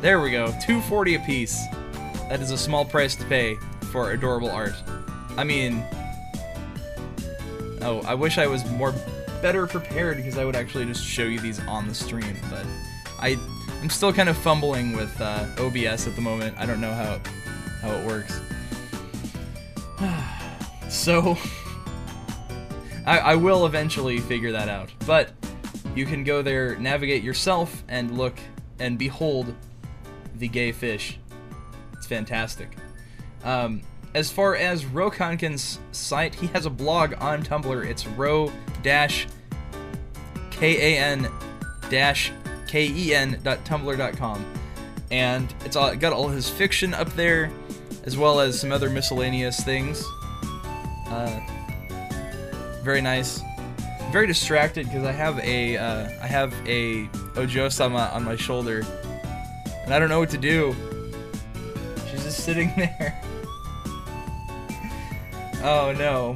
There 0.00 0.20
we 0.20 0.30
go, 0.30 0.46
240 0.46 1.16
a 1.16 1.20
piece. 1.20 1.62
That 2.28 2.40
is 2.40 2.50
a 2.50 2.58
small 2.58 2.84
price 2.84 3.14
to 3.16 3.24
pay 3.24 3.56
for 3.92 4.12
adorable 4.12 4.50
art. 4.50 4.74
I 5.36 5.44
mean, 5.44 5.84
oh, 7.82 8.02
I 8.06 8.14
wish 8.14 8.38
I 8.38 8.46
was 8.46 8.64
more 8.70 8.94
better 9.42 9.66
prepared 9.66 10.16
because 10.16 10.38
I 10.38 10.44
would 10.44 10.56
actually 10.56 10.86
just 10.86 11.04
show 11.04 11.24
you 11.24 11.38
these 11.40 11.60
on 11.66 11.86
the 11.86 11.94
stream, 11.94 12.36
but 12.50 12.64
I 13.18 13.38
I'm 13.82 13.90
still 13.90 14.12
kind 14.12 14.28
of 14.28 14.36
fumbling 14.36 14.96
with 14.96 15.18
uh, 15.20 15.46
OBS 15.58 16.06
at 16.06 16.14
the 16.14 16.20
moment. 16.20 16.56
I 16.58 16.66
don't 16.66 16.80
know 16.80 16.92
how 16.92 17.20
how 17.80 17.90
it 17.90 18.06
works. 18.06 18.40
so 20.88 21.36
I, 23.06 23.18
I 23.18 23.34
will 23.36 23.66
eventually 23.66 24.18
figure 24.18 24.52
that 24.52 24.68
out. 24.68 24.90
But 25.06 25.32
you 25.94 26.06
can 26.06 26.24
go 26.24 26.42
there, 26.42 26.76
navigate 26.76 27.22
yourself, 27.22 27.82
and 27.88 28.16
look 28.16 28.38
and 28.78 28.98
behold 28.98 29.54
the 30.36 30.48
gay 30.48 30.72
fish. 30.72 31.18
It's 31.92 32.06
fantastic. 32.06 32.76
Um, 33.44 33.82
as 34.14 34.30
far 34.30 34.56
as 34.56 34.84
Roukanken's 34.84 35.78
site, 35.92 36.34
he 36.34 36.46
has 36.48 36.66
a 36.66 36.70
blog 36.70 37.14
on 37.20 37.42
Tumblr. 37.42 37.86
It's 37.86 38.06
ro 38.06 38.52
dash 38.82 39.26
k 40.50 40.96
a 40.96 40.98
n 40.98 41.30
dash 41.90 42.32
k 42.66 42.86
e 42.86 43.14
n 43.14 43.40
dot 43.42 43.64
tumblr 43.64 43.96
dot 43.96 44.16
com, 44.16 44.44
and 45.10 45.52
it's 45.64 45.76
all, 45.76 45.94
got 45.96 46.12
all 46.12 46.28
his 46.28 46.48
fiction 46.48 46.94
up 46.94 47.08
there, 47.14 47.50
as 48.04 48.16
well 48.16 48.40
as 48.40 48.60
some 48.60 48.72
other 48.72 48.90
miscellaneous 48.90 49.60
things. 49.60 50.04
Uh, 51.06 51.40
very 52.82 53.00
nice. 53.00 53.42
Very 54.10 54.26
distracted 54.26 54.86
because 54.86 55.04
I 55.04 55.12
have 55.12 55.38
a 55.40 55.76
uh, 55.76 56.08
I 56.22 56.26
have 56.26 56.52
a 56.66 57.08
Ojo-sama 57.36 58.10
on 58.12 58.24
my 58.24 58.36
shoulder, 58.36 58.84
and 59.84 59.94
I 59.94 59.98
don't 59.98 60.08
know 60.08 60.18
what 60.18 60.30
to 60.30 60.38
do. 60.38 60.74
She's 62.10 62.24
just 62.24 62.44
sitting 62.44 62.72
there. 62.76 63.20
oh 65.62 65.94
no. 65.96 66.34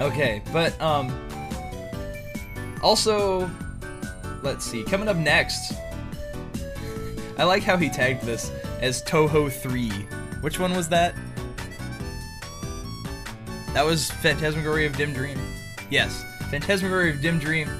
Okay, 0.00 0.42
but 0.52 0.80
um. 0.80 1.12
Also, 2.82 3.48
let's 4.42 4.64
see. 4.64 4.82
Coming 4.82 5.08
up 5.08 5.16
next, 5.16 5.74
I 7.38 7.44
like 7.44 7.62
how 7.62 7.76
he 7.76 7.88
tagged 7.88 8.24
this 8.24 8.50
as 8.80 9.02
Touhou 9.04 9.52
3. 9.52 9.92
Which 10.42 10.58
one 10.58 10.76
was 10.76 10.88
that? 10.90 11.14
That 13.72 13.86
was 13.86 14.10
Phantasmagoria 14.10 14.88
of 14.88 14.96
Dim 14.96 15.14
Dream. 15.14 15.38
Yes, 15.90 16.24
Phantasmagoria 16.50 17.14
of 17.14 17.22
Dim 17.22 17.38
Dream, 17.38 17.70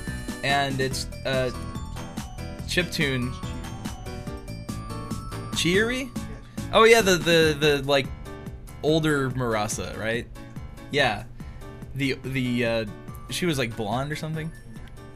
and 0.43 0.81
it's 0.81 1.07
a 1.27 1.29
uh, 1.29 1.51
chiptune. 2.67 3.35
Cheery? 5.57 6.11
Oh 6.73 6.85
yeah, 6.85 7.03
the 7.03 7.17
the 7.17 7.57
the 7.59 7.83
like 7.85 8.07
older 8.83 9.31
Marisa, 9.31 9.99
right? 9.99 10.27
Yeah, 10.91 11.25
the 11.95 12.15
the 12.23 12.65
uh, 12.65 12.85
she 13.31 13.45
was 13.45 13.59
like 13.59 13.77
blonde 13.77 14.11
or 14.11 14.17
something. 14.17 14.51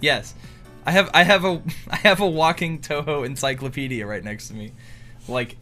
Yes, 0.00 0.34
I 0.84 0.90
have 0.90 1.10
I 1.14 1.22
have 1.22 1.44
a 1.44 1.62
I 1.90 1.96
have 1.96 2.20
a 2.20 2.26
walking 2.26 2.80
Touhou 2.80 3.24
encyclopedia 3.24 4.06
right 4.06 4.22
next 4.22 4.48
to 4.48 4.54
me. 4.54 4.72
Like, 5.28 5.56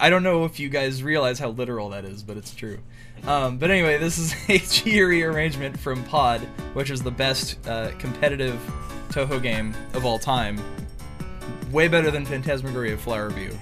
I 0.00 0.08
don't 0.08 0.22
know 0.22 0.46
if 0.46 0.58
you 0.58 0.70
guys 0.70 1.02
realize 1.02 1.38
how 1.38 1.50
literal 1.50 1.90
that 1.90 2.06
is, 2.06 2.22
but 2.22 2.38
it's 2.38 2.54
true. 2.54 2.78
Um, 3.26 3.58
but 3.58 3.70
anyway, 3.70 3.98
this 3.98 4.16
is 4.16 4.32
a 4.48 4.58
Chieri 4.58 5.30
arrangement 5.30 5.78
from 5.78 6.02
Pod, 6.04 6.40
which 6.72 6.90
is 6.90 7.02
the 7.02 7.10
best 7.10 7.58
uh, 7.68 7.90
competitive 7.98 8.58
Touhou 9.10 9.42
game 9.42 9.74
of 9.92 10.06
all 10.06 10.18
time. 10.18 10.58
Way 11.70 11.88
better 11.88 12.10
than 12.10 12.24
Phantasmagoria 12.24 12.96
Flower 12.96 13.28
View. 13.28 13.56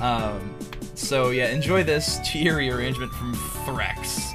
Um, 0.00 0.54
so 0.94 1.30
yeah, 1.30 1.48
enjoy 1.48 1.82
this 1.82 2.20
Chieri 2.20 2.72
arrangement 2.72 3.12
from 3.12 3.34
Thrax. 3.34 4.31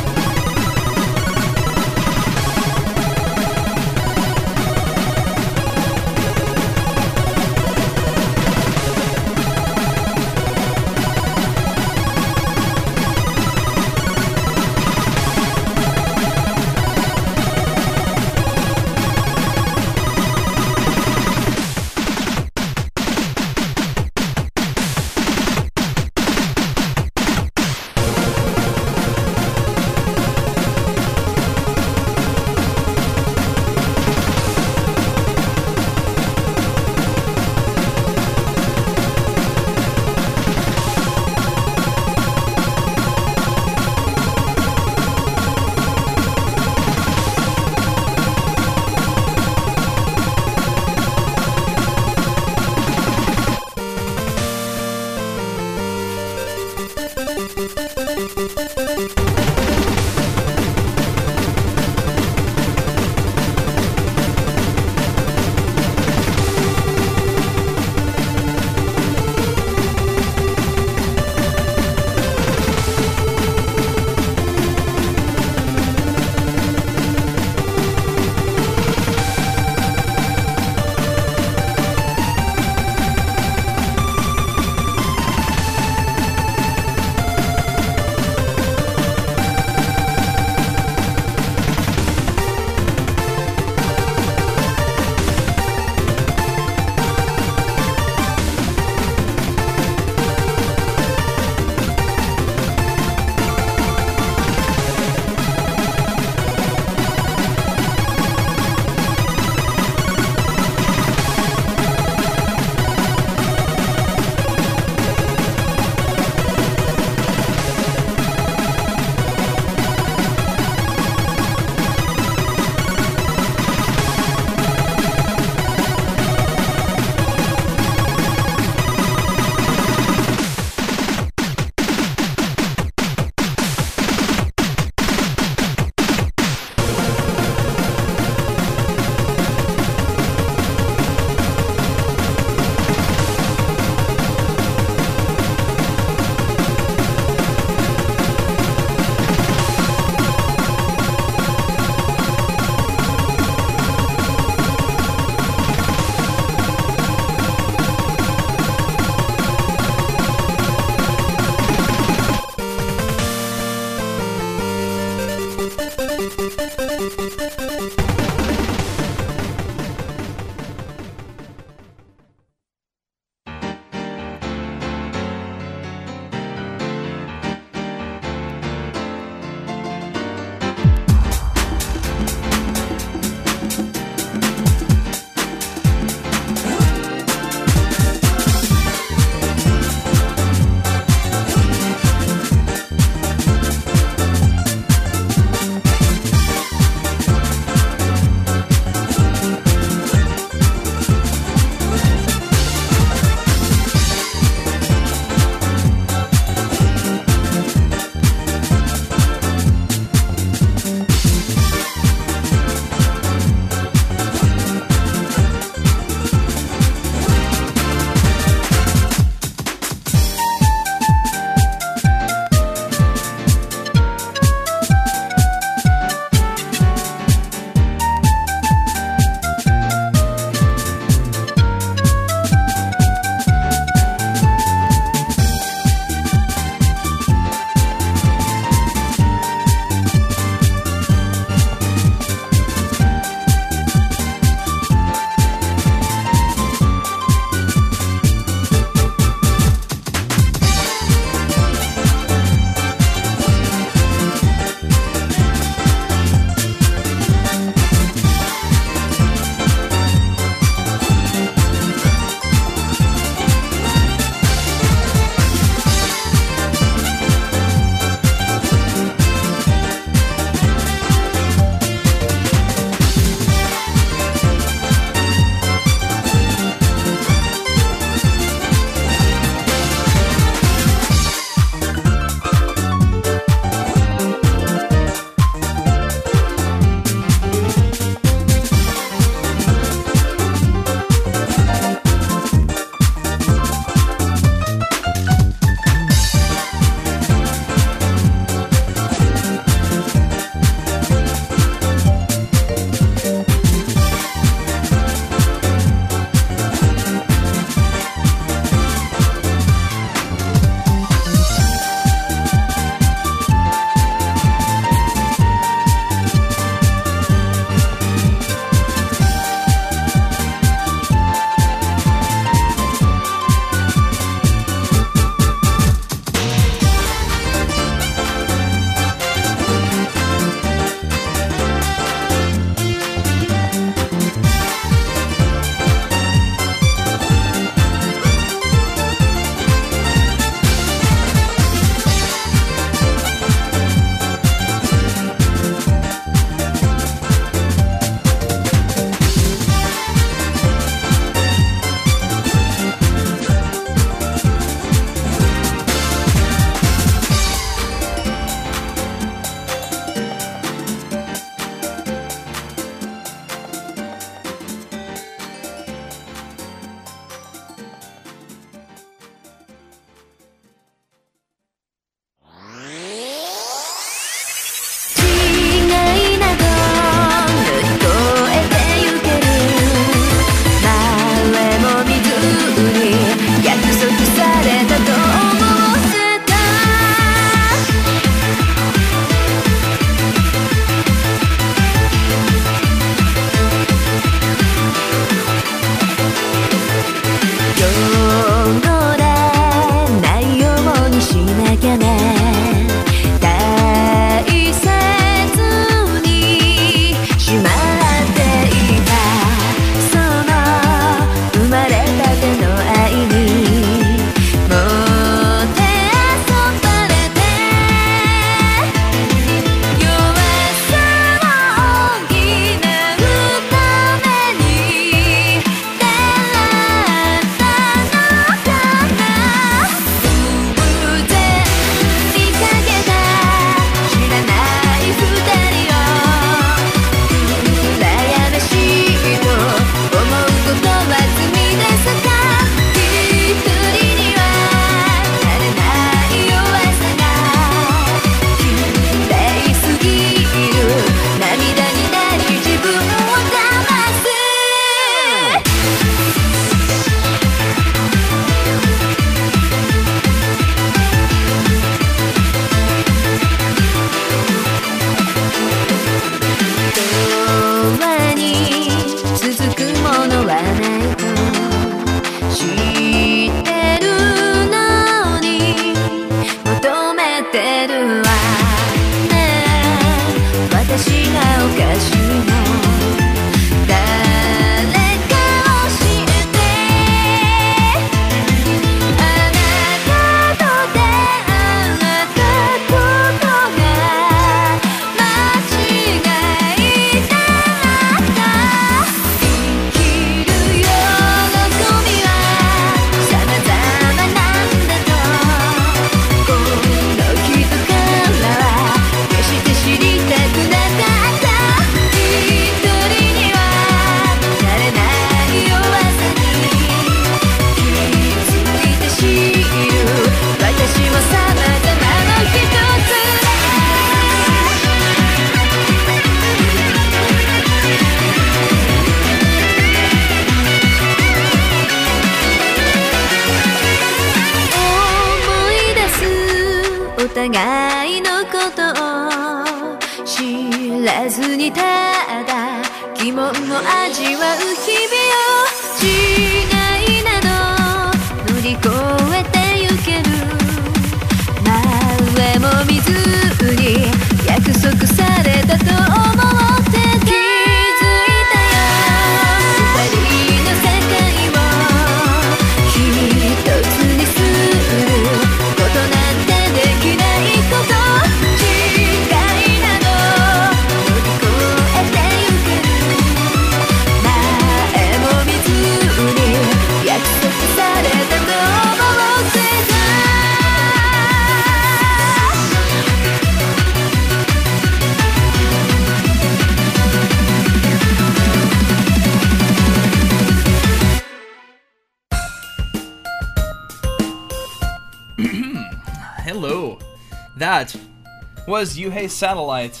Was 598.78 598.96
Yuhei 598.96 599.28
Satellite 599.28 600.00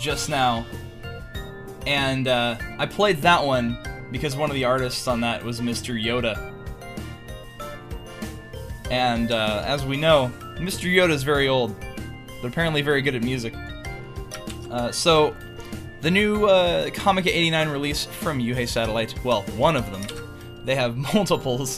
just 0.00 0.30
now. 0.30 0.64
And 1.86 2.28
uh, 2.28 2.56
I 2.78 2.86
played 2.86 3.18
that 3.18 3.44
one 3.44 3.76
because 4.10 4.36
one 4.36 4.48
of 4.48 4.54
the 4.54 4.64
artists 4.64 5.06
on 5.06 5.20
that 5.20 5.44
was 5.44 5.60
Mr. 5.60 6.02
Yoda. 6.02 6.54
And 8.90 9.32
uh, 9.32 9.64
as 9.66 9.84
we 9.84 9.98
know, 9.98 10.32
Mr. 10.54 10.90
Yoda 10.90 11.10
is 11.10 11.24
very 11.24 11.46
old, 11.46 11.78
but 12.40 12.48
apparently 12.48 12.80
very 12.80 13.02
good 13.02 13.14
at 13.14 13.22
music. 13.22 13.52
Uh, 14.70 14.90
so, 14.90 15.36
the 16.00 16.10
new 16.10 16.46
uh, 16.46 16.86
Comiket 16.88 17.26
89 17.26 17.68
release 17.68 18.06
from 18.06 18.38
Yuhei 18.38 18.66
Satellite, 18.66 19.14
well, 19.22 19.42
one 19.58 19.76
of 19.76 19.84
them, 19.92 20.06
they 20.64 20.74
have 20.74 20.96
multiples. 21.14 21.75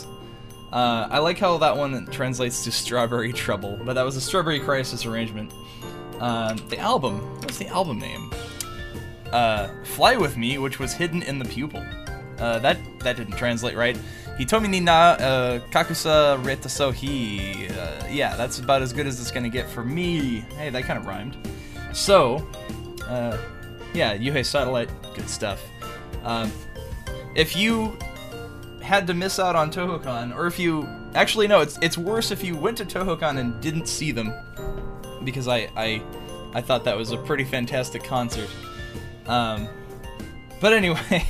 Uh, 0.78 1.08
I 1.10 1.18
like 1.18 1.38
how 1.40 1.58
that 1.58 1.76
one 1.76 2.06
translates 2.06 2.62
to 2.62 2.70
Strawberry 2.70 3.32
Trouble, 3.32 3.80
but 3.82 3.94
that 3.94 4.04
was 4.04 4.14
a 4.14 4.20
Strawberry 4.20 4.60
Crisis 4.60 5.06
arrangement. 5.06 5.52
Um, 6.20 6.56
the 6.68 6.78
album, 6.78 7.18
what's 7.40 7.58
the 7.58 7.66
album 7.66 7.98
name? 7.98 8.30
Uh, 9.32 9.70
Fly 9.82 10.14
With 10.14 10.36
Me, 10.36 10.56
which 10.58 10.78
was 10.78 10.92
hidden 10.92 11.24
in 11.24 11.40
the 11.40 11.44
pupil. 11.46 11.84
Uh, 12.38 12.60
that 12.60 12.78
that 13.00 13.16
didn't 13.16 13.36
translate 13.36 13.74
right. 13.74 13.98
Hitomi 14.38 14.68
ni 14.68 14.78
na 14.78 15.16
uh, 15.18 15.58
kakusa 15.72 16.40
reta 16.44 16.70
so 16.70 16.92
hi. 16.92 17.66
Uh, 17.74 18.06
yeah, 18.08 18.36
that's 18.36 18.60
about 18.60 18.80
as 18.80 18.92
good 18.92 19.08
as 19.08 19.20
it's 19.20 19.32
gonna 19.32 19.48
get 19.48 19.68
for 19.68 19.82
me. 19.82 20.44
Hey, 20.58 20.70
that 20.70 20.84
kind 20.84 20.96
of 20.96 21.06
rhymed. 21.06 21.36
So, 21.92 22.46
uh, 23.08 23.36
yeah, 23.94 24.16
Yuhei 24.16 24.46
Satellite, 24.46 24.90
good 25.16 25.28
stuff. 25.28 25.60
Um, 26.22 26.52
if 27.34 27.56
you 27.56 27.98
had 28.88 29.06
to 29.06 29.14
miss 29.14 29.38
out 29.38 29.54
on 29.54 29.70
TohoCon, 29.70 30.34
or 30.34 30.46
if 30.46 30.58
you 30.58 30.88
actually 31.14 31.46
no, 31.46 31.60
it's 31.60 31.78
it's 31.82 31.98
worse 31.98 32.30
if 32.30 32.42
you 32.42 32.56
went 32.56 32.78
to 32.78 32.86
TohoCon 32.86 33.38
and 33.38 33.60
didn't 33.60 33.86
see 33.86 34.12
them, 34.12 34.32
because 35.24 35.46
I 35.46 35.68
I 35.76 36.02
I 36.54 36.62
thought 36.62 36.84
that 36.84 36.96
was 36.96 37.12
a 37.12 37.18
pretty 37.18 37.44
fantastic 37.44 38.02
concert. 38.02 38.48
Um, 39.26 39.68
but 40.58 40.72
anyway, 40.72 41.26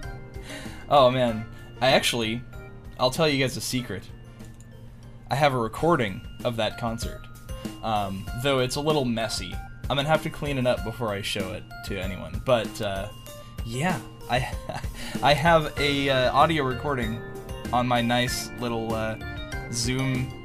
oh 0.90 1.10
man, 1.10 1.46
I 1.80 1.92
actually 1.92 2.42
I'll 3.00 3.10
tell 3.10 3.28
you 3.28 3.38
guys 3.38 3.56
a 3.56 3.62
secret. 3.62 4.02
I 5.30 5.36
have 5.36 5.54
a 5.54 5.58
recording 5.58 6.20
of 6.44 6.56
that 6.56 6.78
concert, 6.78 7.22
um, 7.82 8.26
though 8.42 8.58
it's 8.58 8.76
a 8.76 8.80
little 8.80 9.06
messy. 9.06 9.54
I'm 9.88 9.96
gonna 9.96 10.06
have 10.06 10.22
to 10.24 10.30
clean 10.30 10.58
it 10.58 10.66
up 10.66 10.84
before 10.84 11.08
I 11.08 11.22
show 11.22 11.54
it 11.54 11.62
to 11.86 11.98
anyone. 11.98 12.42
But 12.44 12.82
uh, 12.82 13.08
yeah, 13.64 13.98
I 14.30 14.52
I 15.22 15.34
have 15.34 15.72
a 15.78 16.10
uh, 16.10 16.32
audio 16.32 16.64
recording 16.64 17.20
on 17.72 17.86
my 17.86 18.00
nice 18.00 18.50
little 18.60 18.94
uh, 18.94 19.16
Zoom 19.72 20.44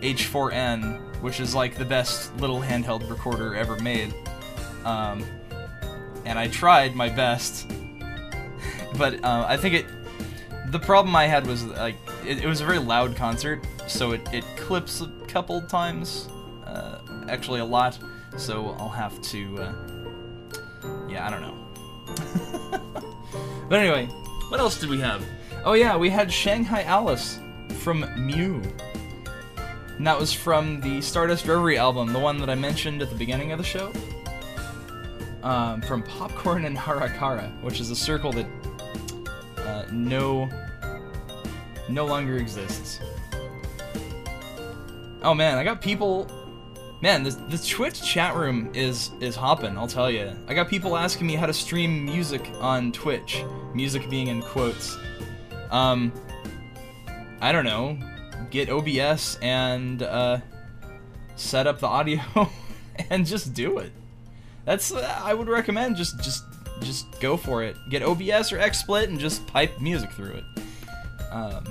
H4n, 0.00 1.20
which 1.20 1.40
is 1.40 1.54
like 1.54 1.76
the 1.76 1.84
best 1.84 2.34
little 2.36 2.60
handheld 2.60 3.08
recorder 3.08 3.54
ever 3.54 3.78
made. 3.80 4.14
Um, 4.84 5.24
and 6.24 6.38
I 6.38 6.48
tried 6.48 6.94
my 6.94 7.08
best, 7.08 7.70
but 8.98 9.22
uh, 9.24 9.46
I 9.48 9.56
think 9.56 9.74
it. 9.74 9.86
The 10.70 10.78
problem 10.80 11.14
I 11.14 11.26
had 11.26 11.46
was 11.46 11.64
like 11.64 11.96
it, 12.26 12.42
it 12.42 12.46
was 12.46 12.60
a 12.60 12.64
very 12.64 12.78
loud 12.78 13.14
concert, 13.16 13.64
so 13.86 14.12
it, 14.12 14.20
it 14.32 14.44
clips 14.56 15.00
a 15.02 15.08
couple 15.28 15.60
times, 15.62 16.28
uh, 16.66 16.98
actually 17.28 17.60
a 17.60 17.64
lot. 17.64 17.98
So 18.36 18.74
I'll 18.78 18.88
have 18.88 19.20
to. 19.22 19.58
Uh, 19.58 19.72
yeah, 21.08 21.26
I 21.26 21.30
don't 21.30 21.42
know. 21.42 21.63
But 23.68 23.80
anyway, 23.80 24.06
what 24.50 24.60
else 24.60 24.78
did 24.78 24.90
we 24.90 25.00
have? 25.00 25.24
Oh 25.64 25.72
yeah, 25.72 25.96
we 25.96 26.10
had 26.10 26.32
Shanghai 26.32 26.82
Alice 26.82 27.40
from 27.78 28.04
Mew. 28.16 28.62
And 29.96 30.06
that 30.06 30.18
was 30.18 30.32
from 30.32 30.80
the 30.80 31.00
Stardust 31.00 31.46
Reverie 31.46 31.78
album, 31.78 32.12
the 32.12 32.18
one 32.18 32.38
that 32.38 32.50
I 32.50 32.54
mentioned 32.54 33.00
at 33.00 33.08
the 33.08 33.16
beginning 33.16 33.52
of 33.52 33.58
the 33.58 33.64
show. 33.64 33.92
Um, 35.42 35.82
from 35.82 36.02
Popcorn 36.02 36.64
and 36.64 36.76
Harakara, 36.76 37.50
which 37.62 37.80
is 37.80 37.90
a 37.90 37.96
circle 37.96 38.32
that 38.32 38.46
uh, 39.58 39.84
no 39.92 40.48
no 41.88 42.06
longer 42.06 42.36
exists. 42.36 43.00
Oh 45.22 45.34
man, 45.34 45.58
I 45.58 45.64
got 45.64 45.80
people. 45.80 46.30
Man, 47.04 47.22
the, 47.22 47.32
the 47.50 47.58
Twitch 47.58 48.02
chat 48.02 48.34
room 48.34 48.70
is 48.72 49.10
is 49.20 49.36
hopping. 49.36 49.76
I'll 49.76 49.86
tell 49.86 50.10
you. 50.10 50.32
I 50.48 50.54
got 50.54 50.70
people 50.70 50.96
asking 50.96 51.26
me 51.26 51.34
how 51.34 51.44
to 51.44 51.52
stream 51.52 52.02
music 52.02 52.50
on 52.62 52.92
Twitch. 52.92 53.44
Music 53.74 54.08
being 54.08 54.28
in 54.28 54.40
quotes. 54.40 54.96
Um, 55.70 56.10
I 57.42 57.52
don't 57.52 57.66
know. 57.66 57.98
Get 58.50 58.70
OBS 58.70 59.36
and 59.42 60.02
uh, 60.02 60.38
set 61.36 61.66
up 61.66 61.78
the 61.78 61.88
audio 61.88 62.22
and 63.10 63.26
just 63.26 63.52
do 63.52 63.80
it. 63.80 63.92
That's 64.64 64.90
uh, 64.90 65.20
I 65.22 65.34
would 65.34 65.48
recommend. 65.48 65.96
Just 65.96 66.18
just 66.22 66.44
just 66.80 67.20
go 67.20 67.36
for 67.36 67.62
it. 67.62 67.76
Get 67.90 68.02
OBS 68.02 68.50
or 68.50 68.56
XSplit 68.56 69.08
and 69.08 69.20
just 69.20 69.46
pipe 69.46 69.78
music 69.78 70.10
through 70.12 70.36
it. 70.36 70.44
Um, 71.30 71.66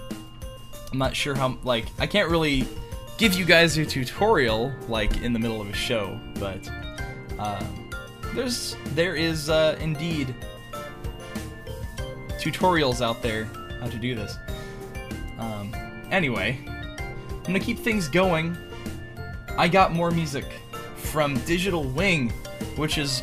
I'm 0.91 0.99
not 0.99 1.15
sure 1.15 1.34
how 1.34 1.57
like 1.63 1.88
I 1.97 2.05
can't 2.05 2.29
really 2.29 2.67
give 3.18 3.34
you 3.34 3.45
guys 3.45 3.78
a 3.78 3.86
tutorial 3.86 4.74
like 4.88 5.22
in 5.22 5.34
the 5.34 5.39
middle 5.39 5.61
of 5.61 5.70
a 5.70 5.74
show, 5.74 6.20
but 6.39 6.70
um, 7.39 7.89
there's 8.34 8.76
there 8.93 9.16
is 9.16 9.49
uh, 9.49 9.78
indeed 9.80 10.34
tutorials 12.39 13.01
out 13.01 13.22
there 13.22 13.45
how 13.80 13.88
to 13.88 13.97
do 13.97 14.16
this. 14.16 14.38
Um, 15.38 15.74
anyway, 16.11 16.59
I'm 16.68 17.43
gonna 17.43 17.59
keep 17.59 17.80
things 17.80 18.07
going. 18.07 18.57
I 19.57 19.68
got 19.68 19.93
more 19.93 20.11
music 20.11 20.45
from 20.95 21.38
Digital 21.41 21.84
Wing, 21.84 22.30
which 22.76 22.97
is 22.97 23.22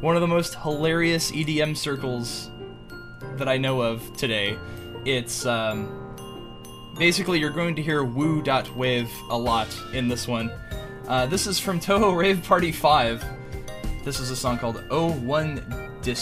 one 0.00 0.14
of 0.14 0.20
the 0.20 0.26
most 0.26 0.54
hilarious 0.56 1.30
EDM 1.30 1.76
circles 1.76 2.50
that 3.36 3.48
I 3.48 3.58
know 3.58 3.82
of 3.82 4.16
today. 4.16 4.56
It's 5.04 5.44
um, 5.44 6.05
basically 6.98 7.38
you're 7.38 7.50
going 7.50 7.74
to 7.76 7.82
hear 7.82 8.04
woo.wave 8.04 9.10
a 9.30 9.38
lot 9.38 9.68
in 9.92 10.08
this 10.08 10.26
one. 10.26 10.50
Uh, 11.06 11.26
this 11.26 11.46
is 11.46 11.58
from 11.58 11.78
Touhou 11.78 12.16
Rave 12.16 12.42
Party 12.42 12.72
5. 12.72 13.24
This 14.04 14.20
is 14.20 14.30
a 14.30 14.36
song 14.36 14.58
called 14.58 14.82
01 14.90 15.98
Dis 16.02 16.18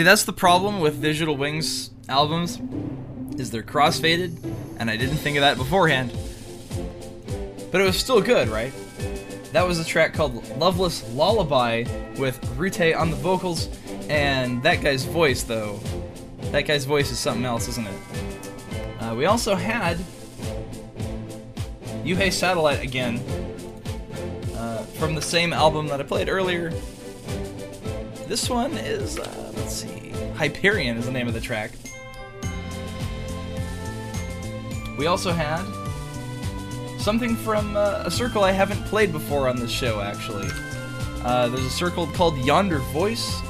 See, 0.00 0.04
that's 0.04 0.24
the 0.24 0.32
problem 0.32 0.80
with 0.80 1.02
Digital 1.02 1.36
Wings 1.36 1.90
albums, 2.08 2.58
is 3.38 3.50
they're 3.50 3.62
crossfaded, 3.62 4.34
and 4.78 4.90
I 4.90 4.96
didn't 4.96 5.18
think 5.18 5.36
of 5.36 5.42
that 5.42 5.58
beforehand. 5.58 6.10
But 7.70 7.82
it 7.82 7.84
was 7.84 7.98
still 7.98 8.22
good, 8.22 8.48
right? 8.48 8.72
That 9.52 9.68
was 9.68 9.78
a 9.78 9.84
track 9.84 10.14
called 10.14 10.56
Loveless 10.56 11.06
Lullaby 11.12 11.84
with 12.16 12.42
Rute 12.56 12.94
on 12.94 13.10
the 13.10 13.16
vocals, 13.16 13.68
and 14.08 14.62
that 14.62 14.80
guy's 14.80 15.04
voice, 15.04 15.42
though. 15.42 15.78
That 16.44 16.62
guy's 16.62 16.86
voice 16.86 17.10
is 17.10 17.18
something 17.18 17.44
else, 17.44 17.68
isn't 17.68 17.86
it? 17.86 19.02
Uh, 19.02 19.14
we 19.14 19.26
also 19.26 19.54
had 19.54 19.98
Yuhei 22.04 22.32
Satellite 22.32 22.82
again 22.82 23.18
uh, 24.56 24.78
from 24.98 25.14
the 25.14 25.20
same 25.20 25.52
album 25.52 25.88
that 25.88 26.00
I 26.00 26.04
played 26.04 26.30
earlier. 26.30 26.70
This 28.28 28.48
one 28.48 28.72
is. 28.78 29.18
Uh, 29.18 29.49
Let's 29.70 29.82
see. 29.82 30.10
Hyperion 30.34 30.96
is 30.96 31.06
the 31.06 31.12
name 31.12 31.28
of 31.28 31.34
the 31.34 31.40
track. 31.40 31.70
We 34.98 35.06
also 35.06 35.30
had 35.30 35.62
something 36.98 37.36
from 37.36 37.76
uh, 37.76 38.02
a 38.04 38.10
circle 38.10 38.42
I 38.42 38.50
haven't 38.50 38.84
played 38.86 39.12
before 39.12 39.48
on 39.48 39.54
this 39.54 39.70
show, 39.70 40.00
actually. 40.00 40.48
Uh, 41.22 41.46
there's 41.46 41.64
a 41.64 41.70
circle 41.70 42.08
called 42.08 42.36
Yonder 42.38 42.78
Voice, 42.78 43.40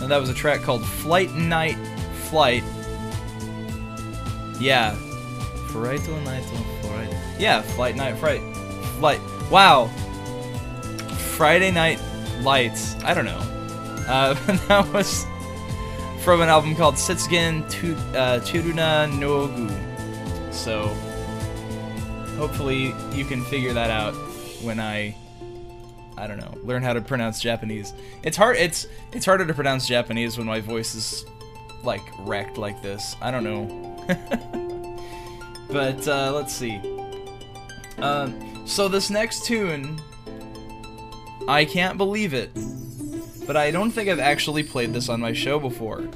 and 0.00 0.10
that 0.10 0.18
was 0.18 0.30
a 0.30 0.34
track 0.34 0.62
called 0.62 0.82
Flight 0.82 1.34
Night 1.34 1.76
Flight. 2.30 2.64
Yeah. 4.58 4.94
Fright 5.68 6.00
to 6.04 6.20
night 6.22 6.42
Flight. 6.42 7.10
fright. 7.10 7.16
Yeah, 7.38 7.60
Flight 7.60 7.96
Night 7.96 8.16
Fright. 8.16 8.40
Flight. 8.98 9.20
Wow. 9.50 9.88
Friday 11.36 11.70
Night 11.70 12.00
Lights. 12.40 12.96
I 13.04 13.12
don't 13.12 13.26
know. 13.26 13.55
Uh, 14.06 14.34
that 14.68 14.92
was 14.92 15.26
from 16.22 16.40
an 16.40 16.48
album 16.48 16.74
called 16.74 16.94
Sitsugen 16.94 17.68
tu- 17.70 17.96
uh, 18.16 19.06
no 19.18 19.46
Gu." 19.48 19.70
So 20.52 20.88
hopefully 22.36 22.94
you 23.12 23.24
can 23.24 23.44
figure 23.44 23.72
that 23.72 23.90
out 23.90 24.14
when 24.62 24.80
I 24.80 25.14
I 26.18 26.26
don't 26.26 26.38
know, 26.38 26.54
learn 26.62 26.82
how 26.82 26.94
to 26.94 27.00
pronounce 27.00 27.40
Japanese. 27.40 27.92
It's 28.22 28.36
hard 28.36 28.56
it's 28.56 28.86
it's 29.12 29.26
harder 29.26 29.46
to 29.46 29.54
pronounce 29.54 29.86
Japanese 29.86 30.38
when 30.38 30.46
my 30.46 30.60
voice 30.60 30.94
is 30.94 31.26
like 31.82 32.02
wrecked 32.20 32.58
like 32.58 32.82
this. 32.82 33.16
I 33.20 33.30
don't 33.30 33.44
know. 33.44 33.66
but 35.70 36.06
uh, 36.08 36.32
let's 36.32 36.54
see. 36.54 36.80
Um, 37.98 38.66
so 38.66 38.88
this 38.88 39.10
next 39.10 39.44
tune, 39.44 40.00
I 41.48 41.64
can't 41.64 41.96
believe 41.96 42.34
it 42.34 42.50
but 43.46 43.56
I 43.56 43.70
don't 43.70 43.90
think 43.90 44.08
I've 44.08 44.18
actually 44.18 44.62
played 44.62 44.92
this 44.92 45.08
on 45.08 45.20
my 45.20 45.32
show 45.32 45.58
before. 45.58 46.08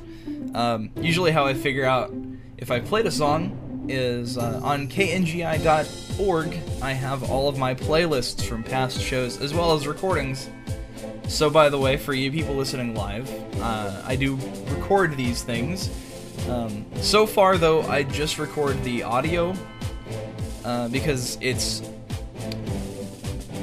Um, 0.55 0.91
usually, 0.97 1.31
how 1.31 1.47
I 1.47 1.55
figure 1.55 1.85
out 1.85 2.13
if 2.59 2.71
I 2.71 2.81
played 2.81 3.07
a 3.07 3.11
song 3.11 3.87
is 3.89 4.39
uh, 4.39 4.61
on 4.63 4.89
kngi.org. 4.89 6.59
I 6.83 6.93
have 6.93 7.31
all 7.31 7.49
of 7.49 7.59
my 7.59 7.75
playlists 7.75 8.45
from 8.45 8.63
past 8.63 9.01
shows 9.01 9.41
as 9.41 9.53
well 9.53 9.73
as 9.73 9.87
recordings. 9.87 10.49
So, 11.29 11.49
by 11.49 11.69
the 11.69 11.79
way, 11.79 11.97
for 11.97 12.13
you 12.13 12.31
people 12.31 12.55
listening 12.55 12.95
live, 12.95 13.31
uh, 13.61 14.03
I 14.05 14.17
do 14.17 14.37
record 14.69 15.17
these 15.17 15.43
things. 15.43 15.91
Um, 16.49 16.85
so 16.97 17.27
far, 17.27 17.57
though, 17.59 17.83
I 17.83 18.03
just 18.03 18.39
record 18.39 18.83
the 18.83 19.03
audio 19.05 19.55
uh, 20.65 20.89
because 20.89 21.39
it's 21.41 21.83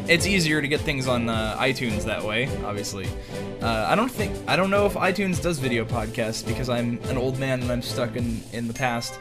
it's 0.09 0.25
easier 0.25 0.61
to 0.61 0.67
get 0.67 0.81
things 0.81 1.07
on 1.07 1.29
uh, 1.29 1.57
iTunes 1.59 2.03
that 2.05 2.23
way. 2.23 2.49
Obviously, 2.63 3.07
uh, 3.61 3.87
I 3.89 3.95
don't 3.95 4.11
think 4.11 4.35
I 4.47 4.55
don't 4.55 4.69
know 4.69 4.85
if 4.85 4.93
iTunes 4.93 5.41
does 5.41 5.59
video 5.59 5.85
podcasts 5.85 6.45
because 6.45 6.69
I'm 6.69 6.99
an 7.05 7.17
old 7.17 7.39
man 7.39 7.61
and 7.61 7.71
I'm 7.71 7.81
stuck 7.81 8.15
in 8.15 8.41
in 8.53 8.67
the 8.67 8.73
past. 8.73 9.19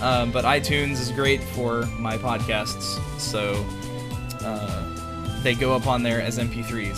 Um, 0.00 0.30
but 0.30 0.44
iTunes 0.44 0.92
is 0.92 1.10
great 1.10 1.42
for 1.42 1.86
my 1.98 2.16
podcasts, 2.16 3.00
so 3.18 3.66
uh, 4.42 5.42
they 5.42 5.54
go 5.54 5.74
up 5.74 5.86
on 5.86 6.02
there 6.02 6.20
as 6.20 6.38
MP3s. 6.38 6.96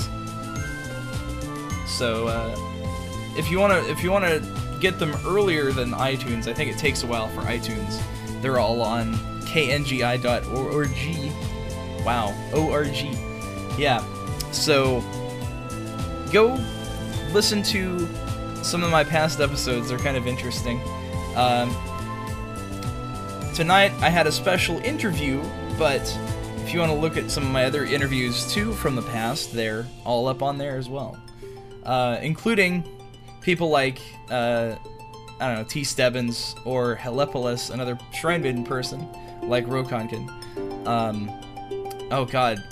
So 1.88 2.26
uh, 2.28 2.54
if 3.38 3.50
you 3.50 3.58
wanna 3.58 3.82
if 3.86 4.02
you 4.02 4.10
wanna 4.10 4.40
get 4.80 4.98
them 4.98 5.14
earlier 5.26 5.72
than 5.72 5.92
iTunes, 5.92 6.46
I 6.46 6.52
think 6.52 6.70
it 6.70 6.78
takes 6.78 7.02
a 7.02 7.06
while 7.06 7.28
for 7.28 7.42
iTunes. 7.42 8.00
They're 8.42 8.58
all 8.58 8.82
on 8.82 9.14
kngi.org. 9.44 10.88
Wow, 12.04 12.34
org. 12.54 12.88
Yeah. 13.78 14.04
So 14.52 15.00
go 16.32 16.58
listen 17.32 17.62
to 17.62 18.08
some 18.62 18.82
of 18.82 18.90
my 18.90 19.04
past 19.04 19.40
episodes. 19.40 19.88
They're 19.88 19.98
kind 19.98 20.16
of 20.16 20.26
interesting. 20.26 20.80
Um, 21.36 21.70
tonight 23.54 23.92
I 24.00 24.10
had 24.10 24.26
a 24.26 24.32
special 24.32 24.78
interview, 24.78 25.42
but 25.78 26.02
if 26.64 26.74
you 26.74 26.80
want 26.80 26.92
to 26.92 26.98
look 26.98 27.16
at 27.16 27.30
some 27.30 27.44
of 27.44 27.50
my 27.50 27.64
other 27.64 27.84
interviews 27.84 28.52
too 28.52 28.72
from 28.74 28.96
the 28.96 29.02
past, 29.02 29.52
they're 29.52 29.86
all 30.04 30.28
up 30.28 30.42
on 30.42 30.58
there 30.58 30.76
as 30.76 30.88
well, 30.88 31.18
uh, 31.84 32.18
including 32.20 32.84
people 33.40 33.70
like 33.70 34.00
uh, 34.30 34.76
I 35.40 35.48
don't 35.48 35.56
know 35.56 35.64
T. 35.64 35.84
Stebbins 35.84 36.54
or 36.64 36.96
Helepolis, 36.96 37.70
another 37.70 37.98
Shrine 38.12 38.42
Maiden 38.42 38.64
person 38.64 39.08
like 39.42 39.66
Roukanken. 39.66 40.28
Um, 40.86 41.30
oh 42.10 42.24
God, 42.24 42.62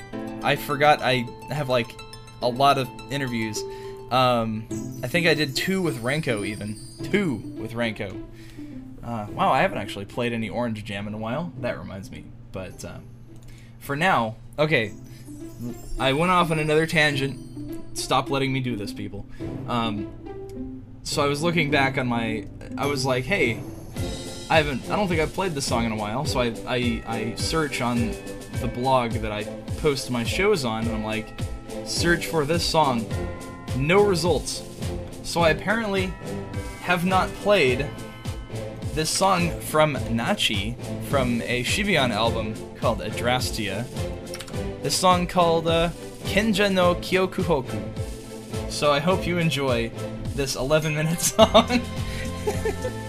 I 0.43 0.57
forgot 0.57 1.01
I 1.03 1.27
have 1.51 1.69
like 1.69 1.99
a 2.43 2.49
lot 2.49 2.79
of 2.79 2.89
interviews. 3.11 3.63
Um, 4.11 4.67
I 5.03 5.09
think 5.09 5.27
I 5.27 5.35
did 5.35 5.55
two 5.55 5.83
with 5.83 6.03
Renko 6.03 6.47
even 6.47 6.79
two 7.05 7.37
with 7.59 7.73
Renko. 7.73 8.25
Uh, 9.05 9.27
wow, 9.33 9.51
I 9.51 9.63
haven't 9.63 9.79
actually 9.79 10.05
played 10.05 10.33
any 10.33 10.49
Orange 10.49 10.85
Jam 10.85 11.07
in 11.07 11.15
a 11.15 11.19
while. 11.19 11.53
That 11.61 11.79
reminds 11.79 12.11
me. 12.11 12.25
But 12.53 12.85
uh, 12.85 12.99
for 13.79 13.97
now, 13.97 14.37
okay, 14.59 14.93
I 15.99 16.13
went 16.13 16.31
off 16.31 16.51
on 16.51 16.59
another 16.59 16.87
tangent. 16.87 17.97
Stop 17.97 18.31
letting 18.31 18.53
me 18.53 18.61
do 18.61 18.77
this, 18.77 18.93
people. 18.93 19.27
Um, 19.67 20.83
so 21.03 21.25
I 21.25 21.27
was 21.27 21.43
looking 21.43 21.71
back 21.71 21.97
on 21.99 22.07
my. 22.07 22.47
I 22.77 22.87
was 22.87 23.05
like, 23.05 23.25
hey, 23.25 23.61
I 24.51 24.59
haven't. 24.59 24.91
I 24.91 24.97
don't 24.97 25.09
think 25.09 25.21
I've 25.21 25.33
played 25.33 25.53
this 25.53 25.65
song 25.65 25.85
in 25.85 25.93
a 25.93 25.97
while. 25.97 26.25
So 26.25 26.41
I 26.41 26.55
I, 26.67 27.03
I 27.07 27.35
search 27.37 27.81
on 27.81 28.15
the 28.61 28.69
blog 28.69 29.13
that 29.13 29.33
I 29.33 29.45
post 29.79 30.11
my 30.11 30.25
shows 30.25 30.65
on, 30.65 30.85
and 30.85 30.95
I'm 30.95 31.05
like, 31.05 31.41
search 31.85 32.27
for 32.27 32.45
this 32.45 32.65
song. 32.65 33.07
No 33.77 34.03
results. 34.03 34.63
So 35.23 35.43
I 35.43 35.51
apparently 35.51 36.13
have 36.81 37.05
not 37.05 37.29
played 37.35 37.87
this 38.95 39.11
song 39.11 39.51
from 39.61 39.95
Nachi 39.95 40.75
from 41.05 41.41
a 41.43 41.63
Shibayan 41.63 42.11
album 42.11 42.55
called 42.77 43.01
Adrastia. 43.01 43.87
This 44.83 44.97
song 44.97 45.27
called 45.27 45.69
uh, 45.69 45.91
Kenja 46.25 46.73
no 46.73 46.95
Kyokuhoku. 46.97 47.81
So 48.71 48.93
I 48.93 49.01
hope 49.01 49.27
you 49.27 49.39
enjoy 49.39 49.91
this 50.35 50.57
11 50.57 50.95
minute 50.95 51.21
song. 51.21 51.81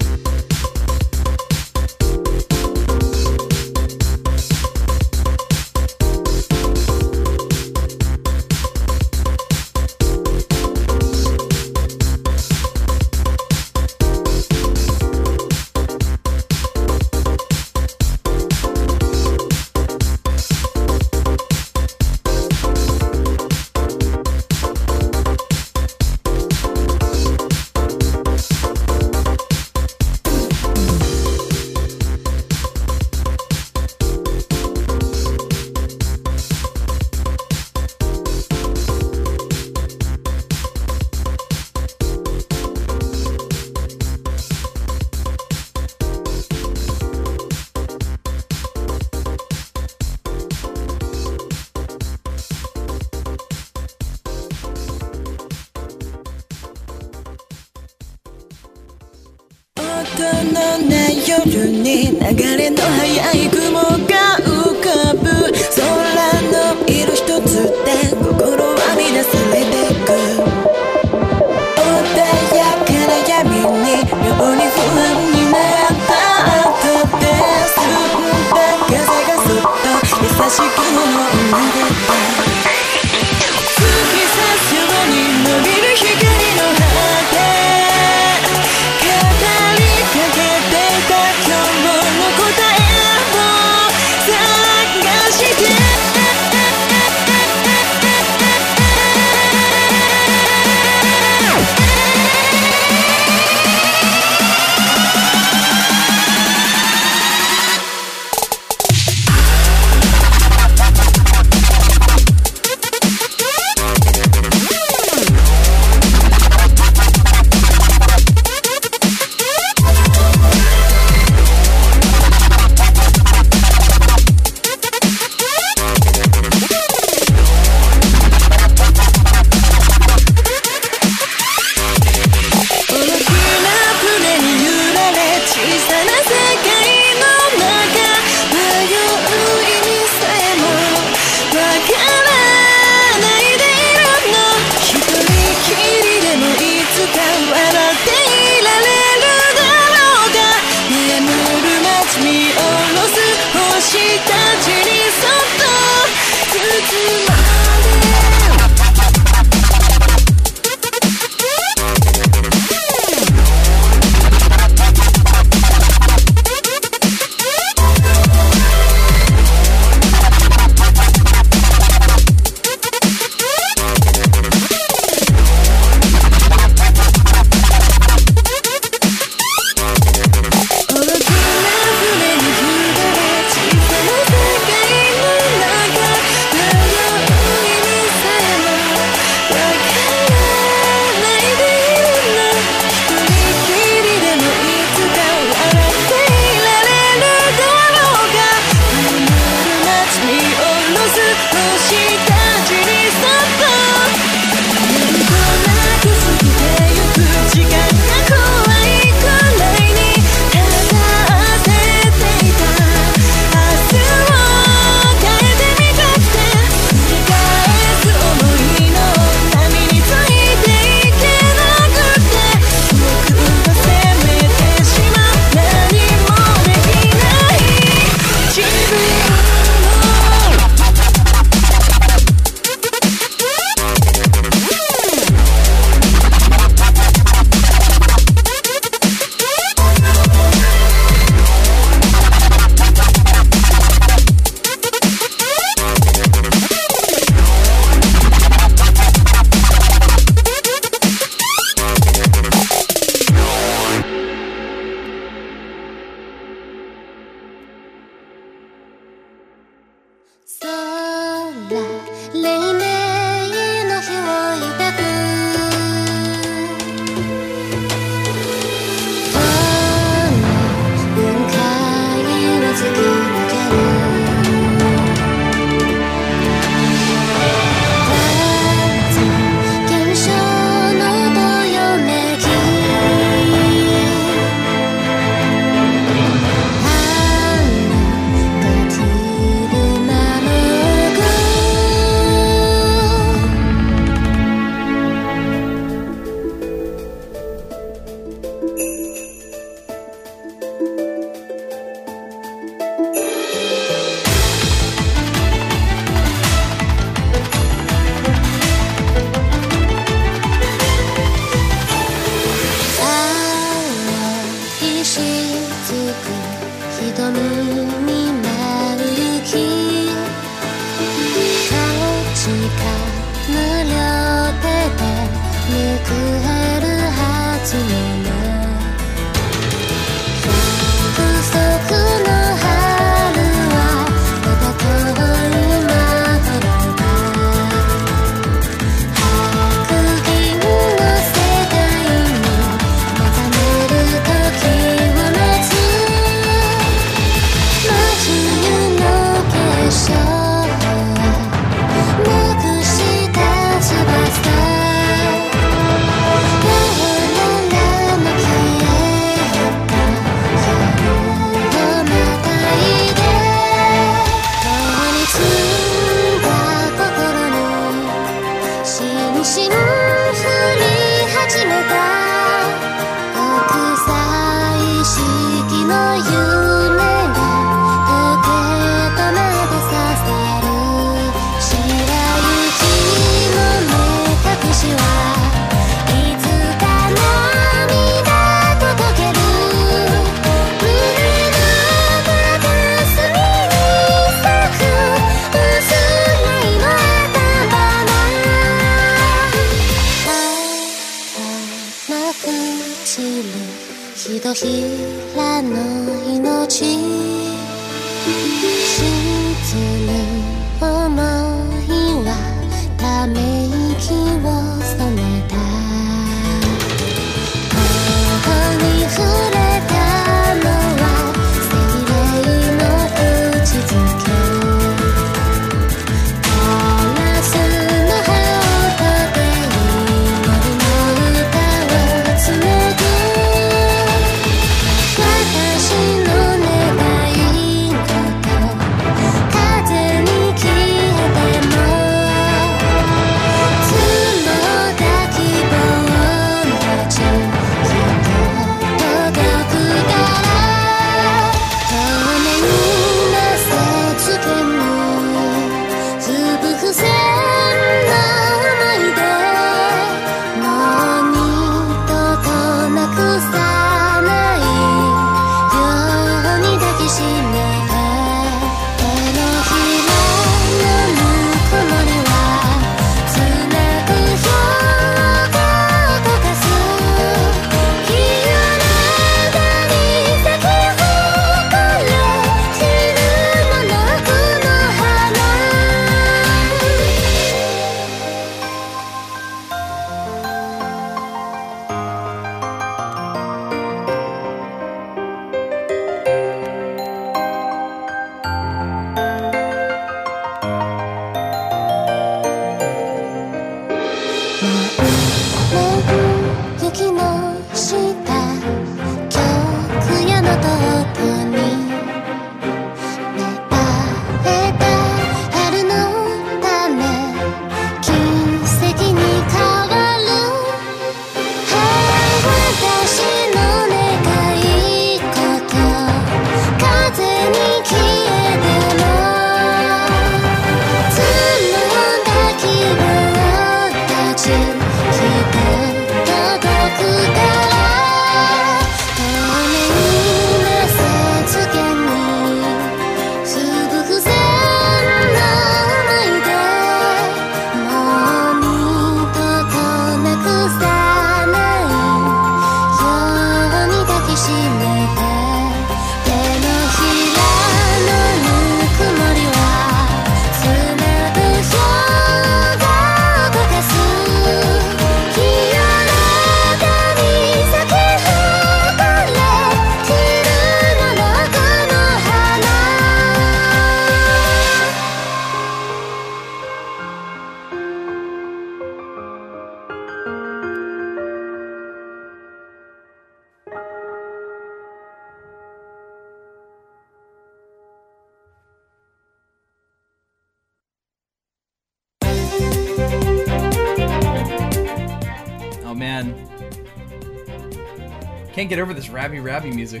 get 598.70 598.78
over 598.78 598.94
this 598.94 599.10
Rabby 599.10 599.40
Rabby 599.40 599.72
music. 599.72 600.00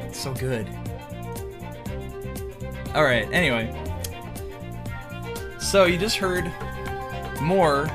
It's 0.00 0.18
so 0.18 0.34
good. 0.34 0.68
Alright, 2.92 3.32
anyway. 3.32 3.72
So 5.60 5.84
you 5.84 5.96
just 5.96 6.16
heard 6.16 6.52
more. 7.40 7.86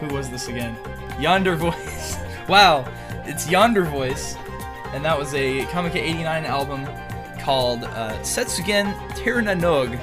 Who 0.00 0.12
was 0.12 0.28
this 0.30 0.48
again? 0.48 0.76
Yonder 1.20 1.54
Voice. 1.54 2.18
wow, 2.48 2.84
it's 3.24 3.48
Yonder 3.48 3.84
Voice. 3.84 4.34
And 4.92 5.04
that 5.04 5.16
was 5.16 5.32
a 5.34 5.60
Comiket 5.66 5.96
89 5.96 6.44
album 6.44 6.86
called 7.38 7.84
uh, 7.84 8.18
Setsugen 8.22 8.92
Terna 9.10 9.58
Nog. 9.58 9.96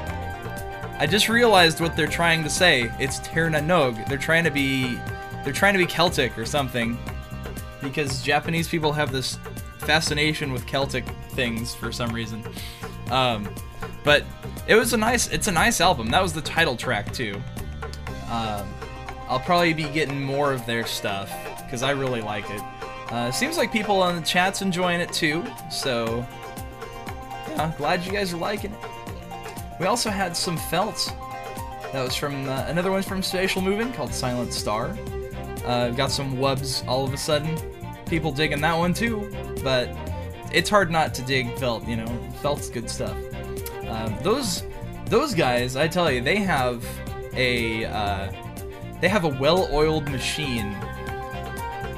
I 0.99 1.05
just 1.05 1.27
realized 1.27 1.81
what 1.81 1.97
they're 1.97 2.07
trying 2.07 2.43
to 2.43 2.49
say. 2.49 2.89
It's 2.97 3.19
Terna 3.19 3.61
Nog. 3.61 3.97
They're 4.07 4.17
trying 4.17 4.45
to 4.45 4.51
be 4.51 4.97
they're 5.45 5.53
trying 5.53 5.73
to 5.73 5.79
be 5.79 5.85
Celtic 5.85 6.37
or 6.37 6.45
something. 6.45 6.97
Because 7.81 8.21
Japanese 8.21 8.67
people 8.67 8.91
have 8.91 9.11
this 9.11 9.37
fascination 9.77 10.51
with 10.51 10.65
Celtic 10.65 11.07
things 11.29 11.73
for 11.73 11.91
some 11.91 12.11
reason. 12.11 12.43
Um, 13.11 13.47
but 14.03 14.23
it 14.67 14.75
was 14.75 14.93
a 14.93 14.97
nice 14.97 15.27
it's 15.27 15.47
a 15.47 15.51
nice 15.51 15.79
album. 15.79 16.09
That 16.09 16.21
was 16.21 16.33
the 16.33 16.41
title 16.41 16.75
track 16.75 17.13
too. 17.13 17.41
Um, 18.29 18.67
I'll 19.27 19.39
probably 19.39 19.73
be 19.73 19.83
getting 19.83 20.21
more 20.21 20.51
of 20.51 20.65
their 20.65 20.85
stuff 20.85 21.31
because 21.63 21.83
I 21.83 21.91
really 21.91 22.21
like 22.21 22.49
it. 22.49 22.61
Uh, 23.11 23.31
seems 23.31 23.57
like 23.57 23.71
people 23.71 24.01
on 24.01 24.15
the 24.15 24.21
chat's 24.21 24.63
enjoying 24.63 24.99
it 24.99 25.13
too, 25.13 25.45
so 25.71 26.25
yeah, 27.49 27.71
glad 27.77 28.03
you 28.03 28.11
guys 28.11 28.33
are 28.33 28.37
liking 28.37 28.71
it. 28.71 28.79
We 29.79 29.85
also 29.85 30.09
had 30.09 30.35
some 30.35 30.57
felt. 30.57 31.13
That 31.91 32.03
was 32.03 32.15
from 32.15 32.49
uh, 32.49 32.65
another 32.67 32.91
one's 32.91 33.07
from 33.07 33.21
Spatial 33.21 33.61
Moving 33.61 33.93
called 33.93 34.13
Silent 34.13 34.53
Star. 34.53 34.97
Uh, 35.65 35.89
got 35.91 36.11
some 36.11 36.37
wubs 36.37 36.87
all 36.87 37.03
of 37.03 37.13
a 37.13 37.17
sudden. 37.17 37.57
People 38.05 38.31
digging 38.31 38.61
that 38.61 38.77
one 38.77 38.93
too, 38.93 39.31
but 39.63 39.89
it's 40.53 40.69
hard 40.69 40.91
not 40.91 41.13
to 41.15 41.21
dig 41.23 41.57
felt. 41.57 41.87
You 41.87 41.97
know, 41.97 42.29
felt's 42.41 42.69
good 42.69 42.89
stuff. 42.89 43.17
Um, 43.87 44.15
those 44.21 44.63
those 45.05 45.33
guys, 45.33 45.75
I 45.75 45.87
tell 45.87 46.11
you, 46.11 46.21
they 46.21 46.37
have 46.37 46.85
a 47.35 47.85
uh, 47.85 48.31
they 49.01 49.09
have 49.09 49.23
a 49.23 49.29
well-oiled 49.29 50.09
machine 50.09 50.73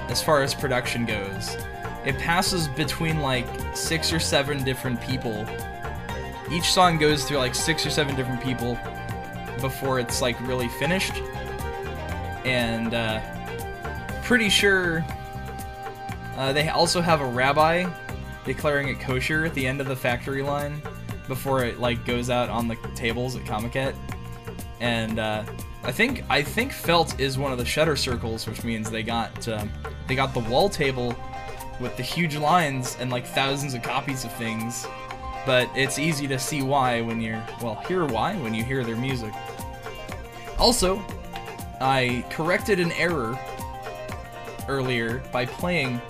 as 0.10 0.22
far 0.22 0.42
as 0.42 0.54
production 0.54 1.06
goes. 1.06 1.58
It 2.06 2.18
passes 2.18 2.70
between 2.70 3.20
like 3.20 3.46
six 3.76 4.14
or 4.14 4.20
seven 4.20 4.64
different 4.64 5.02
people. 5.02 5.46
Each 6.50 6.72
song 6.72 6.98
goes 6.98 7.26
through 7.26 7.38
like 7.38 7.54
six 7.54 7.86
or 7.86 7.90
seven 7.90 8.16
different 8.16 8.42
people 8.42 8.78
before 9.60 10.00
it's 10.00 10.22
like 10.22 10.40
really 10.48 10.70
finished. 10.70 11.16
And 12.46 12.94
uh, 12.94 13.20
pretty 14.28 14.50
sure 14.50 15.06
uh, 16.36 16.52
they 16.52 16.68
also 16.68 17.00
have 17.00 17.22
a 17.22 17.26
rabbi 17.26 17.90
declaring 18.44 18.90
it 18.90 19.00
kosher 19.00 19.46
at 19.46 19.54
the 19.54 19.66
end 19.66 19.80
of 19.80 19.88
the 19.88 19.96
factory 19.96 20.42
line 20.42 20.82
before 21.30 21.64
it 21.64 21.80
like 21.80 22.06
goes 22.06 22.30
out 22.30 22.50
on 22.50 22.68
the 22.68 22.76
tables 22.94 23.38
at 23.38 23.44
Comiket. 23.44 23.96
And 24.82 25.18
uh, 25.18 25.46
I 25.84 25.94
think 25.94 26.26
I 26.30 26.44
think 26.44 26.74
felt 26.74 27.18
is 27.22 27.38
one 27.38 27.54
of 27.54 27.58
the 27.58 27.64
shutter 27.64 27.96
circles, 27.96 28.46
which 28.46 28.66
means 28.66 28.92
they 28.92 29.02
got 29.02 29.48
um, 29.48 29.72
they 30.10 30.16
got 30.16 30.34
the 30.34 30.42
wall 30.42 30.68
table 30.68 31.16
with 31.80 31.96
the 31.96 32.04
huge 32.04 32.36
lines 32.36 32.98
and 33.00 33.10
like 33.10 33.26
thousands 33.26 33.76
of 33.76 33.82
copies 33.82 34.26
of 34.26 34.34
things. 34.34 34.86
But 35.46 35.70
it's 35.74 35.98
easy 35.98 36.28
to 36.28 36.38
see 36.38 36.62
why 36.64 37.00
when 37.00 37.22
you're 37.22 37.42
well, 37.62 37.76
hear 37.88 38.06
why 38.06 38.36
when 38.36 38.54
you 38.54 38.66
hear 38.66 38.84
their 38.84 38.98
music. 38.98 39.34
Also, 40.60 41.02
I 41.80 42.26
corrected 42.30 42.82
an 42.82 42.92
error 42.92 43.40
earlier 44.68 45.24
by 45.32 45.46
playing 45.46 46.02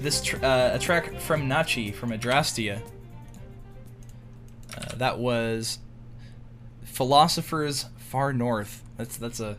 this 0.00 0.22
tr- 0.22 0.44
uh, 0.44 0.74
a 0.74 0.78
track 0.78 1.18
from 1.20 1.48
Nachi 1.48 1.94
from 1.94 2.10
Adrastia. 2.10 2.80
Uh, 4.76 4.94
that 4.96 5.18
was 5.18 5.78
Philosophers 6.84 7.86
Far 7.96 8.32
North. 8.32 8.82
That's 8.96 9.16
that's 9.16 9.40
a 9.40 9.56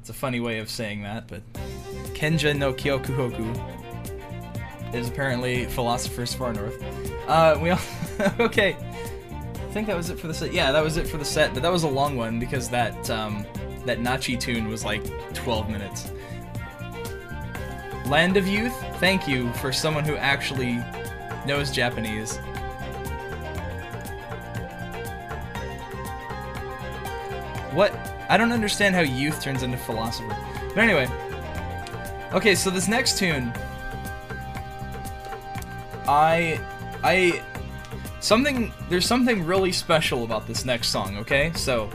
it's 0.00 0.10
a 0.10 0.14
funny 0.14 0.40
way 0.40 0.58
of 0.58 0.70
saying 0.70 1.02
that, 1.02 1.28
but 1.28 1.42
Kenja 2.14 2.56
no 2.56 2.72
Kyokuhoku 2.72 3.74
is 4.94 5.08
apparently 5.08 5.66
Philosophers 5.66 6.34
Far 6.34 6.52
North. 6.52 6.82
Uh, 7.26 7.58
we 7.60 7.70
all 7.70 7.80
okay. 8.40 8.76
I 8.76 9.70
think 9.70 9.86
that 9.86 9.96
was 9.96 10.08
it 10.08 10.18
for 10.18 10.28
the 10.28 10.34
set. 10.34 10.52
Yeah, 10.52 10.72
that 10.72 10.82
was 10.82 10.96
it 10.96 11.06
for 11.06 11.18
the 11.18 11.24
set, 11.24 11.52
but 11.52 11.62
that 11.62 11.70
was 11.70 11.82
a 11.82 11.88
long 11.88 12.16
one 12.16 12.40
because 12.40 12.70
that 12.70 13.10
um, 13.10 13.44
that 13.84 13.98
Nachi 14.00 14.40
tune 14.40 14.68
was 14.68 14.84
like 14.84 15.02
12 15.34 15.68
minutes. 15.68 16.10
Land 18.08 18.38
of 18.38 18.46
Youth, 18.46 18.74
thank 19.00 19.28
you 19.28 19.52
for 19.54 19.70
someone 19.70 20.02
who 20.02 20.16
actually 20.16 20.82
knows 21.44 21.70
Japanese. 21.70 22.38
What? 27.74 27.94
I 28.30 28.38
don't 28.38 28.50
understand 28.50 28.94
how 28.94 29.02
youth 29.02 29.42
turns 29.42 29.62
into 29.62 29.76
philosopher. 29.76 30.34
But 30.68 30.78
anyway. 30.78 31.06
Okay, 32.32 32.54
so 32.54 32.70
this 32.70 32.88
next 32.88 33.18
tune. 33.18 33.52
I. 36.08 36.58
I. 37.04 37.42
Something. 38.20 38.72
There's 38.88 39.06
something 39.06 39.44
really 39.44 39.70
special 39.70 40.24
about 40.24 40.46
this 40.46 40.64
next 40.64 40.88
song, 40.88 41.18
okay? 41.18 41.52
So. 41.54 41.90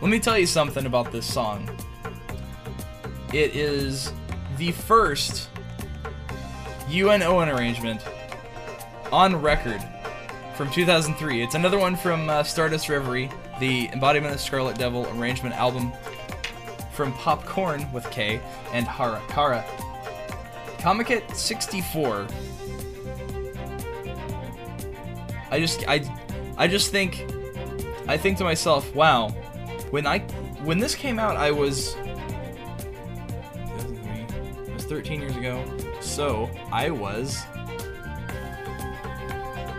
Let 0.00 0.10
me 0.10 0.18
tell 0.18 0.36
you 0.36 0.46
something 0.46 0.86
about 0.86 1.12
this 1.12 1.24
song. 1.32 1.70
It 3.32 3.54
is 3.54 4.12
the 4.62 4.70
first 4.70 5.48
UN 6.88 7.20
Owen 7.24 7.48
arrangement 7.48 8.00
on 9.10 9.34
record 9.34 9.82
from 10.54 10.70
2003. 10.70 11.42
It's 11.42 11.56
another 11.56 11.80
one 11.80 11.96
from 11.96 12.30
uh, 12.30 12.44
Stardust 12.44 12.88
Reverie, 12.88 13.28
the 13.58 13.88
Embodiment 13.88 14.32
of 14.32 14.40
Scarlet 14.40 14.78
Devil 14.78 15.04
arrangement 15.18 15.56
album 15.56 15.90
from 16.92 17.12
Popcorn 17.14 17.90
with 17.92 18.08
K 18.12 18.40
and 18.72 18.86
Harakara. 18.86 19.64
Comiket 20.78 21.34
64. 21.34 22.28
I 25.50 25.58
just 25.58 25.88
I 25.88 26.08
I 26.56 26.68
just 26.68 26.92
think 26.92 27.26
I 28.06 28.16
think 28.16 28.38
to 28.38 28.44
myself, 28.44 28.94
wow, 28.94 29.30
when 29.90 30.06
I 30.06 30.20
when 30.62 30.78
this 30.78 30.94
came 30.94 31.18
out 31.18 31.36
I 31.36 31.50
was 31.50 31.94
2003. 31.94 32.01
It 32.01 32.01
was 32.01 32.01
13 34.92 35.20
years 35.20 35.36
ago. 35.36 35.64
So, 36.00 36.50
I 36.70 36.90
was 36.90 37.44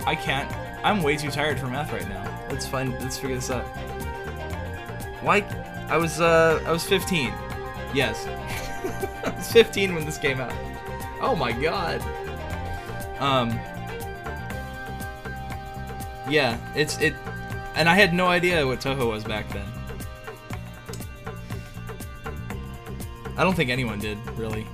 I 0.06 0.16
can't. 0.16 0.52
I'm 0.84 1.02
way 1.02 1.16
too 1.16 1.32
tired 1.32 1.60
for 1.60 1.68
math 1.68 1.94
right 1.94 2.08
now. 2.10 2.24
Let's 2.50 2.68
find. 2.68 2.92
Let's 3.00 3.18
figure 3.18 3.36
this 3.36 3.50
out. 3.50 3.66
Why? 5.22 5.40
I 5.90 5.98
was. 5.98 6.20
Uh. 6.20 6.62
I 6.66 6.72
was 6.72 6.84
15. 6.84 7.34
Yes. 7.94 8.26
I 9.26 9.34
was 9.36 9.52
15 9.52 9.96
when 9.96 10.06
this 10.06 10.18
came 10.18 10.42
out. 10.42 10.54
Oh 11.22 11.36
my 11.36 11.52
god. 11.54 12.02
Um. 13.20 13.50
Yeah. 16.30 16.60
It's 16.76 16.98
it. 17.00 17.14
And 17.76 17.88
I 17.88 17.96
had 17.96 18.14
no 18.14 18.28
idea 18.28 18.68
what 18.68 18.82
Touhou 18.82 19.10
was 19.10 19.24
back 19.24 19.50
then. 19.54 19.66
I 23.36 23.44
don't 23.44 23.56
think 23.56 23.72
anyone 23.72 23.98
did 23.98 24.18
really, 24.38 24.68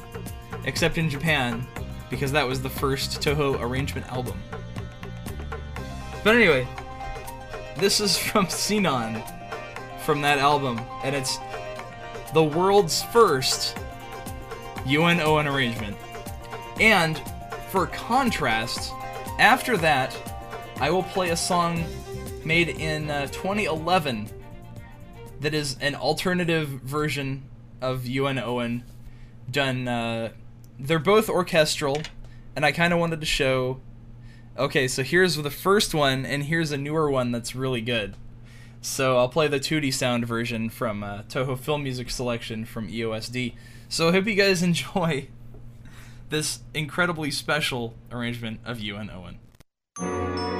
except 0.65 0.97
in 0.97 1.09
Japan, 1.09 1.65
because 2.09 2.31
that 2.31 2.47
was 2.47 2.61
the 2.61 2.69
first 2.69 3.21
Touhou 3.21 3.59
arrangement 3.61 4.07
album. 4.07 4.41
But 6.23 6.35
anyway, 6.35 6.67
this 7.77 7.99
is 7.99 8.17
from 8.29 8.47
Sinon, 8.47 9.23
from 10.05 10.21
that 10.21 10.39
album, 10.39 10.79
and 11.03 11.15
it's 11.15 11.37
the 12.33 12.43
world's 12.43 13.03
first 13.03 13.77
UN 14.85 15.19
Owen 15.19 15.47
arrangement. 15.47 15.97
And 16.79 17.21
for 17.69 17.87
contrast, 17.87 18.93
after 19.37 19.77
that, 19.77 20.15
I 20.79 20.89
will 20.89 21.03
play 21.03 21.29
a 21.29 21.37
song 21.37 21.83
made 22.45 22.69
in 22.69 23.09
uh, 23.09 23.27
2011 23.27 24.29
that 25.41 25.53
is 25.53 25.77
an 25.81 25.95
alternative 25.95 26.67
version 26.67 27.43
of 27.81 28.05
UN 28.05 28.39
Owen 28.39 28.83
done. 29.49 29.87
Uh, 29.87 30.31
they're 30.79 30.99
both 30.99 31.29
orchestral, 31.29 32.01
and 32.55 32.65
I 32.65 32.71
kind 32.71 32.93
of 32.93 32.99
wanted 32.99 33.19
to 33.19 33.25
show 33.25 33.81
Okay, 34.59 34.89
so 34.89 35.03
here's 35.03 35.37
the 35.37 35.49
first 35.49 35.93
one, 35.93 36.25
and 36.25 36.43
here's 36.43 36.73
a 36.73 36.77
newer 36.77 37.09
one 37.09 37.31
that's 37.31 37.55
really 37.55 37.79
good. 37.79 38.17
So 38.81 39.17
I'll 39.17 39.29
play 39.29 39.47
the 39.47 39.57
2D 39.57 39.93
sound 39.93 40.27
version 40.27 40.69
from 40.69 41.01
uh, 41.01 41.21
Touhou 41.29 41.57
Film 41.57 41.83
Music 41.83 42.09
Selection 42.09 42.65
from 42.65 42.89
EOSD. 42.89 43.55
So 43.87 44.09
I 44.09 44.11
hope 44.11 44.27
you 44.27 44.35
guys 44.35 44.61
enjoy 44.63 45.29
this 46.27 46.59
incredibly 46.73 47.31
special 47.31 47.93
arrangement 48.11 48.59
of 48.65 48.81
UN 48.81 49.09
Owen. 49.09 50.58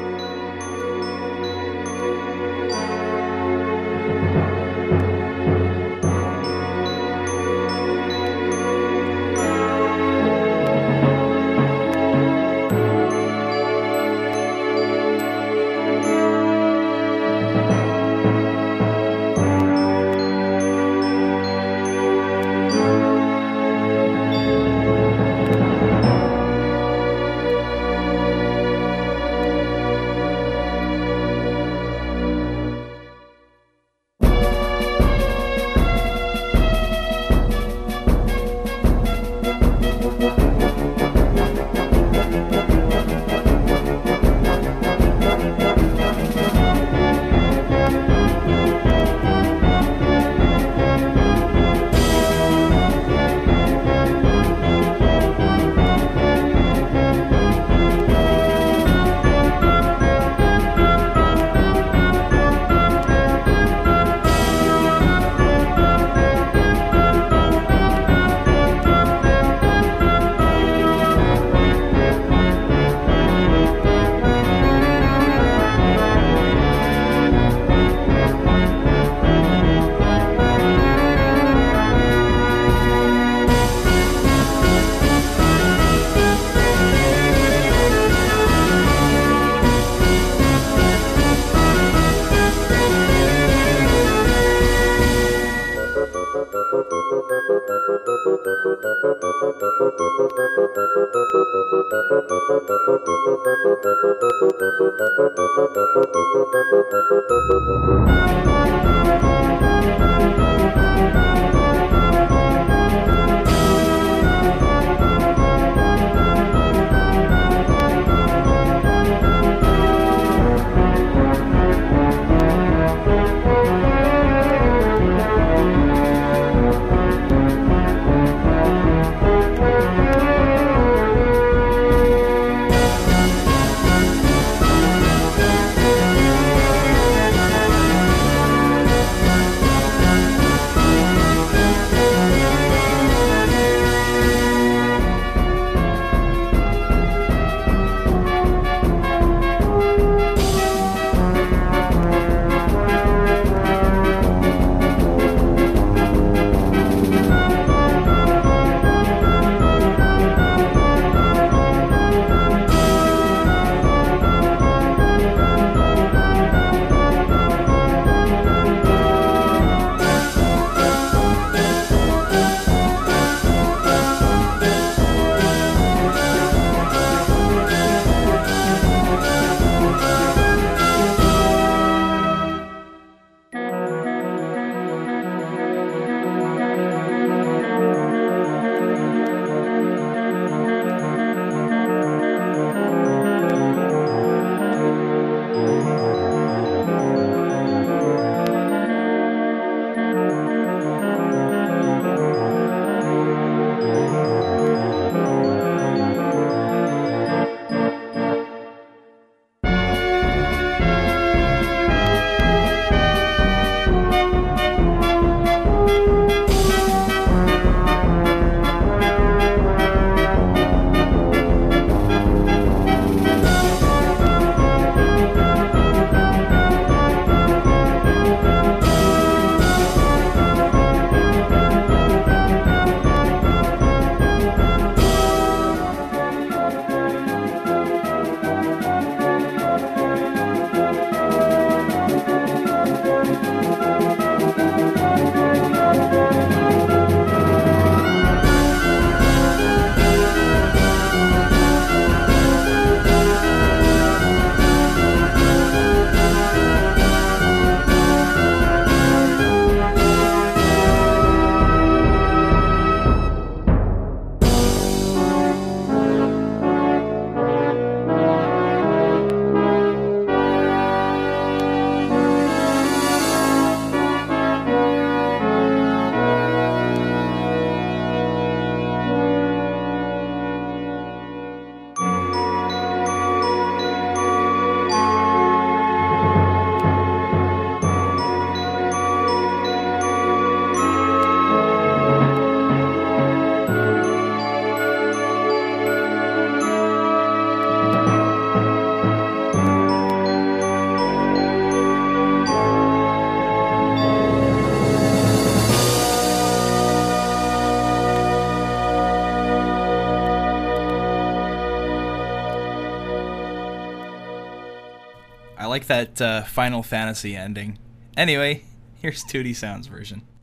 That 315.89 316.21
uh, 316.21 316.43
Final 316.43 316.81
Fantasy 316.81 317.35
ending. 317.35 317.77
Anyway, 318.15 318.63
here's 319.01 319.23
2D 319.25 319.55
Sounds 319.55 319.87
version.「 319.87 320.38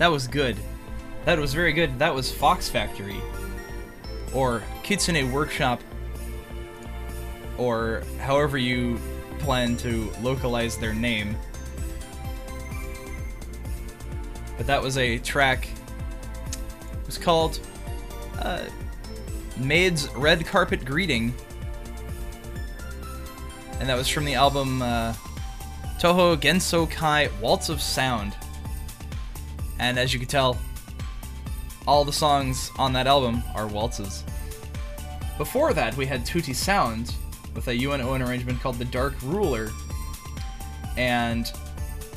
That 0.00 0.10
was 0.10 0.26
good. 0.26 0.56
That 1.26 1.38
was 1.38 1.52
very 1.52 1.74
good. 1.74 1.98
That 1.98 2.14
was 2.14 2.32
Fox 2.32 2.70
Factory. 2.70 3.20
Or 4.32 4.62
Kitsune 4.82 5.30
Workshop. 5.30 5.82
Or 7.58 8.02
however 8.18 8.56
you 8.56 8.98
plan 9.40 9.76
to 9.76 10.10
localize 10.22 10.78
their 10.78 10.94
name. 10.94 11.36
But 14.56 14.66
that 14.68 14.82
was 14.82 14.96
a 14.96 15.18
track. 15.18 15.68
It 15.68 17.04
was 17.04 17.18
called 17.18 17.60
uh, 18.38 18.64
Maid's 19.58 20.08
Red 20.14 20.46
Carpet 20.46 20.82
Greeting. 20.82 21.34
And 23.78 23.86
that 23.86 23.98
was 23.98 24.08
from 24.08 24.24
the 24.24 24.34
album 24.34 24.80
uh, 24.80 25.12
Touhou 25.98 26.38
Genso 26.38 26.90
Kai 26.90 27.28
Waltz 27.42 27.68
of 27.68 27.82
Sound. 27.82 28.34
And 29.80 29.98
as 29.98 30.12
you 30.12 30.20
can 30.20 30.28
tell, 30.28 30.58
all 31.88 32.04
the 32.04 32.12
songs 32.12 32.70
on 32.78 32.92
that 32.92 33.06
album 33.06 33.42
are 33.54 33.66
waltzes. 33.66 34.22
Before 35.38 35.72
that, 35.72 35.96
we 35.96 36.04
had 36.04 36.24
Tutti 36.26 36.52
Sound 36.52 37.14
with 37.54 37.66
a 37.66 37.74
UN 37.74 38.02
Owen 38.02 38.20
arrangement 38.20 38.60
called 38.60 38.78
The 38.78 38.84
Dark 38.84 39.14
Ruler. 39.22 39.70
And 40.98 41.50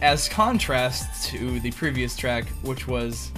as 0.02 0.28
contrast 0.28 1.26
to 1.30 1.62
the 1.62 1.72
previous 1.72 2.18
track, 2.18 2.50
which 2.64 2.86
was 2.86 3.32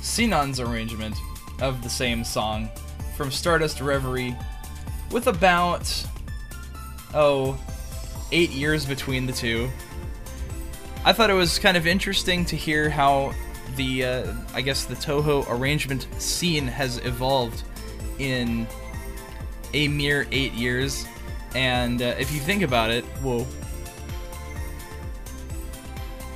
Sinan's 0.00 0.58
arrangement 0.58 1.14
of 1.60 1.82
the 1.82 1.90
same 1.90 2.24
song 2.24 2.70
from 3.16 3.30
Stardust 3.30 3.82
Reverie, 3.82 4.34
with 5.10 5.26
about, 5.26 6.06
oh, 7.12 7.60
eight 8.32 8.50
years 8.50 8.86
between 8.86 9.26
the 9.26 9.32
two. 9.32 9.70
I 11.04 11.12
thought 11.12 11.30
it 11.30 11.34
was 11.34 11.58
kind 11.58 11.76
of 11.76 11.86
interesting 11.86 12.44
to 12.44 12.56
hear 12.56 12.88
how 12.88 13.34
the, 13.74 14.04
uh, 14.04 14.32
I 14.54 14.60
guess, 14.60 14.84
the 14.84 14.94
Touhou 14.94 15.48
arrangement 15.50 16.06
scene 16.18 16.66
has 16.68 16.98
evolved 16.98 17.64
in 18.18 18.68
a 19.74 19.88
mere 19.88 20.28
eight 20.30 20.52
years. 20.52 21.06
And 21.56 22.00
uh, 22.00 22.14
if 22.18 22.32
you 22.32 22.38
think 22.38 22.62
about 22.62 22.90
it, 22.90 23.04
whoa. 23.20 23.46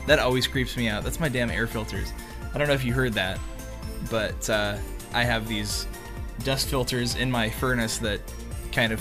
That 0.07 0.19
always 0.19 0.49
creeps 0.49 0.77
me 0.77 0.89
out. 0.89 1.05
That's 1.05 1.21
my 1.21 1.29
damn 1.29 1.51
air 1.51 1.67
filters. 1.67 2.13
I 2.53 2.59
don't 2.59 2.67
know 2.67 2.75
if 2.75 2.85
you 2.85 2.93
heard 2.93 3.13
that, 3.15 3.39
but 4.11 4.51
uh, 4.51 4.79
I 5.13 5.23
have 5.23 5.47
these 5.47 5.87
dust 6.43 6.69
filters 6.69 7.15
in 7.15 7.31
my 7.31 7.51
furnace 7.51 7.99
that 7.99 8.21
kind 8.73 8.93
of 8.93 9.01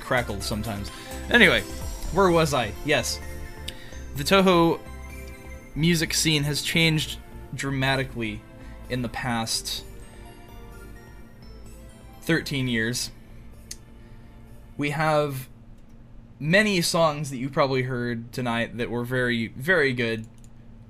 crackle 0.00 0.40
sometimes. 0.40 0.90
Anyway, 1.30 1.62
where 2.12 2.30
was 2.30 2.52
I? 2.52 2.72
Yes. 2.84 3.20
The 4.18 4.24
Touhou 4.24 4.80
music 5.76 6.12
scene 6.12 6.42
has 6.42 6.60
changed 6.60 7.20
dramatically 7.54 8.42
in 8.90 9.02
the 9.02 9.08
past 9.08 9.84
13 12.22 12.66
years. 12.66 13.12
We 14.76 14.90
have 14.90 15.48
many 16.40 16.80
songs 16.82 17.30
that 17.30 17.36
you 17.36 17.48
probably 17.48 17.82
heard 17.82 18.32
tonight 18.32 18.78
that 18.78 18.90
were 18.90 19.04
very, 19.04 19.52
very 19.56 19.92
good. 19.92 20.26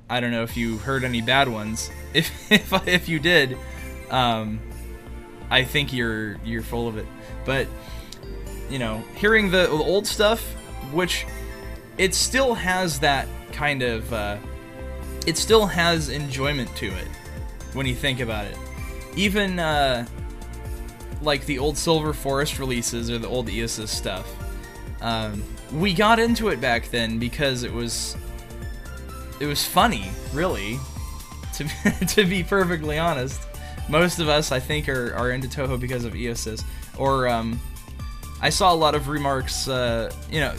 I 0.08 0.20
don't 0.20 0.30
know 0.30 0.42
if 0.42 0.56
you 0.56 0.78
heard 0.78 1.04
any 1.04 1.20
bad 1.20 1.48
ones. 1.50 1.90
If 2.14 2.50
if, 2.50 2.88
if 2.88 3.10
you 3.10 3.18
did, 3.18 3.58
um, 4.08 4.58
I 5.50 5.64
think 5.64 5.92
you're 5.92 6.38
you're 6.46 6.62
full 6.62 6.88
of 6.88 6.96
it. 6.96 7.06
But 7.44 7.66
you 8.70 8.78
know, 8.78 9.04
hearing 9.16 9.50
the, 9.50 9.66
the 9.66 9.72
old 9.72 10.06
stuff, 10.06 10.40
which 10.94 11.26
it 11.98 12.14
still 12.14 12.54
has 12.54 13.00
that 13.00 13.28
kind 13.52 13.82
of, 13.82 14.12
uh, 14.12 14.38
it 15.26 15.36
still 15.36 15.66
has 15.66 16.08
enjoyment 16.08 16.74
to 16.76 16.86
it 16.86 17.08
when 17.74 17.86
you 17.86 17.94
think 17.94 18.20
about 18.20 18.46
it. 18.46 18.56
Even 19.16 19.58
uh, 19.58 20.06
like 21.20 21.44
the 21.46 21.58
old 21.58 21.76
Silver 21.76 22.12
Forest 22.12 22.58
releases 22.58 23.10
or 23.10 23.18
the 23.18 23.28
old 23.28 23.48
IOSYS 23.48 23.88
stuff. 23.88 24.34
Um, 25.00 25.42
we 25.72 25.92
got 25.92 26.18
into 26.18 26.48
it 26.48 26.60
back 26.60 26.88
then 26.90 27.18
because 27.18 27.62
it 27.62 27.72
was 27.72 28.16
it 29.40 29.46
was 29.46 29.64
funny, 29.64 30.10
really. 30.32 30.78
To 31.54 31.68
to 32.08 32.24
be 32.24 32.42
perfectly 32.42 32.98
honest, 32.98 33.40
most 33.88 34.18
of 34.18 34.28
us 34.28 34.52
I 34.52 34.60
think 34.60 34.88
are, 34.88 35.14
are 35.14 35.30
into 35.30 35.48
Touhou 35.48 35.78
because 35.80 36.04
of 36.04 36.14
IOSYS. 36.14 36.64
Or 36.96 37.28
um, 37.28 37.60
I 38.40 38.50
saw 38.50 38.72
a 38.72 38.76
lot 38.76 38.94
of 38.94 39.08
remarks. 39.08 39.68
Uh, 39.68 40.12
you 40.30 40.40
know, 40.40 40.54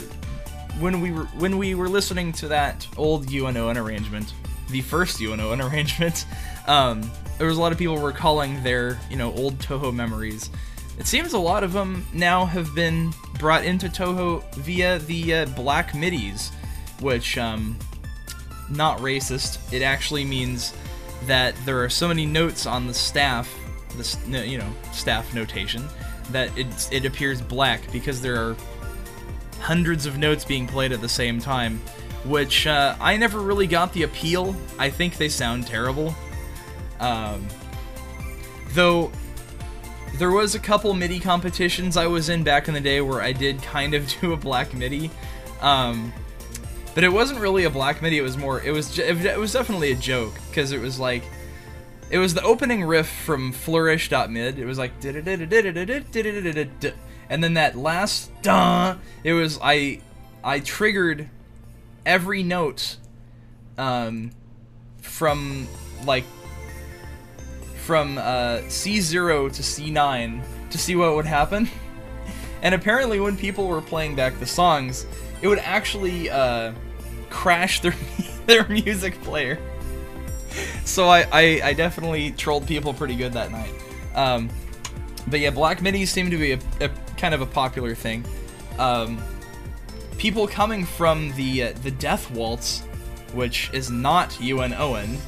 when 0.78 1.00
we 1.00 1.10
were 1.12 1.24
when 1.38 1.58
we 1.58 1.74
were 1.74 1.88
listening 1.88 2.32
to 2.34 2.48
that 2.48 2.86
old 2.96 3.30
UN 3.30 3.56
Owen 3.56 3.76
arrangement, 3.76 4.32
the 4.70 4.80
first 4.82 5.20
UN 5.20 5.40
Owen 5.40 5.60
arrangement, 5.60 6.26
um, 6.66 7.10
there 7.38 7.46
was 7.46 7.56
a 7.56 7.60
lot 7.60 7.72
of 7.72 7.78
people 7.78 7.98
recalling 7.98 8.62
their 8.62 8.98
you 9.10 9.16
know 9.16 9.32
old 9.34 9.58
Touhou 9.58 9.94
memories. 9.94 10.50
It 10.98 11.06
seems 11.06 11.32
a 11.32 11.38
lot 11.38 11.64
of 11.64 11.72
them 11.72 12.06
now 12.12 12.44
have 12.44 12.74
been 12.74 13.12
brought 13.38 13.64
into 13.64 13.88
Touhou 13.88 14.44
via 14.56 14.98
the 14.98 15.34
uh, 15.34 15.46
Black 15.46 15.92
MIDIs, 15.92 16.50
which 17.00 17.38
um, 17.38 17.78
not 18.68 18.98
racist. 18.98 19.72
It 19.72 19.82
actually 19.82 20.24
means 20.24 20.74
that 21.26 21.54
there 21.64 21.82
are 21.82 21.88
so 21.88 22.08
many 22.08 22.26
notes 22.26 22.66
on 22.66 22.86
the 22.86 22.94
staff, 22.94 23.52
the 23.96 24.46
you 24.46 24.58
know 24.58 24.70
staff 24.92 25.34
notation, 25.34 25.84
that 26.30 26.56
it 26.58 26.88
it 26.92 27.04
appears 27.04 27.40
black 27.40 27.80
because 27.92 28.20
there 28.20 28.36
are 28.36 28.56
hundreds 29.60 30.06
of 30.06 30.18
notes 30.18 30.44
being 30.44 30.66
played 30.66 30.92
at 30.92 31.00
the 31.00 31.08
same 31.08 31.38
time, 31.38 31.78
which 32.24 32.66
uh, 32.66 32.96
I 33.00 33.16
never 33.16 33.40
really 33.40 33.66
got 33.66 33.92
the 33.92 34.02
appeal. 34.02 34.56
I 34.78 34.90
think 34.90 35.16
they 35.16 35.28
sound 35.28 35.66
terrible. 35.66 36.14
Um, 36.98 37.46
though 38.72 39.10
there 40.14 40.30
was 40.30 40.54
a 40.54 40.58
couple 40.58 40.92
MIDI 40.92 41.20
competitions 41.20 41.96
I 41.96 42.06
was 42.06 42.28
in 42.28 42.42
back 42.42 42.68
in 42.68 42.74
the 42.74 42.80
day 42.80 43.00
where 43.00 43.22
I 43.22 43.32
did 43.32 43.62
kind 43.62 43.94
of 43.94 44.08
do 44.20 44.32
a 44.32 44.36
black 44.36 44.74
MIDI. 44.74 45.10
Um, 45.60 46.12
but 46.94 47.04
it 47.04 47.08
wasn't 47.08 47.40
really 47.40 47.64
a 47.64 47.70
black 47.70 48.02
MIDI. 48.02 48.18
It 48.18 48.22
was 48.22 48.36
more. 48.36 48.60
It 48.60 48.72
was. 48.72 48.98
It 48.98 49.38
was 49.38 49.52
definitely 49.52 49.92
a 49.92 49.96
joke 49.96 50.34
because 50.48 50.72
it 50.72 50.80
was 50.80 50.98
like, 50.98 51.22
it 52.10 52.18
was 52.18 52.34
the 52.34 52.42
opening 52.42 52.84
riff 52.84 53.08
from 53.08 53.52
Flourish.mid. 53.52 54.58
It 54.58 54.64
was 54.64 54.78
like, 54.78 54.92
and 57.30 57.42
then 57.42 57.54
that 57.54 57.78
last 57.78 58.30
duh. 58.42 58.96
It 59.24 59.32
was 59.32 59.58
I, 59.62 60.00
I 60.44 60.60
triggered 60.60 61.30
every 62.04 62.42
note, 62.42 62.96
um, 63.78 64.32
from 65.00 65.66
like 66.04 66.24
from 67.76 68.18
uh, 68.18 68.58
C0 68.66 69.52
to 69.54 69.62
C9 69.62 70.42
to 70.70 70.78
see 70.78 70.96
what 70.96 71.14
would 71.14 71.26
happen. 71.26 71.68
And 72.62 72.74
apparently, 72.74 73.20
when 73.20 73.38
people 73.38 73.66
were 73.68 73.80
playing 73.80 74.16
back 74.16 74.38
the 74.38 74.44
songs, 74.44 75.06
it 75.40 75.48
would 75.48 75.60
actually 75.60 76.28
uh, 76.28 76.74
crash 77.30 77.80
their 77.80 77.94
their 78.46 78.68
music 78.68 79.18
player. 79.22 79.58
So 80.84 81.08
I, 81.08 81.20
I, 81.32 81.60
I 81.64 81.72
definitely 81.72 82.32
trolled 82.32 82.66
people 82.66 82.92
pretty 82.92 83.14
good 83.14 83.32
that 83.34 83.52
night. 83.52 83.72
Um, 84.14 84.50
but 85.30 85.40
yeah, 85.40 85.50
black 85.50 85.80
midis 85.80 86.08
seem 86.08 86.30
to 86.30 86.36
be 86.36 86.52
a, 86.52 86.58
a 86.80 86.90
kind 87.16 87.34
of 87.34 87.40
a 87.40 87.46
popular 87.46 87.94
thing. 87.94 88.24
Um, 88.78 89.22
people 90.18 90.46
coming 90.46 90.84
from 90.84 91.32
the 91.32 91.64
uh, 91.64 91.72
the 91.82 91.90
Death 91.90 92.30
Waltz, 92.30 92.80
which 93.32 93.70
is 93.72 93.90
not 93.90 94.40
UN 94.40 94.74
Owen, 94.74 95.18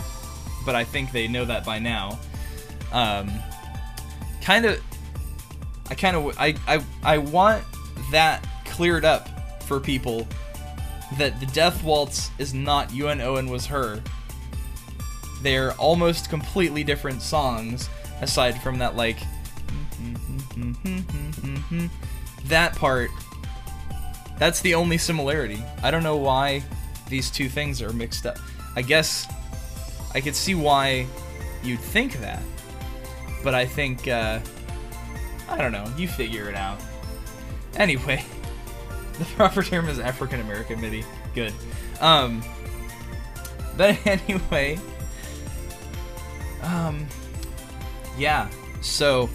but 0.64 0.74
I 0.74 0.84
think 0.84 1.12
they 1.12 1.28
know 1.28 1.44
that 1.44 1.64
by 1.64 1.78
now. 1.78 2.18
Um, 2.92 3.30
kind 4.42 4.66
of, 4.66 4.80
I 5.88 5.94
kind 5.94 6.16
of, 6.16 6.36
I, 6.38 6.54
I, 6.66 6.84
I 7.02 7.18
want 7.18 7.64
that 8.10 8.46
cleared 8.66 9.04
up 9.04 9.28
for 9.62 9.80
people 9.80 10.26
that 11.16 11.38
the 11.40 11.46
Death 11.46 11.82
Waltz 11.84 12.30
is 12.38 12.52
not 12.52 12.92
UN 12.92 13.20
Owen 13.20 13.48
was 13.48 13.66
her. 13.66 14.02
They're 15.42 15.72
almost 15.72 16.28
completely 16.30 16.84
different 16.84 17.22
songs, 17.22 17.88
aside 18.20 18.60
from 18.62 18.78
that 18.78 18.96
like 18.96 19.18
that 22.46 22.76
part. 22.76 23.10
That's 24.38 24.60
the 24.60 24.74
only 24.74 24.98
similarity. 24.98 25.62
I 25.82 25.90
don't 25.90 26.02
know 26.02 26.16
why 26.16 26.62
these 27.08 27.30
two 27.30 27.48
things 27.48 27.80
are 27.82 27.92
mixed 27.92 28.26
up. 28.26 28.38
I 28.74 28.82
guess 28.82 29.32
I 30.14 30.20
could 30.20 30.34
see 30.34 30.54
why 30.54 31.06
you'd 31.62 31.80
think 31.80 32.20
that, 32.20 32.42
but 33.44 33.54
I 33.54 33.66
think 33.66 34.08
uh, 34.08 34.40
I 35.48 35.58
don't 35.58 35.72
know. 35.72 35.84
You 35.96 36.08
figure 36.08 36.48
it 36.48 36.54
out. 36.54 36.80
Anyway, 37.76 38.24
the 39.18 39.24
proper 39.36 39.62
term 39.62 39.88
is 39.88 39.98
African 39.98 40.40
American 40.40 40.80
MIDI. 40.80 41.04
Good. 41.34 41.52
Um, 42.00 42.42
but 43.76 43.98
anyway, 44.06 44.78
um, 46.62 47.06
yeah. 48.18 48.48
So 48.80 49.28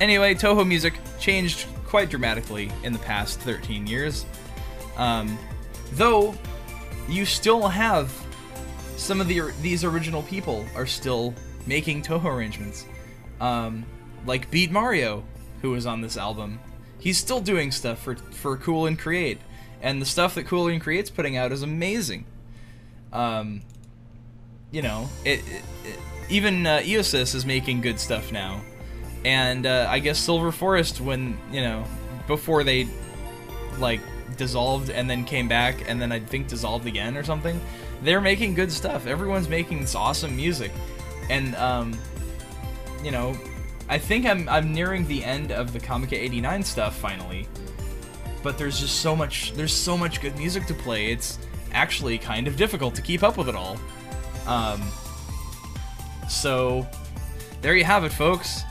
anyway, 0.00 0.34
Touhou 0.34 0.66
music 0.66 0.94
changed 1.18 1.66
quite 1.86 2.10
dramatically 2.10 2.70
in 2.82 2.92
the 2.92 2.98
past 3.00 3.40
13 3.40 3.86
years. 3.86 4.26
Um, 4.96 5.38
though 5.92 6.34
you 7.08 7.24
still 7.24 7.68
have 7.68 8.12
some 8.96 9.20
of 9.20 9.28
the 9.28 9.40
these 9.62 9.84
original 9.84 10.22
people 10.24 10.66
are 10.74 10.86
still 10.86 11.34
making 11.66 12.02
Touhou 12.02 12.24
arrangements. 12.26 12.84
Um, 13.40 13.84
like 14.26 14.50
Beat 14.50 14.70
Mario, 14.70 15.22
who 15.62 15.70
was 15.70 15.86
on 15.86 16.00
this 16.00 16.16
album, 16.16 16.58
he's 16.98 17.16
still 17.18 17.40
doing 17.40 17.70
stuff 17.70 18.00
for 18.02 18.16
for 18.16 18.56
Cool 18.56 18.86
and 18.86 18.98
Create, 18.98 19.38
and 19.80 20.02
the 20.02 20.06
stuff 20.06 20.34
that 20.34 20.44
Cool 20.46 20.66
and 20.68 20.80
Create's 20.80 21.10
putting 21.10 21.36
out 21.36 21.52
is 21.52 21.62
amazing. 21.62 22.24
Um, 23.12 23.62
you 24.70 24.82
know, 24.82 25.08
it, 25.24 25.38
it, 25.40 25.62
it- 25.84 25.98
even 26.30 26.66
uh, 26.66 26.82
is 27.34 27.46
making 27.46 27.80
good 27.80 27.98
stuff 27.98 28.30
now, 28.32 28.60
and 29.24 29.66
uh, 29.66 29.86
I 29.88 29.98
guess 29.98 30.18
Silver 30.18 30.52
Forest 30.52 31.00
when 31.00 31.38
you 31.52 31.60
know 31.60 31.84
before 32.26 32.64
they 32.64 32.88
like 33.78 34.00
dissolved 34.36 34.90
and 34.90 35.08
then 35.08 35.24
came 35.24 35.48
back 35.48 35.88
and 35.88 36.00
then 36.00 36.12
I 36.12 36.20
think 36.20 36.48
dissolved 36.48 36.86
again 36.86 37.16
or 37.16 37.24
something. 37.24 37.60
They're 38.02 38.20
making 38.20 38.54
good 38.54 38.70
stuff. 38.70 39.06
Everyone's 39.06 39.48
making 39.48 39.80
this 39.80 39.94
awesome 39.94 40.36
music, 40.36 40.70
and 41.30 41.56
um, 41.56 41.98
you 43.02 43.10
know, 43.10 43.36
I 43.88 43.98
think 43.98 44.24
I'm 44.24 44.48
I'm 44.48 44.72
nearing 44.72 45.06
the 45.06 45.24
end 45.24 45.50
of 45.50 45.72
the 45.72 45.80
Comiket 45.80 46.18
'89 46.18 46.62
stuff 46.62 46.96
finally. 46.96 47.48
But 48.42 48.56
there's 48.56 48.78
just 48.78 49.00
so 49.00 49.16
much 49.16 49.52
there's 49.54 49.74
so 49.74 49.96
much 49.96 50.20
good 50.20 50.36
music 50.38 50.66
to 50.66 50.74
play. 50.74 51.10
It's 51.10 51.38
actually 51.72 52.18
kind 52.18 52.46
of 52.46 52.56
difficult 52.56 52.94
to 52.94 53.02
keep 53.02 53.22
up 53.22 53.36
with 53.36 53.48
it 53.48 53.56
all. 53.56 53.78
Um, 54.46 54.80
so 56.28 56.86
there 57.60 57.76
you 57.76 57.84
have 57.84 58.04
it, 58.04 58.12
folks. 58.12 58.62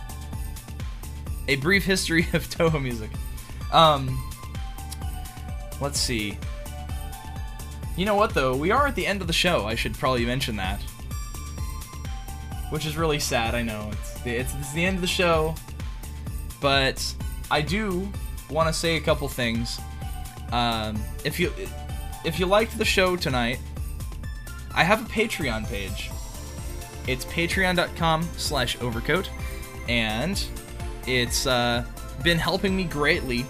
A 1.48 1.56
brief 1.58 1.86
history 1.86 2.28
of 2.34 2.50
Touhou 2.50 2.82
music. 2.82 3.10
Um, 3.72 4.22
let's 5.82 6.00
see. 6.00 6.38
You 7.96 8.06
know 8.06 8.16
what 8.16 8.34
though? 8.34 8.56
We 8.56 8.72
are 8.72 8.88
at 8.88 8.96
the 8.96 9.08
end 9.08 9.22
of 9.22 9.28
the 9.28 9.34
show. 9.34 9.66
I 9.66 9.76
should 9.76 9.94
probably 9.96 10.26
mention 10.26 10.56
that. 10.58 10.82
Which 12.70 12.86
is 12.86 12.98
really 12.98 13.20
sad. 13.20 13.56
I 13.56 13.62
know 13.62 13.90
it's 13.92 14.20
the, 14.22 14.36
it's, 14.36 14.54
it's 14.56 14.74
the 14.74 14.86
end 14.86 14.96
of 14.96 15.02
the 15.02 15.08
show, 15.08 15.56
but 16.60 17.16
I 17.50 17.62
do 17.62 18.12
want 18.50 18.68
to 18.68 18.74
say 18.74 18.98
a 18.98 19.02
couple 19.02 19.28
things. 19.28 19.80
Um, 20.52 21.02
if 21.24 21.40
you 21.40 21.52
if 22.26 22.40
you 22.40 22.46
liked 22.46 22.78
the 22.78 22.86
show 22.86 23.16
tonight, 23.16 23.60
I 24.74 24.84
have 24.84 25.06
a 25.06 25.10
Patreon 25.10 25.68
page. 25.68 26.12
It's 27.08 27.26
patreon.com 27.26 28.28
slash 28.36 28.80
overcoat, 28.82 29.30
and 29.88 30.44
it's 31.08 31.48
uh, 31.48 31.86
been 32.24 32.38
helping 32.38 32.76
me 32.76 32.84
greatly. 32.84 33.46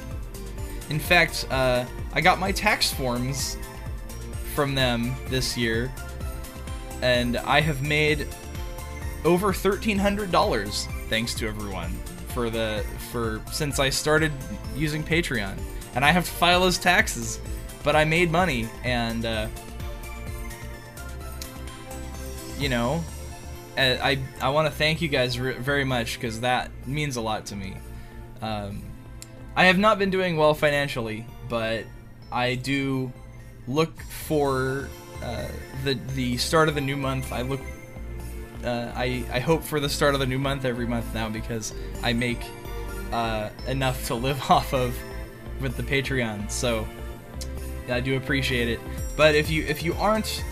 In 0.89 0.99
fact, 0.99 1.45
uh, 1.49 1.85
I 2.13 2.21
got 2.21 2.39
my 2.39 2.51
tax 2.51 2.93
forms 2.93 3.57
from 4.55 4.73
them 4.75 5.13
this 5.27 5.57
year, 5.57 5.91
and 7.01 7.38
I 7.38 7.59
have 7.61 7.81
made 7.81 8.27
over 9.25 9.51
thirteen 9.51 9.97
hundred 9.97 10.31
dollars 10.31 10.88
thanks 11.09 11.34
to 11.35 11.47
everyone 11.47 11.91
for 12.29 12.49
the 12.49 12.85
for 13.11 13.41
since 13.51 13.79
I 13.79 13.89
started 13.89 14.31
using 14.75 15.03
Patreon, 15.03 15.57
and 15.95 16.05
I 16.05 16.11
have 16.11 16.25
to 16.25 16.31
file 16.31 16.61
those 16.61 16.77
taxes, 16.77 17.39
but 17.84 17.95
I 17.95 18.05
made 18.05 18.31
money, 18.31 18.69
and 18.84 19.25
uh, 19.25 19.47
you 22.57 22.69
know, 22.69 23.03
I 23.77 24.19
I 24.41 24.49
want 24.49 24.67
to 24.67 24.71
thank 24.71 25.01
you 25.01 25.07
guys 25.07 25.35
very 25.35 25.83
much 25.83 26.15
because 26.15 26.41
that 26.41 26.71
means 26.85 27.15
a 27.15 27.21
lot 27.21 27.45
to 27.47 27.55
me. 27.55 27.77
Um, 28.41 28.81
I 29.55 29.65
have 29.65 29.77
not 29.77 29.99
been 29.99 30.09
doing 30.09 30.37
well 30.37 30.53
financially, 30.53 31.25
but 31.49 31.85
I 32.31 32.55
do 32.55 33.11
look 33.67 33.99
for 34.01 34.89
uh, 35.23 35.47
the 35.83 35.95
the 36.15 36.37
start 36.37 36.69
of 36.69 36.75
the 36.75 36.81
new 36.81 36.97
month. 36.97 37.31
I 37.31 37.41
look. 37.43 37.61
Uh, 38.63 38.91
I 38.95 39.23
I 39.31 39.39
hope 39.39 39.63
for 39.63 39.79
the 39.79 39.89
start 39.89 40.13
of 40.13 40.19
the 40.19 40.25
new 40.25 40.39
month 40.39 40.65
every 40.65 40.87
month 40.87 41.13
now 41.13 41.29
because 41.29 41.73
I 42.01 42.13
make 42.13 42.41
uh, 43.11 43.49
enough 43.67 44.07
to 44.07 44.15
live 44.15 44.41
off 44.49 44.73
of 44.73 44.97
with 45.61 45.77
the 45.77 45.83
Patreon. 45.83 46.49
So 46.51 46.87
yeah, 47.87 47.95
I 47.95 47.99
do 47.99 48.17
appreciate 48.17 48.67
it. 48.67 48.79
But 49.15 49.35
if 49.35 49.49
you 49.49 49.63
if 49.63 49.83
you 49.83 49.93
aren't 49.93 50.43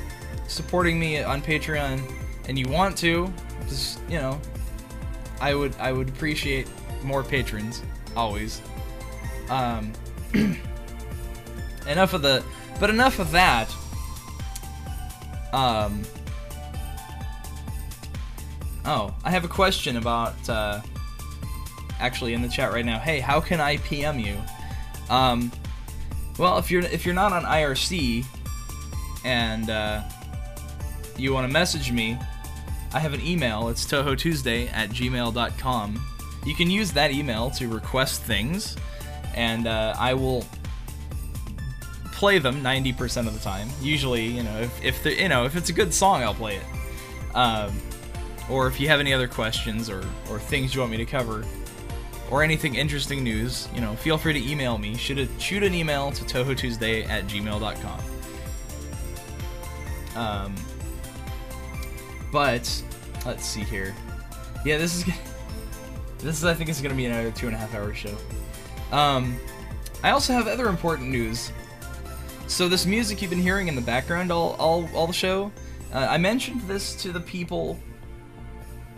supporting 0.48 1.00
me 1.00 1.24
on 1.24 1.42
Patreon 1.42 2.02
and 2.48 2.58
you 2.58 2.68
want 2.68 2.98
to, 3.00 3.32
just 3.68 4.00
you 4.10 4.18
know, 4.18 4.40
I 5.42 5.56
would 5.56 5.76
I 5.80 5.92
would 5.92 6.10
appreciate 6.10 6.68
more 7.04 7.24
patrons 7.24 7.82
always. 8.16 8.62
Um, 9.50 9.94
enough 11.88 12.14
of 12.14 12.22
the, 12.22 12.44
but 12.80 12.90
enough 12.90 13.20
of 13.20 13.32
that. 13.32 13.74
Um. 15.54 16.04
Oh, 18.86 19.16
I 19.24 19.32
have 19.32 19.46
a 19.46 19.50
question 19.50 19.98
about. 19.98 20.50
Uh, 20.50 20.82
actually, 22.00 22.34
in 22.34 22.42
the 22.42 22.50
chat 22.50 22.72
right 22.72 22.86
now. 22.86 23.00
Hey, 23.00 23.20
how 23.20 23.40
can 23.40 23.60
I 23.60 23.78
PM 23.78 24.20
you? 24.20 24.38
Um, 25.10 25.52
well, 26.38 26.58
if 26.58 26.70
you're 26.70 26.84
if 26.84 27.06
you're 27.06 27.16
not 27.16 27.32
on 27.32 27.44
IRC, 27.44 28.26
and 29.24 29.70
uh, 29.70 30.04
you 31.18 31.34
want 31.34 31.48
to 31.48 31.54
message 31.54 31.92
me, 31.92 32.18
I 32.96 33.00
have 33.00 33.14
an 33.14 33.22
email. 33.22 33.68
It's 33.68 33.86
touhoutuesday 33.86 34.72
at 34.72 34.90
gmail.com. 34.90 36.02
You 36.46 36.56
can 36.56 36.72
use 36.72 36.94
that 36.94 37.12
email 37.12 37.50
to 37.52 37.68
request 37.68 38.22
things, 38.22 38.78
and 39.36 39.68
uh, 39.68 39.94
I 40.00 40.14
will 40.14 40.46
play 42.14 42.40
them 42.40 42.64
90% 42.64 43.28
of 43.28 43.34
the 43.34 43.40
time. 43.42 43.68
Usually, 43.82 44.26
you 44.26 44.44
know, 44.44 44.62
if, 44.62 44.82
if 44.82 45.04
the, 45.04 45.14
you 45.14 45.28
know, 45.28 45.44
if 45.44 45.58
it's 45.58 45.70
a 45.70 45.74
good 45.74 45.94
song, 45.94 46.24
I'll 46.24 46.34
play 46.34 46.56
it. 46.56 47.36
Um, 47.36 47.78
or 48.50 48.68
if 48.68 48.80
you 48.80 48.88
have 48.88 49.02
any 49.02 49.14
other 49.14 49.28
questions 49.28 49.90
or, 49.90 50.02
or 50.30 50.40
things 50.40 50.74
you 50.74 50.80
want 50.80 50.92
me 50.92 50.98
to 50.98 51.06
cover, 51.06 51.44
or 52.32 52.44
anything 52.44 52.76
interesting 52.76 53.26
news, 53.26 53.68
you 53.76 53.82
know, 53.82 53.94
feel 53.98 54.18
free 54.18 54.32
to 54.32 54.50
email 54.50 54.78
me. 54.78 54.96
Shoot, 54.96 55.18
a, 55.20 55.28
shoot 55.38 55.64
an 55.64 55.74
email 55.74 56.12
to 56.14 56.24
touhoutuesday 56.24 57.10
at 57.10 57.26
gmail.com. 57.26 58.00
Um, 60.16 60.56
but 62.32 62.84
let's 63.26 63.46
see 63.46 63.64
here. 63.64 63.94
Yeah, 64.66 64.78
this 64.78 64.96
is 64.96 65.06
this 66.20 66.38
is 66.38 66.46
I 66.46 66.54
think 66.54 66.70
is 66.70 66.82
gonna 66.82 66.96
be 66.96 67.06
another 67.06 67.32
two 67.32 67.48
and 67.48 67.56
a 67.56 67.60
half 67.60 67.74
hour 67.74 67.94
show. 67.94 68.16
Um, 68.92 69.38
I 70.04 70.12
also 70.12 70.34
have 70.34 70.48
other 70.48 70.68
important 70.68 71.10
news. 71.10 71.52
So 72.48 72.70
this 72.70 72.86
music 72.86 73.22
you've 73.22 73.32
been 73.32 73.40
hearing 73.40 73.68
in 73.68 73.76
the 73.76 73.82
background 73.82 74.32
all 74.32 74.56
all, 74.60 74.90
all 74.94 75.08
the 75.08 75.14
show, 75.14 75.52
uh, 75.94 76.08
I 76.10 76.18
mentioned 76.18 76.62
this 76.62 76.96
to 77.04 77.12
the 77.12 77.22
people 77.22 77.80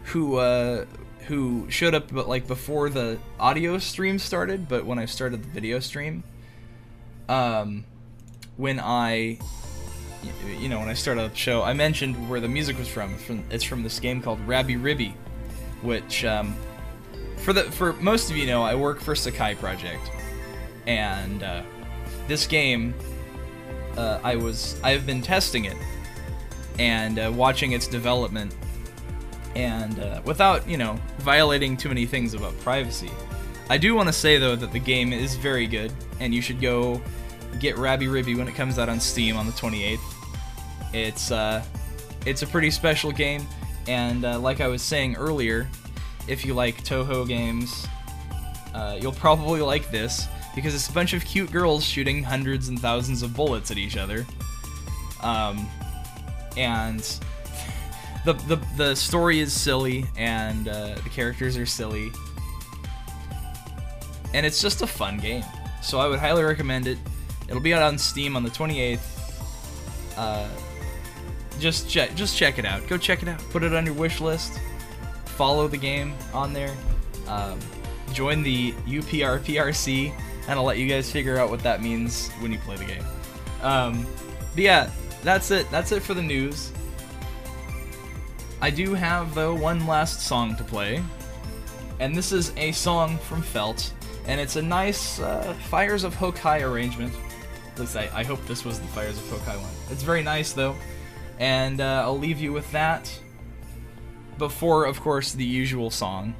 who 0.03 0.37
uh, 0.37 0.85
who 1.27 1.69
showed 1.69 1.93
up 1.93 2.11
but 2.13 2.27
like 2.27 2.47
before 2.47 2.89
the 2.89 3.19
audio 3.39 3.77
stream 3.77 4.19
started, 4.19 4.67
but 4.67 4.85
when 4.85 4.97
I 4.97 5.05
started 5.05 5.43
the 5.43 5.49
video 5.49 5.79
stream, 5.79 6.23
um, 7.27 7.85
when 8.55 8.79
I 8.79 9.39
you 10.59 10.69
know 10.69 10.79
when 10.79 10.89
I 10.89 10.93
started 10.93 11.31
the 11.31 11.35
show, 11.35 11.63
I 11.63 11.73
mentioned 11.73 12.29
where 12.29 12.39
the 12.39 12.47
music 12.47 12.77
was 12.77 12.87
from. 12.87 13.13
It's 13.13 13.23
from, 13.23 13.43
it's 13.49 13.63
from 13.63 13.83
this 13.83 13.99
game 13.99 14.21
called 14.21 14.39
Rabi-Ribi, 14.47 15.13
which 15.81 16.25
um, 16.25 16.55
for 17.37 17.53
the 17.53 17.63
for 17.63 17.93
most 17.93 18.29
of 18.29 18.37
you 18.37 18.47
know, 18.47 18.61
I 18.63 18.75
work 18.75 18.99
for 18.99 19.13
Sekai 19.13 19.57
Project, 19.57 20.11
and 20.85 21.43
uh, 21.43 21.63
this 22.27 22.45
game, 22.47 22.93
uh, 23.95 24.19
I 24.23 24.35
was 24.35 24.79
I've 24.83 25.05
been 25.05 25.21
testing 25.21 25.65
it 25.65 25.77
and 26.79 27.19
uh, 27.19 27.31
watching 27.33 27.71
its 27.71 27.87
development, 27.87 28.55
and 29.55 29.99
uh, 29.99 30.21
without 30.25 30.67
you 30.67 30.77
know 30.77 30.99
violating 31.19 31.77
too 31.77 31.89
many 31.89 32.05
things 32.05 32.33
about 32.33 32.57
privacy. 32.59 33.11
I 33.69 33.77
do 33.77 33.95
want 33.95 34.07
to 34.07 34.13
say 34.13 34.37
though 34.37 34.55
that 34.55 34.71
the 34.71 34.79
game 34.79 35.13
is 35.13 35.35
very 35.35 35.67
good, 35.67 35.91
and 36.19 36.33
you 36.33 36.41
should 36.41 36.61
go 36.61 37.01
get 37.59 37.77
Rabi-Ribi 37.77 38.37
when 38.37 38.47
it 38.47 38.55
comes 38.55 38.77
out 38.77 38.89
on 38.89 38.99
Steam 38.99 39.35
on 39.35 39.45
the 39.45 39.51
28th. 39.53 40.16
It's 41.03 41.31
uh, 41.31 41.63
it's 42.25 42.41
a 42.41 42.47
pretty 42.47 42.71
special 42.71 43.11
game, 43.11 43.47
and 43.87 44.25
uh, 44.25 44.39
like 44.39 44.61
I 44.61 44.67
was 44.67 44.81
saying 44.81 45.15
earlier, 45.15 45.67
if 46.27 46.45
you 46.45 46.53
like 46.53 46.83
Touhou 46.83 47.27
games, 47.27 47.87
uh, 48.73 48.97
you'll 48.99 49.13
probably 49.13 49.61
like 49.61 49.89
this 49.91 50.27
because 50.55 50.73
it's 50.73 50.89
a 50.89 50.93
bunch 50.93 51.13
of 51.13 51.23
cute 51.23 51.51
girls 51.51 51.83
shooting 51.83 52.23
hundreds 52.23 52.67
and 52.67 52.79
thousands 52.79 53.21
of 53.21 53.35
bullets 53.35 53.71
at 53.71 53.77
each 53.77 53.95
other. 53.95 54.25
Um, 55.21 55.67
and 56.55 56.99
the 58.25 58.33
the 58.33 58.57
the 58.75 58.95
story 58.95 59.39
is 59.39 59.53
silly, 59.53 60.05
and 60.17 60.67
uh, 60.67 60.95
the 60.95 61.09
characters 61.09 61.57
are 61.57 61.65
silly, 61.65 62.11
and 64.33 64.45
it's 64.45 64.61
just 64.61 64.81
a 64.81 64.87
fun 64.87 65.17
game. 65.17 65.43
So 65.81 65.99
I 65.99 66.07
would 66.07 66.19
highly 66.19 66.43
recommend 66.43 66.87
it. 66.87 66.97
It'll 67.47 67.61
be 67.61 67.73
out 67.73 67.83
on 67.83 67.97
Steam 67.97 68.35
on 68.35 68.43
the 68.43 68.49
28th. 68.49 68.99
Uh, 70.17 70.49
just 71.59 71.89
check 71.89 72.15
just 72.15 72.37
check 72.37 72.59
it 72.59 72.65
out. 72.65 72.87
Go 72.87 72.97
check 72.97 73.21
it 73.21 73.27
out. 73.27 73.39
Put 73.49 73.63
it 73.63 73.73
on 73.73 73.85
your 73.85 73.95
wish 73.95 74.21
list. 74.21 74.59
Follow 75.25 75.67
the 75.67 75.77
game 75.77 76.13
on 76.33 76.53
there. 76.53 76.75
Um, 77.27 77.59
join 78.13 78.41
the 78.41 78.71
UPRPRC, 78.85 80.13
and 80.47 80.51
I'll 80.51 80.63
let 80.63 80.77
you 80.77 80.87
guys 80.87 81.11
figure 81.11 81.37
out 81.37 81.49
what 81.49 81.61
that 81.61 81.81
means 81.81 82.29
when 82.39 82.51
you 82.51 82.57
play 82.59 82.75
the 82.77 82.85
game. 82.85 83.03
Um, 83.61 84.05
but 84.53 84.63
yeah, 84.63 84.89
that's 85.23 85.51
it. 85.51 85.69
That's 85.69 85.91
it 85.91 86.01
for 86.01 86.13
the 86.13 86.21
news. 86.21 86.71
I 88.61 88.71
do 88.71 88.93
have, 88.95 89.35
though, 89.35 89.53
one 89.53 89.85
last 89.85 90.21
song 90.21 90.55
to 90.55 90.63
play. 90.63 91.03
And 91.99 92.15
this 92.15 92.31
is 92.31 92.51
a 92.57 92.71
song 92.71 93.17
from 93.19 93.41
Felt. 93.41 93.93
And 94.25 94.41
it's 94.41 94.55
a 94.55 94.61
nice 94.61 95.19
uh, 95.19 95.53
Fires 95.69 96.03
of 96.03 96.15
Hokai 96.15 96.63
arrangement. 96.63 97.13
At 97.73 97.79
least 97.79 97.95
I, 97.95 98.09
I 98.13 98.23
hope 98.23 98.43
this 98.45 98.65
was 98.65 98.79
the 98.79 98.87
Fires 98.87 99.17
of 99.17 99.23
Hokai 99.25 99.57
one. 99.57 99.71
It's 99.91 100.03
very 100.03 100.23
nice, 100.23 100.53
though. 100.53 100.75
And 101.39 101.79
uh, 101.79 102.03
I'll 102.05 102.17
leave 102.17 102.39
you 102.39 102.51
with 102.51 102.71
that. 102.71 103.19
Before, 104.37 104.85
of 104.85 105.01
course, 105.01 105.33
the 105.33 105.45
usual 105.45 105.89
song. 105.89 106.35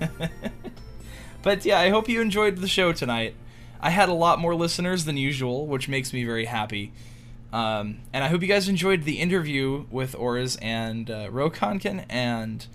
but 1.42 1.64
yeah, 1.64 1.78
I 1.78 1.88
hope 1.88 2.08
you 2.08 2.20
enjoyed 2.20 2.58
the 2.58 2.68
show 2.68 2.92
tonight. 2.92 3.34
I 3.80 3.90
had 3.90 4.08
a 4.08 4.14
lot 4.14 4.38
more 4.38 4.54
listeners 4.54 5.04
than 5.04 5.16
usual, 5.16 5.66
which 5.66 5.88
makes 5.88 6.12
me 6.12 6.24
very 6.24 6.44
happy. 6.44 6.92
Um, 7.52 7.98
and 8.12 8.24
I 8.24 8.28
hope 8.28 8.40
you 8.40 8.48
guys 8.48 8.68
enjoyed 8.68 9.04
the 9.04 9.18
interview 9.18 9.84
with 9.90 10.14
Orz 10.14 10.56
and 10.56 11.10
uh, 11.10 11.28
Roukanken, 11.28 12.06
and 12.08 12.66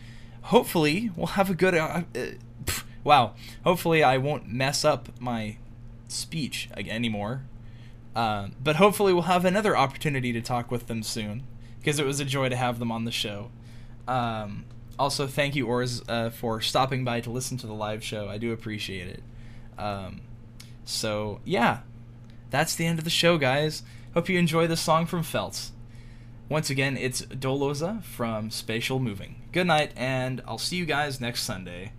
hopefully 0.44 1.12
we'll 1.16 1.28
have 1.28 1.50
a 1.50 1.56
good. 1.56 1.74
Uh, 1.74 2.04
uh, 2.14 2.26
pff, 2.64 2.84
wow. 3.04 3.34
Hopefully 3.64 4.04
I 4.04 4.18
won't 4.18 4.48
mess 4.48 4.86
up 4.86 5.10
my 5.20 5.58
speech 6.08 6.70
anymore. 6.76 7.44
Uh, 8.18 8.48
but 8.64 8.78
hopefully 8.78 9.14
we'll 9.14 9.22
have 9.22 9.46
another 9.46 9.78
opportunity 9.78 10.34
to 10.34 10.42
talk 10.42 10.72
with 10.72 10.88
them 10.88 11.04
soon, 11.04 11.44
because 11.80 12.00
it 12.00 12.06
was 12.06 12.20
a 12.20 12.26
joy 12.26 12.50
to 12.50 12.56
have 12.56 12.80
them 12.80 12.92
on 12.92 13.06
the 13.06 13.12
show. 13.12 13.52
Um, 14.08 14.66
also, 14.98 15.28
thank 15.28 15.56
you, 15.56 15.68
Orz, 15.68 16.02
uh, 16.10 16.32
for 16.32 16.60
stopping 16.60 17.06
by 17.06 17.22
to 17.22 17.30
listen 17.30 17.58
to 17.58 17.68
the 17.68 17.76
live 17.76 18.04
show. 18.04 18.28
I 18.28 18.40
do 18.40 18.52
appreciate 18.52 19.08
it. 19.08 19.24
Um, 19.78 20.22
so, 20.84 21.42
yeah, 21.46 21.82
that's 22.50 22.74
the 22.76 22.88
end 22.88 22.98
of 22.98 23.06
the 23.06 23.12
show, 23.12 23.38
guys. 23.38 23.84
Hope 24.16 24.30
you 24.30 24.40
enjoy 24.40 24.66
the 24.66 24.78
song 24.78 25.06
from 25.06 25.22
Feltz. 25.22 25.74
Once 26.50 26.72
again, 26.72 26.98
it's 26.98 27.22
Doloza 27.22 28.04
from 28.04 28.50
Spatial 28.50 28.98
Moving. 28.98 29.44
Good 29.52 29.68
night, 29.68 29.92
and 29.96 30.42
I'll 30.48 30.58
see 30.58 30.78
you 30.78 30.86
guys 30.86 31.22
next 31.22 31.44
Sunday. 31.44 31.92